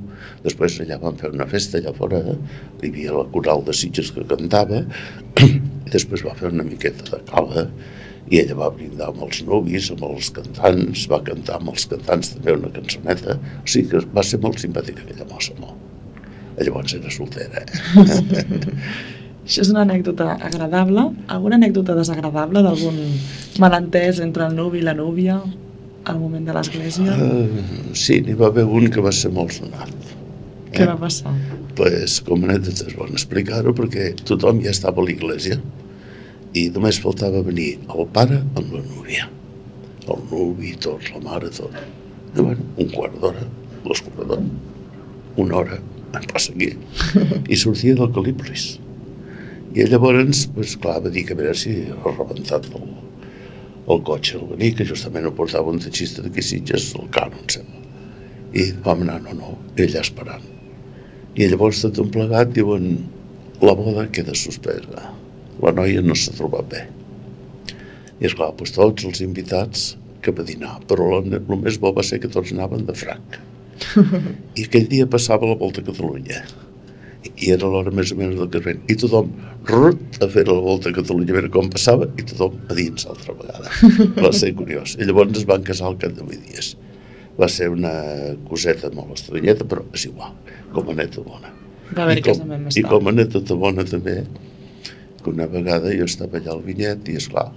Després 0.46 0.80
allà 0.84 0.98
van 1.02 1.20
fer 1.20 1.32
una 1.34 1.48
festa 1.52 1.82
allà 1.82 1.94
fora, 1.98 2.22
hi 2.82 2.90
havia 2.90 3.16
la 3.18 3.26
coral 3.34 3.66
de 3.68 3.76
Sitges 3.76 4.14
que 4.16 4.26
cantava, 4.30 4.84
i 5.44 5.50
després 5.96 6.24
va 6.26 6.36
fer 6.40 6.54
una 6.54 6.66
miqueta 6.68 7.10
de 7.12 7.22
cala, 7.30 7.68
i 8.28 8.42
ella 8.42 8.58
va 8.60 8.72
brindar 8.76 9.12
amb 9.12 9.22
els 9.28 9.44
nuvis, 9.48 9.92
amb 9.94 10.04
els 10.10 10.32
cantants, 10.36 11.06
va 11.12 11.22
cantar 11.28 11.60
amb 11.62 11.72
els 11.74 11.86
cantants 11.92 12.34
també 12.36 12.58
una 12.58 12.72
cançoneta, 12.76 13.38
o 13.38 13.68
sigui 13.68 13.94
que 13.94 14.04
va 14.16 14.24
ser 14.26 14.42
molt 14.44 14.60
simpàtica 14.64 15.04
aquella 15.04 15.30
mossa, 15.32 15.56
molt. 15.62 15.86
Llavors 16.58 16.96
era 16.98 17.12
soltera, 17.14 17.62
eh? 17.62 17.68
Això 19.48 19.62
és 19.64 19.70
una 19.72 19.86
anècdota 19.86 20.34
agradable. 20.44 21.06
Alguna 21.32 21.56
anècdota 21.56 21.94
desagradable 21.96 22.60
d'algun 22.66 22.98
malentès 23.64 24.20
entre 24.26 24.50
el 24.50 24.58
nuvi 24.58 24.82
i 24.82 24.84
la 24.84 24.96
núvia 24.98 25.38
al 26.08 26.20
moment 26.22 26.48
de 26.48 26.56
l'església? 26.56 27.16
Uh, 27.18 27.94
sí, 27.98 28.22
n'hi 28.24 28.36
va 28.40 28.52
haver 28.52 28.66
un 28.66 28.90
que 28.94 29.04
va 29.04 29.14
ser 29.16 29.34
molt 29.36 29.56
sonat. 29.60 30.14
Què 30.74 30.88
va 30.88 30.98
passar? 31.00 31.34
pues, 31.78 32.18
com 32.26 32.44
a 32.44 32.50
anècdota 32.50 32.88
és 32.90 32.96
bon 32.98 33.14
explicar-ho 33.14 33.74
perquè 33.78 34.10
tothom 34.26 34.62
ja 34.64 34.74
estava 34.74 35.04
a 35.04 35.08
l'església 35.08 35.60
i 36.58 36.68
només 36.74 37.00
faltava 37.04 37.44
venir 37.46 37.76
el 37.94 38.08
pare 38.16 38.40
amb 38.58 38.74
la 38.74 38.82
núvia. 38.82 39.28
El 40.08 40.24
nuvi, 40.32 40.74
tot, 40.82 41.04
la 41.14 41.22
mare, 41.26 41.52
tot. 41.54 41.76
I 42.34 42.40
bueno, 42.40 42.66
un 42.82 42.90
quart 42.94 43.18
d'hora, 43.22 43.44
dos 43.86 44.02
quarts 44.06 44.30
d'hora, 44.32 44.50
una 45.44 45.60
hora, 45.62 45.80
em 46.18 46.28
passa 46.32 46.54
aquí, 46.56 46.72
i 47.54 47.60
sortia 47.60 47.98
del 48.00 48.14
Caliplis. 48.16 48.70
I 49.78 49.86
llavors, 49.92 50.48
pues, 50.56 50.78
clar, 50.82 51.02
va 51.04 51.12
dir 51.14 51.28
que 51.28 51.36
a 51.36 51.42
veure 51.42 51.58
si 51.60 51.76
ha 51.92 52.16
rebentat 52.16 52.70
el, 52.72 52.88
el 53.88 54.02
cotxe 54.08 54.36
al 54.38 54.48
venir, 54.52 54.74
que 54.78 54.88
justament 54.88 55.28
ho 55.28 55.34
portava 55.36 55.72
un 55.72 55.80
taxista 55.84 56.24
d'aquí 56.24 56.44
Sitges, 56.44 56.90
el 57.00 57.08
Cano, 57.16 57.40
em 57.40 57.52
sembla. 57.56 57.84
I 58.58 58.66
vam 58.84 59.04
anar, 59.06 59.22
no, 59.24 59.36
no, 59.38 59.54
ella 59.80 60.04
esperant. 60.04 60.44
I 61.38 61.48
llavors 61.52 61.84
tot 61.84 62.00
un 62.02 62.12
plegat 62.12 62.52
diuen 62.56 62.98
la 63.62 63.76
boda 63.78 64.08
queda 64.14 64.36
suspesa. 64.36 65.08
La 65.64 65.74
noia 65.74 66.04
no 66.06 66.16
s'ha 66.18 66.36
trobat 66.38 66.70
bé. 66.74 66.84
I 68.20 68.28
esclar, 68.30 68.52
doncs 68.58 68.74
tots 68.76 69.08
els 69.08 69.22
invitats 69.26 69.92
cap 70.26 70.40
a 70.42 70.46
dinar, 70.46 70.78
però 70.90 71.20
el, 71.20 71.38
el 71.40 71.60
més 71.62 71.78
bo 71.80 71.94
va 71.96 72.06
ser 72.06 72.20
que 72.24 72.32
tots 72.34 72.52
anaven 72.56 72.88
de 72.88 72.96
franc. 72.98 73.38
I 74.58 74.66
aquell 74.66 74.90
dia 74.90 75.08
passava 75.10 75.50
la 75.50 75.58
volta 75.60 75.84
a 75.84 75.88
Catalunya. 75.88 76.42
I 77.36 77.52
era 77.56 77.70
l'hora 77.70 77.94
més 77.94 78.12
o 78.14 78.18
menys 78.20 78.40
del 78.40 78.50
carrer. 78.54 78.78
I 78.92 78.98
tothom, 79.02 79.30
rut, 79.70 80.20
a 80.24 80.30
fer 80.32 80.46
la 80.48 80.58
volta 80.64 80.92
a 80.92 80.96
Catalunya, 80.96 81.34
a 81.34 81.38
veure 81.40 81.54
com 81.54 81.70
passava, 81.74 82.10
i 82.18 82.26
tothom 82.32 82.58
a 82.68 82.78
dins 82.78 83.08
altra 83.10 83.36
vegada. 83.38 83.72
Va 84.26 84.34
ser 84.36 84.54
curiós. 84.58 84.96
I 84.98 85.08
llavors 85.10 85.38
es 85.42 85.48
van 85.50 85.66
casar 85.68 85.92
al 85.92 86.00
cap 86.02 86.16
de 86.18 86.26
8 86.26 86.42
dies. 86.48 86.74
Va 87.38 87.50
ser 87.52 87.70
una 87.70 87.94
coseta 88.50 88.90
molt 88.96 89.14
estranyeta, 89.20 89.68
però 89.70 89.86
és 89.94 90.08
igual, 90.10 90.34
com 90.74 90.90
a 90.90 90.98
neta 90.98 91.22
bona. 91.26 91.54
Va 91.94 92.04
haver-hi 92.04 92.24
I 92.24 92.26
com, 92.26 92.56
I 92.82 92.84
com 92.88 93.08
a 93.08 93.14
anècdota 93.14 93.58
bona 93.60 93.86
també, 93.88 94.18
que 95.22 95.32
una 95.32 95.48
vegada 95.52 95.94
jo 95.96 96.08
estava 96.08 96.40
allà 96.40 96.56
al 96.56 96.64
vinyet 96.66 97.08
i, 97.12 97.18
esclar, 97.22 97.48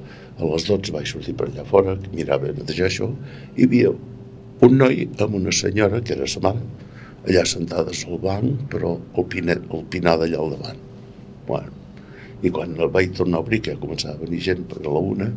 a 0.40 0.50
les 0.52 0.66
12 0.68 0.94
vaig 0.94 1.08
sortir 1.10 1.34
per 1.38 1.48
allà 1.48 1.64
fora, 1.68 1.96
mirava 2.14 2.50
a 2.50 2.54
netejar 2.56 2.88
això, 2.88 3.10
i 3.56 3.64
hi 3.64 3.68
havia 3.68 3.94
un 4.66 4.76
noi 4.76 5.06
amb 5.18 5.36
una 5.40 5.52
senyora, 5.56 6.02
que 6.04 6.14
era 6.16 6.28
sa 6.28 6.42
mare, 6.44 6.62
allà 7.28 7.44
sentades 7.48 8.04
al 8.08 8.20
banc, 8.22 8.64
però 8.72 8.94
el, 8.96 9.26
pinet, 9.32 9.66
el 9.74 9.84
pinar 9.92 10.16
d'allà 10.20 10.40
al 10.40 10.54
davant. 10.56 10.80
Bueno, 11.48 11.72
i 12.42 12.52
quan 12.54 12.76
el 12.78 12.92
vaig 12.92 13.12
tornar 13.16 13.40
a 13.40 13.44
obrir, 13.44 13.60
que 13.64 13.74
ja 13.74 13.80
començava 13.80 14.16
a 14.16 14.22
venir 14.24 14.40
gent 14.44 14.64
per 14.70 14.80
a 14.80 14.86
la 14.86 15.02
una, 15.14 15.28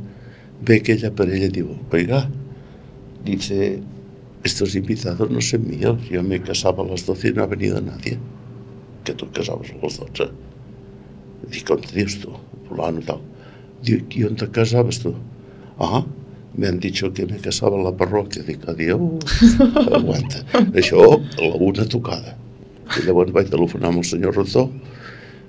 ve 0.63 0.79
aquella 0.79 1.11
parella 1.11 1.49
i 1.49 1.55
diu, 1.57 1.73
oiga, 1.91 2.23
dice, 3.27 3.59
estos 4.43 4.75
invitados 4.75 5.29
no 5.31 5.41
son 5.41 5.67
míos, 5.67 5.99
yo 6.09 6.23
me 6.23 6.41
casaba 6.41 6.83
a 6.83 6.87
las 6.87 7.05
12 7.05 7.29
y 7.29 7.33
no 7.33 7.43
ha 7.43 7.47
venido 7.47 7.81
nadie. 7.81 8.17
Que 9.03 9.13
tú 9.13 9.29
casabas 9.31 9.71
a 9.71 9.77
las 9.83 9.97
12. 9.97 10.31
Dic, 11.51 11.69
on 11.71 11.81
te 11.81 11.91
dius 11.95 12.19
tu? 12.21 12.31
Fulano 12.67 13.01
tal. 13.03 13.19
Diu, 13.83 14.03
¿y 14.09 14.23
on 14.23 14.35
te 14.35 14.47
casabas 14.47 14.99
tú? 14.99 15.13
Ah, 15.79 16.05
me 16.55 16.67
han 16.67 16.79
dicho 16.79 17.11
que 17.13 17.25
me 17.25 17.39
casaba 17.39 17.77
en 17.77 17.83
la 17.87 17.93
parròquia. 17.97 18.43
Dic, 18.47 18.65
adiós, 18.69 18.99
aguanta. 19.83 20.43
Això, 20.73 21.05
la 21.41 21.53
una 21.59 21.85
tocada. 21.89 22.35
I 22.99 23.05
llavors 23.07 23.33
vaig 23.33 23.49
telefonar 23.49 23.89
amb 23.89 24.03
el 24.03 24.07
senyor 24.07 24.35
Rotó 24.37 24.67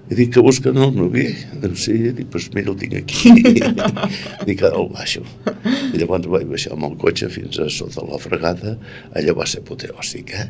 i 0.05 0.17
dic 0.19 0.35
que 0.35 0.43
busquen 0.45 0.77
el 0.77 0.91
novi. 0.93 1.23
Diu, 1.63 1.73
sí, 1.81 1.95
dic, 2.13 2.29
pues 2.33 2.51
mira, 2.53 2.75
el 2.75 2.77
tinc 2.81 2.97
aquí. 2.99 3.31
dic, 4.49 4.61
ara 4.61 4.77
el 4.77 4.91
baixo. 4.93 5.23
I 5.65 6.01
llavors 6.01 6.29
vaig 6.29 6.45
baixar 6.51 6.75
amb 6.77 6.91
el 6.91 6.97
cotxe 7.01 7.31
fins 7.33 7.57
a 7.63 7.71
sota 7.73 8.05
la 8.05 8.19
fregada. 8.21 8.75
Allò 9.17 9.37
va 9.39 9.47
ser 9.49 9.63
apoteòsic, 9.63 10.35
eh? 10.37 10.47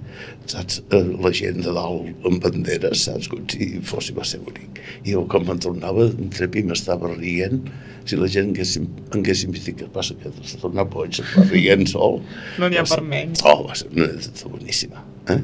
Saps? 0.50 0.80
La 0.90 1.30
gent 1.38 1.62
de 1.62 1.74
dalt 1.76 2.26
amb 2.26 2.42
banderes, 2.42 3.04
saps? 3.06 3.30
Com 3.30 3.44
si 3.52 3.68
fos, 3.86 4.10
va 4.16 4.26
ser 4.26 4.40
bonic. 4.42 4.80
I 5.04 5.14
jo, 5.14 5.22
quan 5.30 5.46
me'n 5.46 5.62
tornava, 5.62 6.08
entre 6.10 6.50
mi 6.50 6.64
m'estava 6.72 7.12
rient. 7.14 7.62
Si 8.10 8.18
la 8.18 8.26
gent 8.28 8.50
haguéssim, 8.50 8.88
haguéssim 9.14 9.54
vist 9.54 9.70
què 9.78 9.86
passa, 9.94 10.18
que 10.18 10.34
s'ha 10.42 10.58
tornat 10.64 10.90
boig, 10.90 11.22
va 11.30 11.46
rient 11.52 11.86
sol. 11.92 12.18
No 12.58 12.68
n'hi 12.68 12.82
ha 12.82 12.88
per 12.90 12.98
menys. 13.06 13.46
Oh, 13.46 13.62
va 13.68 13.78
ser 13.78 13.86
una 13.94 14.10
boníssima. 14.50 15.06
Eh? 15.30 15.38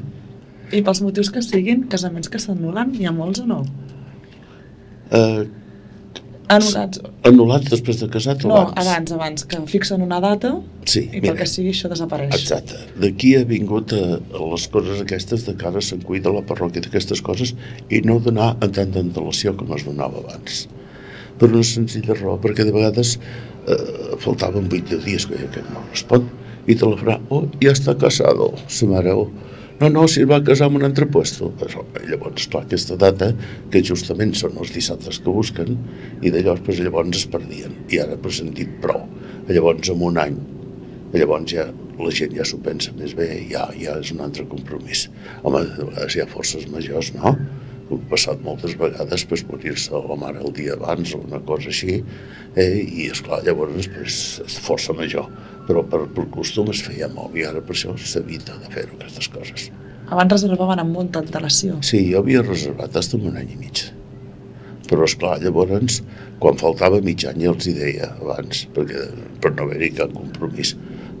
I 0.75 0.83
pels 0.83 1.01
motius 1.03 1.31
que 1.31 1.41
siguin, 1.43 1.87
casaments 1.91 2.29
que 2.31 2.43
s'anulen, 2.43 2.91
n'hi 2.91 3.07
ha 3.07 3.15
molts 3.15 3.41
o 3.43 3.47
no? 3.47 3.63
Uh, 5.11 5.43
Anul·lats. 6.51 6.99
anul·lats 7.23 7.69
després 7.71 7.99
de 8.01 8.07
casat 8.11 8.41
o 8.43 8.49
No, 8.49 8.57
abans? 8.65 8.87
abans, 8.87 9.11
abans, 9.15 9.43
que 9.47 9.59
fixen 9.71 10.01
una 10.03 10.17
data 10.23 10.49
Sí, 10.83 11.05
i 11.15 11.21
pel 11.23 11.37
que 11.39 11.45
sigui 11.47 11.71
això 11.71 11.87
desapareix. 11.91 12.33
Exacte. 12.35 12.75
D'aquí 12.99 13.35
ha 13.37 13.45
vingut 13.47 13.93
a, 13.95 14.17
a 14.19 14.41
les 14.51 14.65
coses 14.73 14.99
aquestes 15.03 15.45
de 15.47 15.53
cara 15.61 15.79
a 15.79 15.85
Sant 15.85 16.03
Cui 16.03 16.19
de 16.19 16.33
la 16.33 16.41
parròquia 16.43 16.83
d'aquestes 16.83 17.21
coses 17.23 17.53
i 17.89 18.01
no 18.03 18.17
donar 18.19 18.57
en 18.59 18.73
tanta 18.75 18.99
antelació 18.99 19.53
com 19.55 19.71
es 19.77 19.85
donava 19.87 20.19
abans. 20.25 20.65
Per 21.39 21.47
una 21.47 21.63
senzilla 21.63 22.17
raó, 22.19 22.35
perquè 22.43 22.65
de 22.67 22.75
vegades 22.75 23.15
eh, 23.17 24.17
faltaven 24.19 24.67
8 24.67 24.99
dies 25.05 25.25
que 25.29 25.39
aquest 25.39 25.71
no 25.71 25.85
respon 25.87 26.27
i 26.67 26.75
te 26.75 26.85
la 26.85 26.99
farà, 26.99 27.15
oh, 27.31 27.45
ja 27.63 27.71
està 27.71 27.95
casado, 27.97 28.51
sa 28.67 28.85
mare, 28.91 29.15
oh, 29.15 29.29
no, 29.81 29.89
no, 29.89 30.05
si 30.07 30.21
es 30.21 30.29
va 30.29 30.41
casar 30.45 30.69
amb 30.69 30.77
un 30.77 30.85
altre 30.85 31.07
puesto. 31.09 31.51
Llavors, 32.07 32.47
clar, 32.51 32.63
aquesta 32.67 32.97
data, 33.01 33.31
que 33.73 33.81
justament 33.87 34.35
són 34.37 34.59
els 34.61 34.73
dissabtes 34.75 35.17
que 35.19 35.33
busquen, 35.33 35.77
i 36.21 36.33
de 36.33 36.43
pues, 36.65 36.79
llavors 36.79 37.23
es 37.23 37.27
perdien. 37.33 37.73
I 37.89 38.03
ara 38.05 38.17
pues, 38.21 38.41
han 38.43 38.53
dit 38.57 38.79
prou. 38.83 39.07
Llavors, 39.49 39.89
en 39.89 40.03
un 40.05 40.19
any, 40.21 40.37
llavors 41.17 41.49
ja 41.51 41.71
la 42.01 42.11
gent 42.15 42.35
ja 42.35 42.45
s'ho 42.47 42.59
pensa 42.65 42.93
més 42.97 43.13
bé, 43.17 43.27
ja, 43.49 43.67
ja 43.77 43.97
és 44.01 44.11
un 44.13 44.21
altre 44.25 44.45
compromís. 44.49 45.07
Home, 45.43 45.63
de 45.75 45.89
vegades 45.89 46.15
hi 46.15 46.23
ha 46.23 46.29
forces 46.29 46.67
majors, 46.71 47.11
no? 47.17 47.35
Ho 47.91 47.97
he 47.97 48.07
passat 48.11 48.39
moltes 48.45 48.77
vegades 48.79 49.25
pues, 49.27 49.43
morir-se 49.49 49.99
la 50.07 50.17
mare 50.19 50.39
el 50.41 50.53
dia 50.55 50.77
abans 50.77 51.11
o 51.17 51.19
una 51.25 51.41
cosa 51.47 51.69
així, 51.73 51.99
eh? 52.55 52.69
i 52.85 53.09
esclar, 53.11 53.41
llavors 53.47 53.89
pues, 53.91 54.21
és 54.45 54.59
força 54.63 54.95
major. 54.97 55.27
Però 55.67 55.83
per, 55.87 56.03
per 56.15 56.27
costum 56.33 56.71
es 56.73 56.81
feia 56.85 57.09
molt 57.13 57.37
i 57.37 57.45
ara 57.47 57.61
per 57.63 57.75
això 57.75 57.95
s'evita 57.97 58.57
de 58.61 58.71
fer-ho, 58.73 58.97
aquestes 58.97 59.29
coses. 59.31 59.69
Abans 60.11 60.33
reservaven 60.35 60.81
amb 60.83 60.97
molta 60.97 61.21
antelació. 61.23 61.79
Sí, 61.87 62.03
jo 62.11 62.19
havia 62.19 62.43
reservat 62.43 62.97
fins 62.99 63.13
un 63.19 63.37
any 63.39 63.53
i 63.53 63.59
mig. 63.59 63.85
Però, 64.89 65.05
és 65.07 65.13
clar 65.15 65.37
llavors, 65.39 66.01
quan 66.43 66.57
faltava 66.59 66.99
mig 67.05 67.23
any 67.29 67.45
ja 67.45 67.53
els 67.53 67.69
hi 67.69 67.77
deia 67.77 68.09
abans, 68.17 68.65
perquè, 68.75 69.05
per 69.39 69.53
no 69.55 69.63
haver-hi 69.63 69.93
cap 70.01 70.11
compromís. 70.17 70.73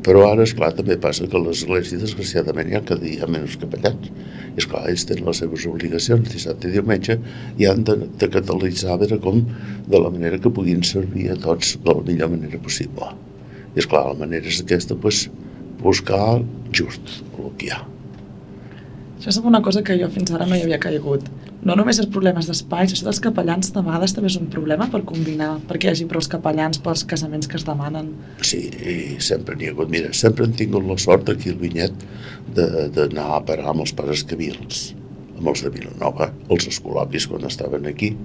Però 0.03 0.25
ara, 0.27 0.43
és 0.43 0.51
clar 0.57 0.73
també 0.75 0.97
passa 0.99 1.29
que 1.29 1.37
a 1.37 1.43
l'església, 1.45 2.01
desgraciadament, 2.01 2.67
hi 2.67 2.75
ha 2.75 2.83
cada 2.83 3.05
dia 3.05 3.29
menys 3.31 3.55
capellans. 3.61 4.09
I, 4.09 4.31
és 4.59 4.67
clar 4.67 4.83
ells 4.91 5.05
tenen 5.07 5.29
les 5.29 5.39
seves 5.43 5.65
obligacions 5.69 6.31
dissabte 6.33 6.67
i 6.67 6.75
diumenge 6.75 7.19
i 7.61 7.67
han 7.69 7.85
de, 7.87 7.95
de 8.19 8.31
catalitzar 8.35 8.95
a 8.95 9.01
veure 9.05 9.21
com, 9.23 9.43
de 9.87 10.01
la 10.03 10.11
manera 10.11 10.41
que 10.41 10.51
puguin 10.51 10.83
servir 10.83 11.29
a 11.31 11.39
tots 11.39 11.77
de 11.85 11.93
la 11.93 12.07
millor 12.07 12.33
manera 12.35 12.59
possible. 12.65 13.13
I, 13.71 13.79
és 13.79 13.87
clar 13.87 14.05
la 14.09 14.19
manera 14.19 14.47
és 14.47 14.61
aquesta, 14.63 14.95
doncs, 14.95 15.27
buscar 15.81 16.41
just 16.75 17.21
el 17.37 17.51
que 17.57 17.69
hi 17.69 17.73
ha. 17.75 17.81
Això 19.21 19.29
és 19.29 19.37
una 19.45 19.61
cosa 19.61 19.83
que 19.85 19.93
jo 19.99 20.07
fins 20.09 20.31
ara 20.33 20.47
no 20.49 20.57
hi 20.57 20.63
havia 20.65 20.79
caigut. 20.81 21.27
No 21.61 21.75
només 21.77 21.99
els 22.01 22.09
problemes 22.09 22.47
d'espais, 22.49 22.89
això 22.89 23.05
dels 23.05 23.19
capellans 23.21 23.69
de 23.75 23.83
vegades 23.85 24.15
també 24.17 24.31
és 24.31 24.37
un 24.39 24.47
problema 24.49 24.87
per 24.89 25.03
combinar, 25.05 25.51
perquè 25.69 25.89
hi 25.89 25.91
hagi 25.91 26.07
prou 26.09 26.23
capellans 26.25 26.81
pels 26.81 27.03
casaments 27.05 27.49
que 27.49 27.59
es 27.59 27.65
demanen. 27.67 28.15
Sí, 28.41 28.63
i 28.81 28.95
sempre 29.21 29.53
n'hi 29.59 29.69
ha 29.69 29.75
hagut. 29.75 29.91
Mira, 29.93 30.09
sempre 30.17 30.47
han 30.47 30.55
tingut 30.57 30.87
la 30.89 30.97
sort 30.97 31.29
aquí 31.29 31.53
al 31.53 31.59
Vinyet 31.61 31.93
d'anar 32.57 33.27
a 33.35 33.43
parar 33.45 33.69
amb 33.75 33.85
els 33.85 33.93
pares 33.93 34.25
cabils, 34.25 34.87
amb 35.37 35.53
els 35.53 35.61
de 35.61 35.69
Vilanova. 35.75 36.31
Els 36.49 36.65
escolapis, 36.73 37.29
quan 37.29 37.45
estaven 37.45 37.85
aquí, 37.93 38.15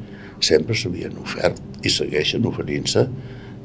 sempre 0.40 0.72
s'havien 0.72 1.20
ofert 1.20 1.60
i 1.84 1.92
segueixen 1.92 2.48
oferint-se 2.48 3.04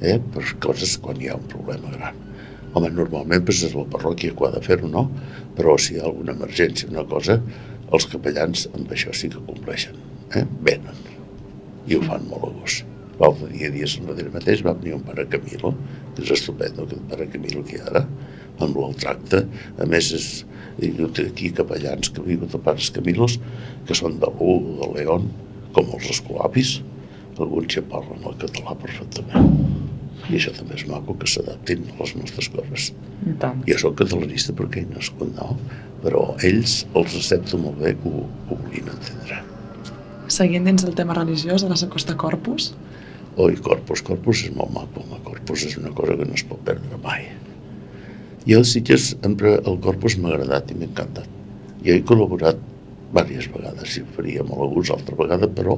eh, 0.02 0.18
per 0.34 0.45
coses 0.66 0.97
quan 1.02 1.22
hi 1.22 1.32
ha 1.32 1.38
un 1.39 1.47
problema 1.52 1.93
gran. 1.95 2.20
Home, 2.74 2.91
normalment 2.95 3.45
pues, 3.47 3.64
és 3.68 3.76
la 3.76 3.88
parròquia 3.91 4.36
que 4.36 4.47
ha 4.47 4.54
de 4.56 4.64
fer-ho, 4.66 4.89
no? 4.91 5.08
Però 5.58 5.78
si 5.80 5.95
hi 5.95 6.02
ha 6.02 6.08
alguna 6.10 6.36
emergència, 6.38 6.89
una 6.91 7.06
cosa, 7.08 7.39
els 7.91 8.08
capellans 8.12 8.68
amb 8.74 8.91
això 8.95 9.14
sí 9.16 9.32
que 9.32 9.43
compleixen. 9.47 9.97
Eh? 10.36 10.45
Venen 10.64 11.12
i 11.88 11.97
ho 11.97 12.02
fan 12.06 12.28
molt 12.30 12.47
a 12.47 12.52
gust. 12.60 12.88
L'altre 13.22 13.49
dia, 13.52 13.70
dies 13.74 13.97
darrere 14.06 14.32
mateix, 14.34 14.64
va 14.66 14.74
venir 14.78 14.95
un 14.97 15.04
pare 15.06 15.28
Camilo, 15.30 15.74
que 16.16 16.24
és 16.26 16.32
estupendo, 16.38 16.86
aquest 16.88 17.04
pare 17.12 17.28
Camilo 17.34 17.64
que 17.68 17.78
hi 17.78 17.82
ha 17.82 17.89
ara, 17.91 18.06
amb 18.66 18.80
el 18.86 18.95
tracte. 19.02 19.43
A 19.82 19.89
més, 19.89 20.10
és, 20.18 20.30
hi 20.82 20.93
ha 20.97 21.10
aquí 21.26 21.52
capellans 21.58 22.14
que 22.16 22.26
viuen 22.26 22.49
de 22.54 22.62
pares 22.66 22.89
Camilos, 22.95 23.38
que 23.88 23.97
són 23.97 24.18
de 24.24 24.32
l'U, 24.39 24.58
de 24.82 24.89
León, 24.95 25.30
com 25.76 25.93
els 25.97 26.10
escolapis. 26.16 26.80
Alguns 27.41 27.78
ja 27.78 27.86
parlen 27.93 28.26
el 28.28 28.38
català 28.41 28.78
perfectament. 28.82 29.80
I 30.30 30.38
això 30.38 30.53
també 30.55 30.78
és 30.78 30.86
maco, 30.89 31.15
que 31.19 31.30
s'adaptin 31.30 31.88
a 31.89 31.97
les 32.01 32.13
nostres 32.19 32.49
coses. 32.53 32.91
I 33.26 33.36
tant. 33.41 33.63
Jo 33.69 33.80
sóc 33.82 33.97
catalanista 34.01 34.53
perquè 34.57 34.84
he 34.84 34.89
nascut, 34.91 35.34
no? 35.38 35.55
Però 36.05 36.32
ells 36.47 36.82
els 36.97 37.17
accepto 37.17 37.59
molt 37.61 37.82
bé 37.82 37.95
que 37.97 38.09
ho, 38.09 38.26
que 38.47 38.55
ho 38.55 38.61
vulguin 38.61 38.89
entendre. 38.93 39.41
Seguint 40.32 40.69
dins 40.69 40.86
del 40.86 40.95
tema 40.95 41.17
religiós, 41.17 41.65
a 41.65 41.69
la 41.72 41.78
Sacosta 41.80 42.15
Corpus, 42.17 42.72
Oi, 43.39 43.55
Corpus, 43.63 44.01
Corpus 44.03 44.41
és 44.43 44.51
molt 44.51 44.74
maco, 44.76 44.99
home. 45.05 45.17
Corpus 45.24 45.63
és 45.63 45.78
una 45.80 45.93
cosa 45.95 46.17
que 46.19 46.26
no 46.28 46.36
es 46.36 46.43
pot 46.43 46.59
perdre 46.67 46.97
mai. 47.03 47.30
Jo 48.43 48.59
a 48.59 48.67
Sitges 48.67 49.13
sempre 49.13 49.53
el 49.59 49.78
Corpus 49.86 50.17
m'ha 50.19 50.34
agradat 50.34 50.74
i 50.74 50.76
m'ha 50.76 50.89
encantat. 50.89 51.30
Jo 51.86 51.95
he 51.95 52.01
col·laborat 52.09 52.59
diverses 53.11 53.47
vegades 53.53 53.95
i 53.95 54.03
ho 54.03 54.09
faria 54.17 54.43
molt 54.47 54.65
a 54.65 54.67
gust 54.74 54.91
altra 54.95 55.15
vegada, 55.15 55.47
però 55.47 55.78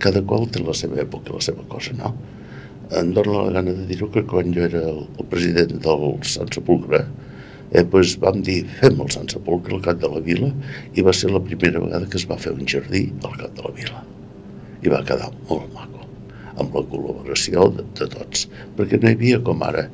cada 0.00 0.22
qual 0.24 0.48
té 0.48 0.62
la 0.64 0.76
seva 0.76 1.02
època 1.04 1.30
i 1.30 1.36
la 1.36 1.44
seva 1.44 1.66
cosa, 1.68 1.92
no? 2.00 2.14
Em 2.94 3.08
dóna 3.10 3.32
la 3.42 3.50
gana 3.50 3.72
de 3.74 3.84
dir-ho 3.88 4.06
que 4.14 4.22
quan 4.30 4.52
jo 4.54 4.62
era 4.62 4.78
el, 4.86 5.00
el 5.18 5.26
president 5.30 5.72
del 5.82 6.04
Sant 6.22 6.52
Sepulcre, 6.54 7.00
eh, 7.72 7.82
doncs 7.82 8.12
vam 8.22 8.44
dir, 8.46 8.60
fem 8.78 9.00
el 9.02 9.10
Sant 9.10 9.26
Sepulcre 9.32 9.74
al 9.74 9.82
cap 9.82 9.98
de 10.04 10.10
la 10.12 10.22
vila 10.22 10.52
i 10.94 11.02
va 11.02 11.14
ser 11.16 11.32
la 11.32 11.42
primera 11.42 11.82
vegada 11.82 12.06
que 12.06 12.20
es 12.20 12.28
va 12.30 12.38
fer 12.38 12.54
un 12.54 12.62
jardí 12.62 13.08
al 13.24 13.34
cap 13.40 13.58
de 13.58 13.66
la 13.66 13.74
vila. 13.80 14.04
I 14.86 14.92
va 14.94 15.02
quedar 15.08 15.32
molt 15.50 15.66
maco 15.74 16.04
amb 16.62 16.78
la 16.78 16.84
col·laboració 16.92 17.66
de, 17.74 17.82
de 17.98 18.06
tots, 18.14 18.46
perquè 18.78 19.02
no 19.02 19.10
hi 19.10 19.18
havia 19.18 19.42
com 19.44 19.66
ara 19.66 19.88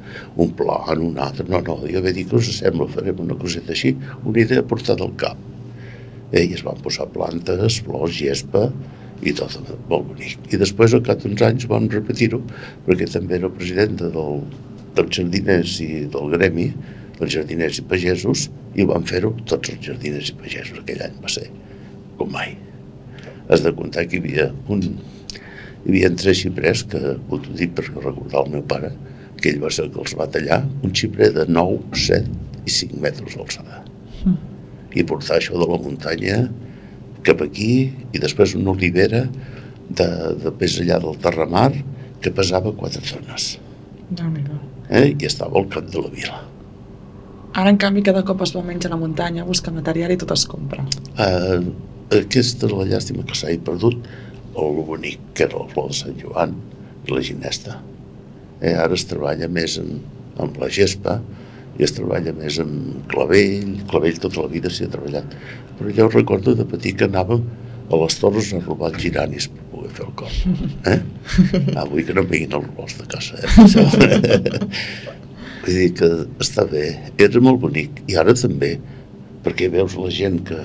un 0.45 0.53
pla 0.59 0.77
en 0.93 1.07
un 1.09 1.17
altre, 1.19 1.49
no, 1.49 1.63
no, 1.65 1.79
jo 1.89 2.03
vaig 2.05 2.21
dir 2.21 2.27
que 2.29 2.39
us 2.39 2.53
sembla, 2.59 2.91
farem 2.93 3.25
una 3.25 3.39
coseta 3.41 3.73
així, 3.73 3.97
una 4.21 4.45
idea 4.45 4.63
portada 4.63 5.09
al 5.09 5.17
cap. 5.17 5.41
Eh, 6.31 6.45
I 6.45 6.53
es 6.59 6.63
van 6.69 6.77
posar 6.85 7.09
plantes, 7.17 7.81
flors, 7.87 8.15
gespa, 8.21 8.69
i 9.23 9.33
tot 9.39 9.55
molt 9.91 10.09
bonic. 10.11 10.39
I 10.51 10.59
després, 10.61 10.95
al 10.97 11.05
cap 11.07 11.23
d'uns 11.23 11.43
anys, 11.47 11.69
van 11.71 11.89
repetir-ho, 11.93 12.41
perquè 12.87 13.07
també 13.11 13.39
era 13.39 13.51
presidenta 13.53 14.11
del, 14.15 14.43
dels 14.97 15.15
jardiners 15.19 15.79
i 15.85 15.91
del 16.13 16.35
gremi, 16.35 16.69
dels 17.21 17.37
jardiners 17.37 17.79
i 17.79 17.87
pagesos, 17.93 18.49
i 18.75 18.87
van 18.89 19.07
fer-ho 19.09 19.33
tots 19.47 19.73
els 19.73 19.87
jardiners 19.87 20.33
i 20.33 20.37
pagesos. 20.41 20.83
Aquell 20.83 21.05
any 21.07 21.17
va 21.23 21.31
ser 21.33 21.47
com 22.19 22.33
mai. 22.35 22.57
Has 23.51 23.63
de 23.65 23.73
comptar 23.77 24.07
que 24.09 24.19
hi 24.19 24.23
havia 24.23 24.49
un, 24.73 24.85
hi 25.83 25.91
havia 25.91 26.13
tres 26.19 26.43
xiprers 26.43 26.85
que, 26.91 27.17
ho 27.29 27.41
dic 27.59 27.77
per 27.79 27.87
recordar 27.91 28.45
el 28.45 28.53
meu 28.57 28.67
pare, 28.75 28.93
que 29.43 29.51
ell 29.53 29.63
va 29.63 29.71
ser 29.75 29.89
el 29.89 29.95
que 29.95 30.03
els 30.05 30.17
va 30.19 30.29
tallar, 30.31 30.63
un 30.87 30.93
xiprer 30.99 31.33
de 31.37 31.47
9, 31.51 31.81
7 31.99 32.67
i 32.67 32.75
5 32.75 33.01
metres 33.03 33.39
d'alçada. 33.39 33.83
I 34.93 35.03
portar 35.09 35.39
això 35.39 35.57
de 35.59 35.67
la 35.67 35.81
muntanya 35.81 36.45
cap 37.27 37.43
aquí 37.45 37.73
i 38.13 38.23
després 38.23 38.57
una 38.59 38.75
olivera 38.75 39.27
de, 39.89 40.09
de 40.43 40.55
més 40.61 40.79
allà 40.83 41.01
del 41.03 41.19
Terramar 41.23 41.71
que 42.23 42.35
pesava 42.35 42.75
4 42.79 43.03
tones 43.13 43.55
déu 44.13 44.29
nhi 44.33 44.43
eh? 44.93 45.13
i 45.13 45.29
estava 45.29 45.59
al 45.59 45.69
cap 45.73 45.89
de 45.91 46.03
la 46.03 46.11
vila. 46.13 46.41
Ara, 47.53 47.69
en 47.69 47.79
canvi, 47.81 48.03
cada 48.05 48.23
cop 48.29 48.43
es 48.47 48.55
va 48.57 48.63
menys 48.65 48.89
a 48.89 48.93
la 48.93 48.99
muntanya, 49.01 49.45
busca 49.49 49.73
material 49.75 50.15
i 50.15 50.19
tot 50.21 50.33
es 50.33 50.45
compra. 50.49 50.85
Eh, 51.21 51.61
aquesta 52.23 52.69
és 52.69 52.75
la 52.77 52.87
llàstima 52.89 53.25
que 53.29 53.37
s'ha 53.37 53.53
perdut 53.67 54.09
el 54.63 54.81
bonic 54.89 55.21
que 55.37 55.47
era 55.49 55.61
el 55.61 55.69
flor 55.73 55.91
de 55.93 55.99
Sant 55.99 56.17
Joan 56.21 56.57
i 57.07 57.13
la 57.13 57.25
ginesta. 57.25 57.79
Eh, 58.61 58.73
ara 58.73 58.97
es 58.97 59.05
treballa 59.09 59.49
més 59.53 59.79
en, 59.81 60.01
amb 60.41 60.57
la 60.61 60.71
gespa 60.73 61.21
i 61.79 61.87
es 61.87 61.95
treballa 61.97 62.35
més 62.37 62.59
amb 62.63 63.05
clavell, 63.13 63.77
clavell 63.91 64.21
tota 64.23 64.45
la 64.45 64.51
vida 64.53 64.71
s'hi 64.71 64.87
ha 64.87 64.93
treballat. 64.93 65.37
Però 65.79 65.93
jo 65.97 66.09
recordo 66.13 66.55
de 66.59 66.67
petit 66.69 66.99
que 66.99 67.09
anàvem 67.09 67.47
a 67.93 68.01
les 68.03 68.19
torres 68.21 68.53
a 68.53 68.61
robar 68.63 68.93
els 68.93 69.03
giranis 69.03 69.49
per 69.53 69.65
poder 69.73 69.93
fer 69.97 70.07
el 70.07 70.13
cor. 70.21 70.37
Eh? 70.93 71.01
Ah, 71.77 71.87
vull 71.89 72.05
que 72.07 72.15
no 72.17 72.25
em 72.25 72.31
vinguin 72.31 72.59
els 72.59 72.69
rols 72.77 72.99
de 73.01 73.07
casa. 73.11 73.41
Eh? 73.41 73.49
Vull 75.63 75.79
dir 75.79 75.91
que 75.99 76.11
està 76.43 76.67
bé, 76.69 76.87
era 77.23 77.43
molt 77.45 77.61
bonic. 77.65 78.03
I 78.11 78.19
ara 78.21 78.35
també, 78.37 78.75
perquè 79.45 79.71
veus 79.73 79.97
la 79.99 80.11
gent 80.13 80.41
que, 80.49 80.61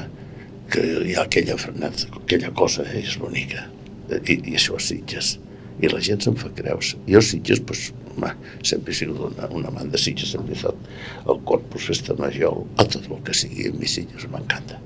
que 0.74 0.86
hi 1.08 1.16
ha 1.16 1.26
aquella 1.28 1.58
frenat, 1.62 2.08
aquella 2.24 2.52
cosa 2.58 2.86
eh, 2.88 3.04
és 3.04 3.18
bonica. 3.22 3.68
I, 4.10 4.40
i 4.40 4.58
això 4.58 4.80
és 4.80 4.92
Sitges. 4.92 5.36
I 5.84 5.92
la 5.92 6.02
gent 6.04 6.24
se'n 6.26 6.38
fa 6.40 6.50
creus. 6.58 6.96
Jo 7.10 7.22
Sitges, 7.24 7.62
pues, 7.68 7.92
home, 8.18 8.34
sempre 8.66 8.94
he 8.94 8.98
sigut 8.98 9.22
una, 9.30 9.48
una 9.54 9.72
amant 9.72 9.94
de 9.94 10.02
Sitges, 10.02 10.34
sempre 10.34 10.56
he 10.56 10.58
estat 10.58 11.30
al 11.30 11.40
Corpus 11.48 11.88
Festa 11.92 12.18
Major, 12.20 12.66
a 12.78 12.86
tot 12.90 13.06
el 13.06 13.22
que 13.24 13.38
sigui, 13.38 13.70
a 13.70 13.78
mi 13.78 13.90
Sitges 13.90 14.28
m'encanta. 14.34 14.82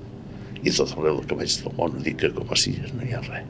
I 0.61 0.69
tot 0.69 0.93
arreu 0.93 1.23
que 1.25 1.39
veig 1.39 1.57
del 1.63 1.73
món 1.79 1.97
dic 2.05 2.19
que 2.21 2.29
com 2.35 2.51
a 2.51 2.59
Sitges 2.59 2.93
no 2.93 3.07
hi 3.07 3.15
ha 3.15 3.23
res. 3.25 3.49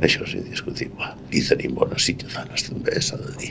Això 0.00 0.24
és 0.24 0.36
indiscutible. 0.38 1.10
I 1.36 1.42
tenim 1.44 1.74
bones 1.76 2.06
sitgesanes 2.08 2.64
també, 2.68 2.94
s'ha 3.04 3.18
de 3.20 3.34
dir. 3.40 3.50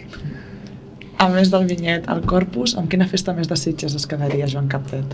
A 1.22 1.28
més 1.30 1.52
del 1.54 1.68
vinyet, 1.70 2.08
al 2.10 2.24
Corpus, 2.26 2.74
amb 2.80 2.90
quina 2.90 3.06
festa 3.12 3.36
més 3.38 3.50
de 3.52 3.58
Sitges 3.60 3.94
es 4.00 4.08
quedaria 4.10 4.48
Joan 4.50 4.70
Capdet? 4.72 5.14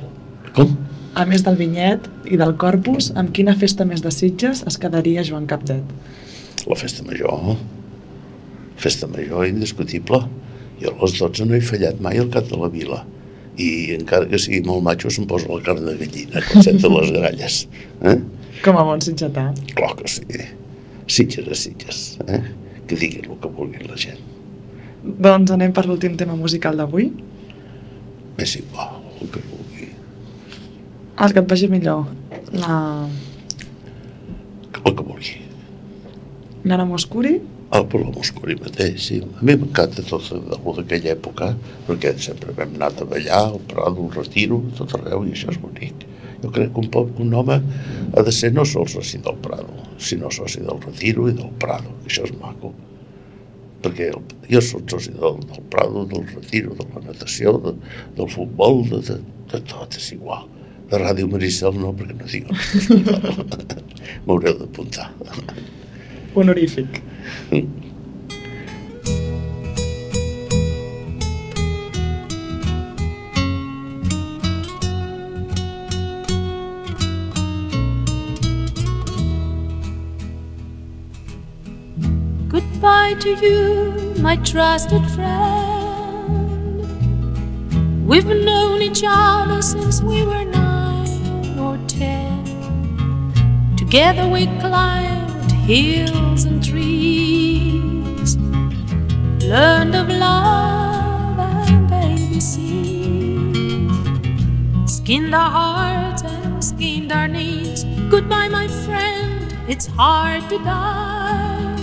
Com? 0.56 0.78
A 1.16 1.26
més 1.28 1.44
del 1.44 1.58
vinyet 1.60 2.08
i 2.32 2.40
del 2.40 2.56
Corpus, 2.62 3.10
amb 3.20 3.34
quina 3.36 3.56
festa 3.58 3.88
més 3.90 4.04
de 4.06 4.14
Sitges 4.14 4.64
es 4.70 4.80
quedaria 4.80 5.26
Joan 5.28 5.50
Capdet? 5.50 5.96
La 6.70 6.78
festa 6.80 7.04
major. 7.08 7.58
Festa 8.82 9.08
major 9.08 9.48
indiscutible. 9.48 10.24
Jo 10.82 10.92
a 10.92 10.98
les 11.02 11.18
12 11.20 11.48
no 11.48 11.56
he 11.56 11.62
fallat 11.64 12.02
mai 12.04 12.20
al 12.20 12.32
cap 12.34 12.50
de 12.52 12.60
la 12.60 12.70
vila. 12.72 13.04
I 13.56 13.96
encara 13.96 14.28
que 14.28 14.40
sigui 14.42 14.62
molt 14.68 14.84
macho 14.84 15.10
se'm 15.10 15.28
posa 15.30 15.48
la 15.48 15.62
carn 15.64 15.86
de 15.88 15.96
gallina 16.02 16.44
quan 16.50 16.66
sento 16.66 16.92
les 16.98 17.12
gralles. 17.16 17.62
Eh? 18.04 18.18
Com 18.66 18.78
a 18.80 18.84
bon 18.88 19.04
sitgetà. 19.04 19.48
Clar 19.76 19.94
que 20.00 20.12
sí. 20.12 20.26
Sitges 21.08 21.48
a 21.48 21.56
Sitges. 21.56 22.02
Eh? 22.28 22.42
Que 22.90 22.98
diguin 23.00 23.30
el 23.30 23.40
que 23.42 23.52
vulgui 23.52 23.88
la 23.88 23.96
gent. 24.00 24.20
Doncs 25.06 25.54
anem 25.54 25.74
per 25.74 25.86
l'últim 25.86 26.18
tema 26.18 26.36
musical 26.36 26.78
d'avui. 26.82 27.12
M'és 28.36 28.56
igual, 28.60 29.00
el 29.22 29.30
que 29.32 29.42
vulgui. 29.48 29.90
El 31.22 31.36
que 31.36 31.44
et 31.44 31.52
vagi 31.52 31.70
millor. 31.72 32.08
La 32.58 32.78
El 34.84 34.94
que 34.96 35.04
vulgui. 35.04 35.38
Nana 36.66 36.86
Moscuri, 36.90 37.38
El 37.76 37.86
per 37.92 38.00
la 38.00 38.12
Moscuri 38.16 38.56
mateix, 38.62 38.98
sí. 39.08 39.18
A 39.20 39.44
mi 39.44 39.56
m'encanta 39.60 40.04
tot 40.08 40.30
allò 40.36 40.74
d'aquella 40.78 41.12
època, 41.16 41.50
perquè 41.88 42.14
sempre 42.24 42.54
vam 42.56 42.76
anar 42.78 42.92
a 43.02 43.08
ballar, 43.10 43.42
al 43.50 43.60
Prado, 43.72 44.06
al 44.06 44.14
Retiro, 44.16 44.62
tot 44.78 44.94
arreu, 44.96 45.26
i 45.28 45.34
això 45.36 45.52
és 45.52 45.60
bonic. 45.60 46.06
Jo 46.44 46.52
crec 46.56 46.72
que 46.76 46.82
un, 46.84 46.90
poc, 46.94 47.12
un 47.24 47.34
home 47.34 47.58
ha 48.14 48.24
de 48.28 48.34
ser 48.38 48.52
no 48.54 48.64
sols 48.70 48.96
soci 48.96 49.20
del 49.26 49.38
Prado, 49.44 49.76
sinó 49.98 50.32
soci 50.32 50.62
del 50.64 50.80
Retiro 50.86 51.28
i 51.32 51.36
del 51.36 51.52
Prado. 51.62 51.92
Això 52.08 52.24
és 52.28 52.36
maco. 52.42 52.72
Perquè 53.84 54.12
el, 54.14 54.22
jo 54.50 54.62
soc 54.64 54.86
soci 54.96 55.16
del, 55.16 55.40
del 55.50 55.66
Prado, 55.74 56.06
del 56.12 56.28
Retiro, 56.32 56.76
de 56.80 56.88
la 56.94 57.04
natació, 57.10 57.58
de, 57.66 57.76
del 58.18 58.30
futbol, 58.32 58.84
de, 58.92 59.02
de, 59.10 59.18
de 59.52 59.62
tot, 59.72 59.98
és 60.00 60.12
igual. 60.16 60.48
De 60.92 61.02
Ràdio 61.02 61.28
Maricel 61.32 61.76
no, 61.82 61.92
perquè 61.98 62.14
no 62.14 62.30
tinc 62.30 62.52
M'haureu 64.28 64.60
d'apuntar. 64.62 65.10
honorífic. 66.38 67.02
Hmm. 67.26 67.66
Goodbye 82.48 83.16
to 83.22 83.30
you, 83.42 84.14
my 84.22 84.36
trusted 84.38 85.04
friend. 85.12 85.66
We've 88.08 88.26
known 88.26 88.84
each 88.84 89.04
other 89.08 89.64
since 89.64 90.02
we 90.04 90.24
were 90.24 90.46
nine 90.46 91.58
or 91.58 91.80
ten. 91.88 92.46
Together 93.76 94.30
we 94.30 94.46
climbed 94.60 95.15
hills 95.66 96.44
and 96.46 96.64
trees, 96.64 98.38
learned 99.44 99.96
of 99.96 100.08
love 100.10 101.40
and 101.68 101.90
ABC, 101.90 102.60
skinned 104.88 105.34
our 105.34 105.50
hearts 105.50 106.22
and 106.22 106.64
skinned 106.64 107.12
our 107.12 107.28
knees. 107.28 107.84
Goodbye, 108.12 108.48
my 108.48 108.68
friend, 108.68 109.58
it's 109.68 109.88
hard 109.88 110.48
to 110.50 110.60
die 110.60 111.76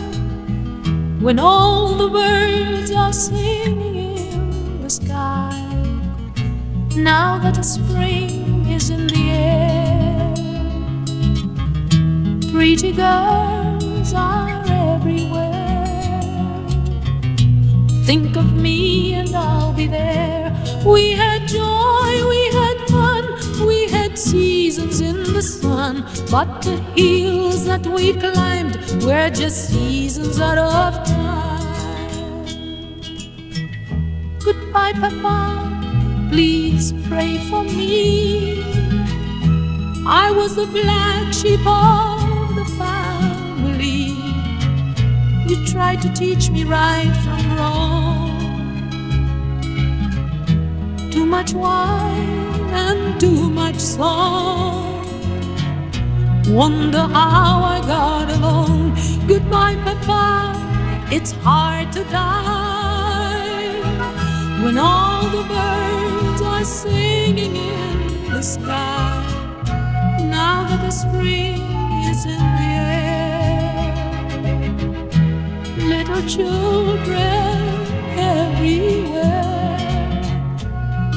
when 1.21 1.41
all 1.41 1.97
the 1.97 2.09
birds 2.09 2.93
are 2.93 3.13
singing 3.13 3.97
in 4.17 4.81
the 4.81 4.91
sky. 4.91 5.59
Now 6.95 7.37
that 7.39 7.55
the 7.55 7.63
spring 7.65 8.65
is 8.67 8.91
in 8.91 9.09
the 9.09 9.31
air, 9.31 10.35
pretty 12.53 12.93
are 14.13 14.63
everywhere. 14.67 16.21
Think 18.05 18.37
of 18.37 18.53
me 18.53 19.15
and 19.15 19.35
I'll 19.35 19.73
be 19.73 19.87
there. 19.87 20.51
We 20.85 21.13
had 21.13 21.47
joy, 21.47 22.29
we 22.29 22.43
had 22.53 22.79
fun, 22.89 23.25
we 23.67 23.89
had 23.89 24.19
seasons 24.19 25.01
in 25.01 25.23
the 25.33 25.43
sun, 25.43 26.05
but 26.31 26.63
the 26.63 26.77
hills 26.97 27.65
that 27.67 27.87
we 27.87 28.13
climbed 28.15 28.77
were 29.05 29.31
just 29.31 29.69
seasons 29.71 30.41
out 30.41 30.59
of 30.59 30.95
time. 31.07 31.63
Goodbye, 34.45 34.95
Papa, 34.95 36.29
please 36.31 36.93
pray 37.09 37.39
for 37.49 37.63
me. 37.63 38.65
I 40.05 40.33
was 40.33 40.57
the 40.57 40.67
black 40.67 41.33
sheep 41.33 41.65
of 41.65 42.12
You 45.53 45.67
tried 45.67 46.01
to 46.01 46.09
teach 46.15 46.49
me 46.49 46.65
right 46.65 47.13
from 47.23 47.57
wrong. 47.59 48.41
Too 51.11 51.27
much 51.27 51.53
wine 51.53 52.71
and 52.73 53.21
too 53.21 53.51
much 53.51 53.79
song. 53.79 55.05
Wonder 56.49 57.01
how 57.01 57.65
I 57.75 57.81
got 57.87 58.31
along. 58.31 58.97
Goodbye, 59.27 59.77
Papa. 59.85 60.57
It's 61.11 61.33
hard 61.33 61.93
to 61.93 62.03
die 62.05 63.75
when 64.65 64.79
all 64.79 65.25
the 65.37 65.43
birds 65.53 66.41
are 66.41 66.65
singing 66.65 67.57
in 67.57 68.31
the 68.31 68.41
sky. 68.41 69.23
Now 70.19 70.67
that 70.67 70.81
the 70.81 70.91
spring 70.91 71.61
is 72.09 72.25
in 72.25 72.39
the 72.39 72.69
air, 72.89 73.12
little 76.13 76.29
children 76.29 77.07
everywhere. 78.19 79.33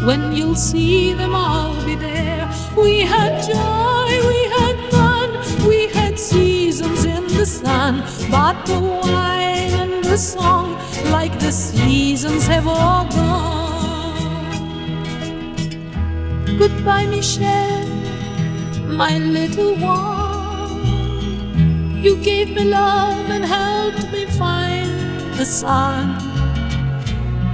When 0.05 0.33
you'll 0.35 0.55
see 0.55 1.13
them, 1.13 1.35
I'll 1.35 1.83
be 1.85 1.95
there. 1.95 2.49
We 2.77 3.01
had 3.01 3.41
joy, 3.43 4.27
we 4.27 4.43
had 4.57 4.75
fun, 4.91 5.67
we 5.67 5.87
had 5.87 6.19
seasons 6.19 7.05
in 7.05 7.27
the 7.27 7.45
sun. 7.45 8.03
But 8.29 8.65
the 8.65 8.79
wine 8.79 9.73
and 9.83 10.03
the 10.03 10.17
song, 10.17 10.77
like 11.11 11.39
the 11.39 11.51
seasons, 11.51 12.47
have 12.47 12.67
all 12.67 13.05
gone. 13.05 13.55
Goodbye, 16.57 17.07
Michelle, 17.07 17.87
my 18.87 19.17
little 19.17 19.75
one. 19.75 20.55
You 22.05 22.17
gave 22.17 22.51
me 22.51 22.65
love 22.65 23.31
and 23.31 23.43
helped 23.43 24.11
me 24.11 24.24
the 25.38 25.45
sun. 25.45 26.17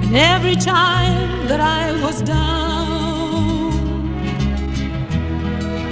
And 0.03 0.15
every 0.15 0.55
time 0.55 1.47
that 1.47 1.59
I 1.59 1.91
was 2.03 2.21
down, 2.21 3.71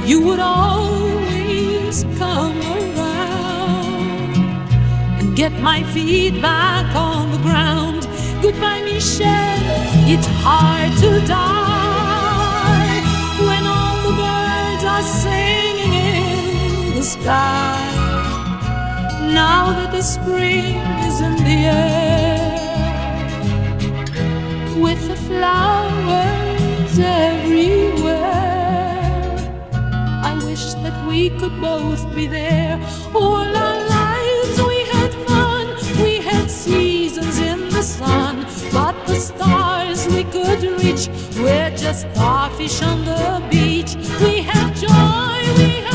you 0.05 0.21
would 0.25 0.39
always 0.39 2.03
come 2.17 2.59
around 2.61 4.35
and 5.19 5.35
get 5.35 5.51
my 5.53 5.81
feet 5.83 6.39
back 6.41 6.95
on 6.95 7.31
the 7.31 7.39
ground. 7.39 8.07
Goodbye, 8.41 8.81
Michelle. 8.83 9.57
It's 10.13 10.27
hard 10.43 10.91
to 10.99 11.25
die 11.27 13.01
when 13.47 13.63
all 13.65 13.97
the 14.07 14.15
birds 14.21 14.83
are 14.83 15.01
singing 15.01 15.93
in 15.93 16.95
the 16.95 17.03
sky. 17.03 17.88
Now 19.33 19.71
that 19.73 19.91
the 19.91 20.01
spring 20.01 20.75
is 21.07 21.21
in 21.21 21.35
the 21.35 21.59
air 21.69 22.49
with 24.75 25.07
the 25.07 25.15
flowers 25.15 26.99
everywhere. 26.99 28.17
I 30.23 30.33
wish 30.43 30.73
that 30.83 31.07
we 31.07 31.29
could 31.29 31.61
both 31.61 32.03
be 32.15 32.25
there. 32.25 32.81
All 33.13 33.55
our 33.65 33.79
lives 33.87 34.61
we 34.63 34.79
had 34.93 35.13
fun, 35.27 35.67
we 36.03 36.17
had 36.17 36.49
seasons 36.49 37.37
in 37.37 37.69
the 37.69 37.83
sun, 37.83 38.47
but 38.73 38.95
the 39.05 39.15
stars 39.15 40.07
we 40.07 40.23
could 40.23 40.63
reach 40.81 41.07
were 41.37 41.69
just 41.77 42.07
starfish 42.13 42.81
on 42.81 43.05
the 43.05 43.43
beach. 43.51 43.95
We 44.19 44.41
had 44.41 44.73
joy, 44.75 45.53
we 45.57 45.69
had 45.85 45.88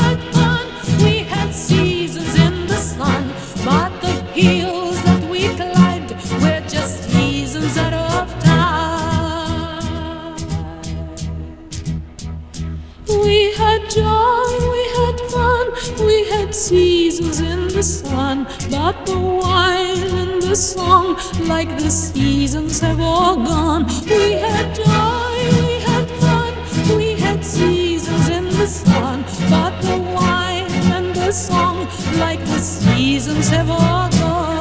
seasons 17.15 17.39
in 17.39 17.67
the 17.69 17.81
sun, 17.83 18.43
but 18.69 19.05
the 19.05 19.17
wine 19.17 20.03
and 20.21 20.41
the 20.41 20.55
song, 20.55 21.15
like 21.47 21.69
the 21.79 21.89
seasons, 21.89 22.79
have 22.81 22.99
all 22.99 23.37
gone. 23.37 23.85
We 24.05 24.33
had 24.33 24.75
joy, 24.75 25.37
we 25.65 25.79
had 25.89 26.07
fun, 26.19 26.97
we 26.97 27.13
had 27.13 27.43
seasons 27.45 28.27
in 28.29 28.45
the 28.45 28.67
sun, 28.67 29.23
but 29.49 29.79
the 29.81 29.97
wine 29.97 30.67
and 30.95 31.15
the 31.15 31.31
song, 31.31 31.87
like 32.19 32.39
the 32.41 32.59
seasons, 32.59 33.47
have 33.47 33.69
all 33.69 34.09
gone. 34.09 34.55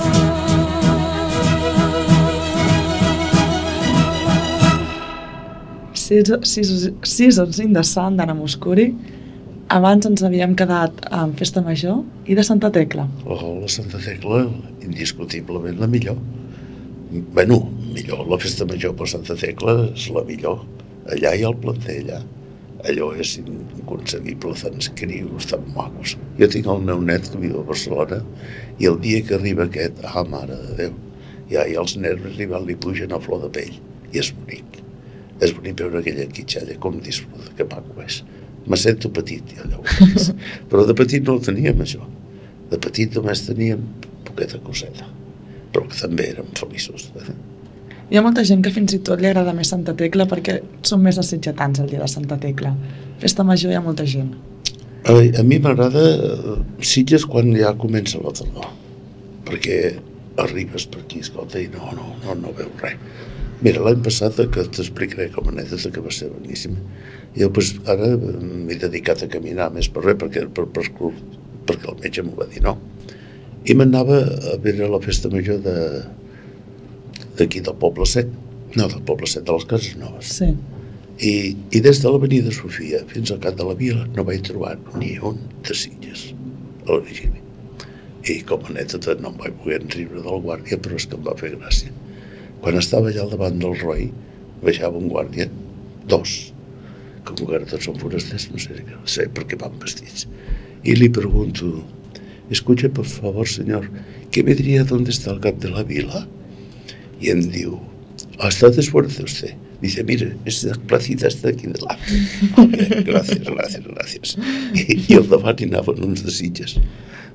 Seas- 5.94 6.38
Seas- 6.42 6.90
Seasons 7.02 7.58
in 7.60 7.72
the 7.72 7.82
Sun 7.82 8.16
d'Anna 8.16 8.34
Moscuri. 8.34 8.94
Abans 9.74 10.06
ens 10.06 10.22
havíem 10.22 10.52
quedat 10.54 11.00
amb 11.10 11.34
Festa 11.34 11.58
Major 11.66 12.04
i 12.30 12.36
de 12.38 12.42
Santa 12.46 12.68
Tecla. 12.70 13.08
Oh, 13.26 13.56
la 13.58 13.70
Santa 13.72 13.98
Tecla, 13.98 14.44
indiscutiblement 14.86 15.80
la 15.82 15.88
millor. 15.90 16.18
bueno, 17.34 17.70
millor, 17.94 18.26
la 18.28 18.38
festa 18.38 18.66
major 18.66 18.94
per 18.94 19.08
Santa 19.08 19.34
Tecla 19.34 19.74
és 19.88 20.06
la 20.14 20.22
millor. 20.28 20.62
Allà 21.10 21.34
hi 21.34 21.42
ha 21.42 21.50
el 21.50 21.56
planter, 21.64 21.96
allà. 22.04 22.20
Allò 22.84 23.08
és 23.18 23.32
inconcebible, 23.40 24.54
tants 24.60 24.90
crios, 24.94 25.46
tan 25.50 25.66
macos. 25.74 26.14
Jo 26.38 26.48
tinc 26.54 26.70
el 26.70 26.86
meu 26.90 27.00
net 27.00 27.30
que 27.32 27.42
viu 27.42 27.58
a 27.58 27.66
Barcelona 27.66 28.20
i 28.78 28.86
el 28.90 29.00
dia 29.02 29.22
que 29.26 29.34
arriba 29.38 29.66
aquest, 29.66 29.98
ah, 30.04 30.24
mare 30.28 30.58
de 30.68 30.78
Déu, 30.82 30.94
ja, 31.50 31.66
ja 31.66 31.82
els 31.82 31.96
nervis 31.96 32.38
li, 32.38 32.46
van, 32.46 32.66
li 32.66 32.76
pugen 32.76 33.14
a 33.14 33.20
flor 33.26 33.42
de 33.46 33.50
pell. 33.58 33.74
I 34.12 34.22
és 34.22 34.30
bonic. 34.38 34.80
És 35.42 35.54
bonic 35.58 35.82
veure 35.82 36.02
aquella 36.02 36.30
quitxalla, 36.30 36.78
com 36.78 37.02
disfruta, 37.02 37.50
que 37.58 37.66
maco 37.74 38.02
és. 38.06 38.22
Me 38.70 38.78
sento 38.80 39.10
petit, 39.12 39.54
ja 39.56 39.64
allò. 39.66 39.82
Però 40.70 40.86
de 40.88 40.96
petit 40.96 41.26
no 41.26 41.36
ho 41.36 41.42
teníem, 41.44 41.82
això. 41.84 42.04
De 42.70 42.80
petit 42.80 43.14
només 43.16 43.44
teníem 43.46 43.82
poqueta 44.34 44.58
coseta, 44.64 45.06
però 45.72 45.86
que 45.86 45.98
també 45.98 46.30
érem 46.32 46.48
feliços. 46.58 47.10
Hi 48.10 48.18
ha 48.18 48.22
molta 48.24 48.44
gent 48.46 48.64
que 48.64 48.72
fins 48.74 48.96
i 48.96 49.00
tot 49.06 49.22
li 49.22 49.28
agrada 49.30 49.54
més 49.56 49.70
Santa 49.72 49.94
Tecla 49.96 50.26
perquè 50.30 50.58
són 50.86 51.04
més 51.04 51.20
assetjatants 51.20 51.84
el 51.84 51.92
dia 51.92 52.02
de 52.02 52.08
Santa 52.10 52.38
Tecla. 52.40 52.74
Festa 53.22 53.46
Major 53.46 53.72
hi 53.72 53.78
ha 53.78 53.84
molta 53.84 54.06
gent. 54.08 54.32
A, 55.04 55.14
a 55.14 55.44
mi 55.44 55.60
m'agrada 55.60 56.02
eh, 56.14 56.56
Sitges 56.80 57.26
quan 57.28 57.52
ja 57.56 57.74
comença 57.78 58.20
la 58.24 58.32
tardor, 58.36 58.70
perquè 59.48 59.78
arribes 60.40 60.88
per 60.90 61.04
aquí, 61.04 61.20
escolta, 61.22 61.60
i 61.60 61.68
no, 61.72 61.92
no, 61.94 62.10
no, 62.24 62.36
no 62.40 62.54
veus 62.56 62.82
res. 62.82 62.98
Mira, 63.62 63.84
l'any 63.84 64.02
passat, 64.04 64.40
que 64.52 64.64
t'explicaré 64.76 65.28
com 65.34 65.48
anècdota, 65.52 65.92
que 65.94 66.02
va 66.02 66.12
ser 66.12 66.30
boníssima, 66.32 66.80
jo 67.38 67.50
pues, 67.54 67.74
ara 67.90 68.10
m'he 68.18 68.76
dedicat 68.80 69.22
a 69.24 69.30
caminar 69.30 69.70
més 69.74 69.88
per 69.92 70.04
res, 70.04 70.18
perquè, 70.20 70.44
per, 70.56 70.66
per, 70.74 70.84
perquè 71.68 71.90
el 71.92 72.02
metge 72.02 72.24
m'ho 72.26 72.34
va 72.38 72.48
dir 72.50 72.64
no. 72.66 72.76
I 73.64 73.76
m'anava 73.78 74.20
a 74.52 74.58
veure 74.60 74.90
la 74.92 75.00
festa 75.00 75.30
major 75.32 75.62
de 75.64 75.76
d'aquí 77.38 77.62
del 77.66 77.74
Poble 77.80 78.06
Sec, 78.06 78.28
no, 78.76 78.86
del 78.86 79.02
Poble 79.06 79.26
Sec, 79.30 79.46
de 79.46 79.56
les 79.56 79.66
Cases 79.70 79.96
Noves. 79.98 80.30
Sí. 80.38 80.50
I, 81.14 81.32
i 81.70 81.80
des 81.82 82.00
de 82.02 82.10
l'avenida 82.10 82.50
Sofia 82.54 83.04
fins 83.10 83.30
al 83.30 83.40
cap 83.42 83.54
de 83.58 83.66
la 83.66 83.76
vila 83.78 84.02
no 84.16 84.24
vaig 84.26 84.42
trobar 84.48 84.74
ni 84.98 85.12
un 85.22 85.38
de 85.66 85.76
Sitges 85.78 86.32
a 86.84 86.88
l'origini. 86.90 87.42
I 88.30 88.40
com 88.48 88.64
a 88.66 88.72
anècdota 88.72 89.14
no 89.20 89.30
em 89.30 89.38
vaig 89.42 89.58
poder 89.62 89.80
enriure 89.82 90.22
del 90.24 90.42
guàrdia, 90.46 90.78
però 90.82 90.98
és 90.98 91.06
que 91.06 91.18
em 91.18 91.26
va 91.26 91.36
fer 91.38 91.52
gràcia. 91.54 91.92
Quan 92.64 92.78
estava 92.80 93.10
allà 93.10 93.26
al 93.26 93.28
davant 93.28 93.58
del 93.60 93.74
roi, 93.76 94.06
baixava 94.62 94.96
un 94.96 95.10
guàrdia, 95.12 95.44
dos, 96.08 96.30
que 97.26 97.34
com 97.34 97.50
que 97.50 97.58
ara 97.58 97.66
tots 97.68 97.84
són 97.84 97.98
forasters, 98.00 98.46
no 98.54 98.60
sé, 98.62 98.78
no 98.88 99.02
sé 99.14 99.26
per 99.36 99.44
què 99.50 99.58
van 99.60 99.74
vestits. 99.82 100.24
Y 100.80 100.94
le 100.96 101.10
pregunto, 101.12 101.82
escuche 102.48 102.88
por 102.88 103.04
favor, 103.04 103.46
señor, 103.46 103.90
¿qué 104.30 104.42
me 104.42 104.54
diría 104.54 104.84
dónde 104.84 105.10
está 105.10 105.32
el 105.32 105.40
cap 105.44 105.60
de 105.60 105.74
la 105.74 105.82
vila? 105.82 106.26
Y 107.20 107.28
él 107.28 107.50
diu, 107.52 107.76
¿ha 108.40 108.48
estado 108.48 108.80
esfuerzo 108.80 109.24
usted? 109.24 109.52
Dice, 109.84 110.02
mire, 110.02 110.34
esta 110.46 110.72
placita 110.86 111.28
está 111.28 111.50
aquí 111.50 111.66
delante. 111.66 112.16
Vale, 112.56 113.02
gràcies, 113.04 113.42
gràcies, 113.52 113.82
gràcies. 113.84 114.30
I, 114.72 114.84
i 115.10 115.16
al 115.18 115.26
davant 115.28 115.58
hi 115.60 115.66
anaven 115.68 115.98
uns 116.06 116.22
de 116.24 116.32
Sitges, 116.32 116.78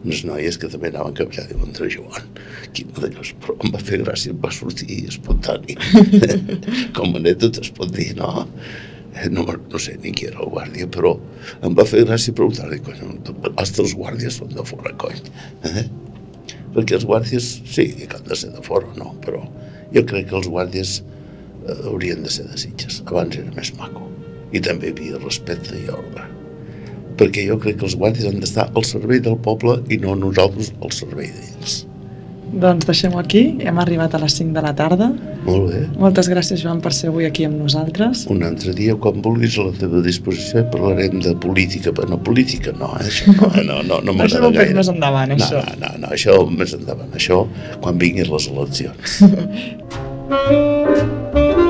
unes 0.02 0.24
noies 0.26 0.58
que 0.58 0.70
també 0.74 0.90
anaven 0.90 1.14
cap 1.20 1.30
allà, 1.30 1.44
diuen, 1.46 1.68
André 1.68 1.92
Joan, 1.94 2.32
quin 2.74 2.90
d'allòs, 2.96 3.36
però 3.44 3.54
em 3.54 3.76
va 3.76 3.82
fer 3.86 4.00
gràcia, 4.02 4.34
em 4.34 4.40
va 4.42 4.50
sortir 4.56 4.98
espontani. 5.12 5.78
Com 6.98 7.14
a 7.14 7.22
anècdota 7.22 7.62
es 7.62 7.70
pot 7.78 7.94
dir, 7.94 8.16
no? 8.18 8.48
no, 9.36 9.46
no 9.46 9.84
sé 9.86 10.00
ni 10.02 10.16
qui 10.18 10.32
era 10.32 10.42
el 10.42 10.50
guàrdia, 10.50 10.90
però 10.90 11.14
em 11.70 11.78
va 11.78 11.86
fer 11.86 12.02
gràcia 12.10 12.34
preguntar-li, 12.34 12.82
cony, 12.82 13.14
els 13.52 13.76
teus 13.78 13.94
guàrdies 14.00 14.42
són 14.42 14.58
de 14.58 14.66
fora, 14.66 14.96
cony. 15.06 15.22
Eh? 15.70 15.86
Perquè 16.74 16.98
els 16.98 17.06
guàrdies, 17.06 17.54
sí, 17.70 17.92
que 18.02 18.18
han 18.18 18.26
de 18.26 18.42
ser 18.42 18.56
de 18.58 18.66
fora, 18.66 18.90
no, 18.98 19.14
però 19.22 19.46
jo 19.94 20.06
crec 20.10 20.32
que 20.34 20.38
els 20.42 20.50
guàrdies 20.50 20.98
eh, 21.04 21.19
haurien 21.90 22.24
de 22.26 22.32
ser 22.34 22.48
de 22.50 22.58
Sitges. 22.58 23.02
Abans 23.08 23.38
era 23.40 23.52
més 23.56 23.74
maco. 23.78 24.08
I 24.54 24.62
també 24.66 24.90
hi 24.90 24.96
havia 24.96 25.22
respecte 25.24 25.76
i 25.78 25.86
ordre. 25.94 26.26
Perquè 27.20 27.44
jo 27.50 27.60
crec 27.60 27.82
que 27.82 27.86
els 27.90 27.98
guàrdies 28.00 28.30
han 28.30 28.40
d'estar 28.40 28.70
al 28.74 28.86
servei 28.88 29.20
del 29.20 29.38
poble 29.44 29.82
i 29.92 29.98
no 30.02 30.16
nosaltres 30.16 30.72
al 30.82 30.94
servei 30.96 31.30
d'ells. 31.36 31.84
Doncs 32.50 32.88
deixem-ho 32.90 33.20
aquí, 33.22 33.60
hem 33.62 33.78
arribat 33.78 34.16
a 34.18 34.20
les 34.24 34.34
5 34.40 34.56
de 34.56 34.62
la 34.66 34.72
tarda. 34.74 35.12
Molt 35.46 35.68
bé. 35.70 35.84
Moltes 36.02 36.26
gràcies, 36.32 36.64
Joan, 36.64 36.80
per 36.82 36.90
ser 36.98 37.12
avui 37.12 37.28
aquí 37.28 37.46
amb 37.46 37.60
nosaltres. 37.62 38.24
Un 38.34 38.42
altre 38.48 38.74
dia, 38.74 38.96
quan 38.98 39.22
vulguis, 39.22 39.60
a 39.62 39.68
la 39.68 39.76
teva 39.78 40.02
disposició, 40.02 40.64
parlarem 40.74 41.22
de 41.22 41.36
política. 41.46 41.94
Però 41.94 42.10
no, 42.10 42.18
política 42.26 42.74
no, 42.80 42.90
eh? 42.98 43.06
això 43.06 43.36
no, 43.38 43.52
no, 43.62 43.78
no, 43.84 44.02
no 44.02 44.16
Això 44.18 44.18
m'agrada 44.18 44.48
ho 44.48 44.50
fem 44.50 44.58
gaire. 44.58 44.78
més 44.82 44.90
endavant, 44.96 45.36
no, 45.36 45.38
això. 45.38 45.62
No, 45.62 45.78
no, 45.86 45.94
no, 46.02 46.14
això 46.18 46.40
més 46.50 46.74
endavant. 46.80 47.14
Això 47.22 47.44
quan 47.84 48.02
vinguin 48.02 48.32
les 48.34 48.50
eleccions. 48.50 49.20
Música 50.30 51.69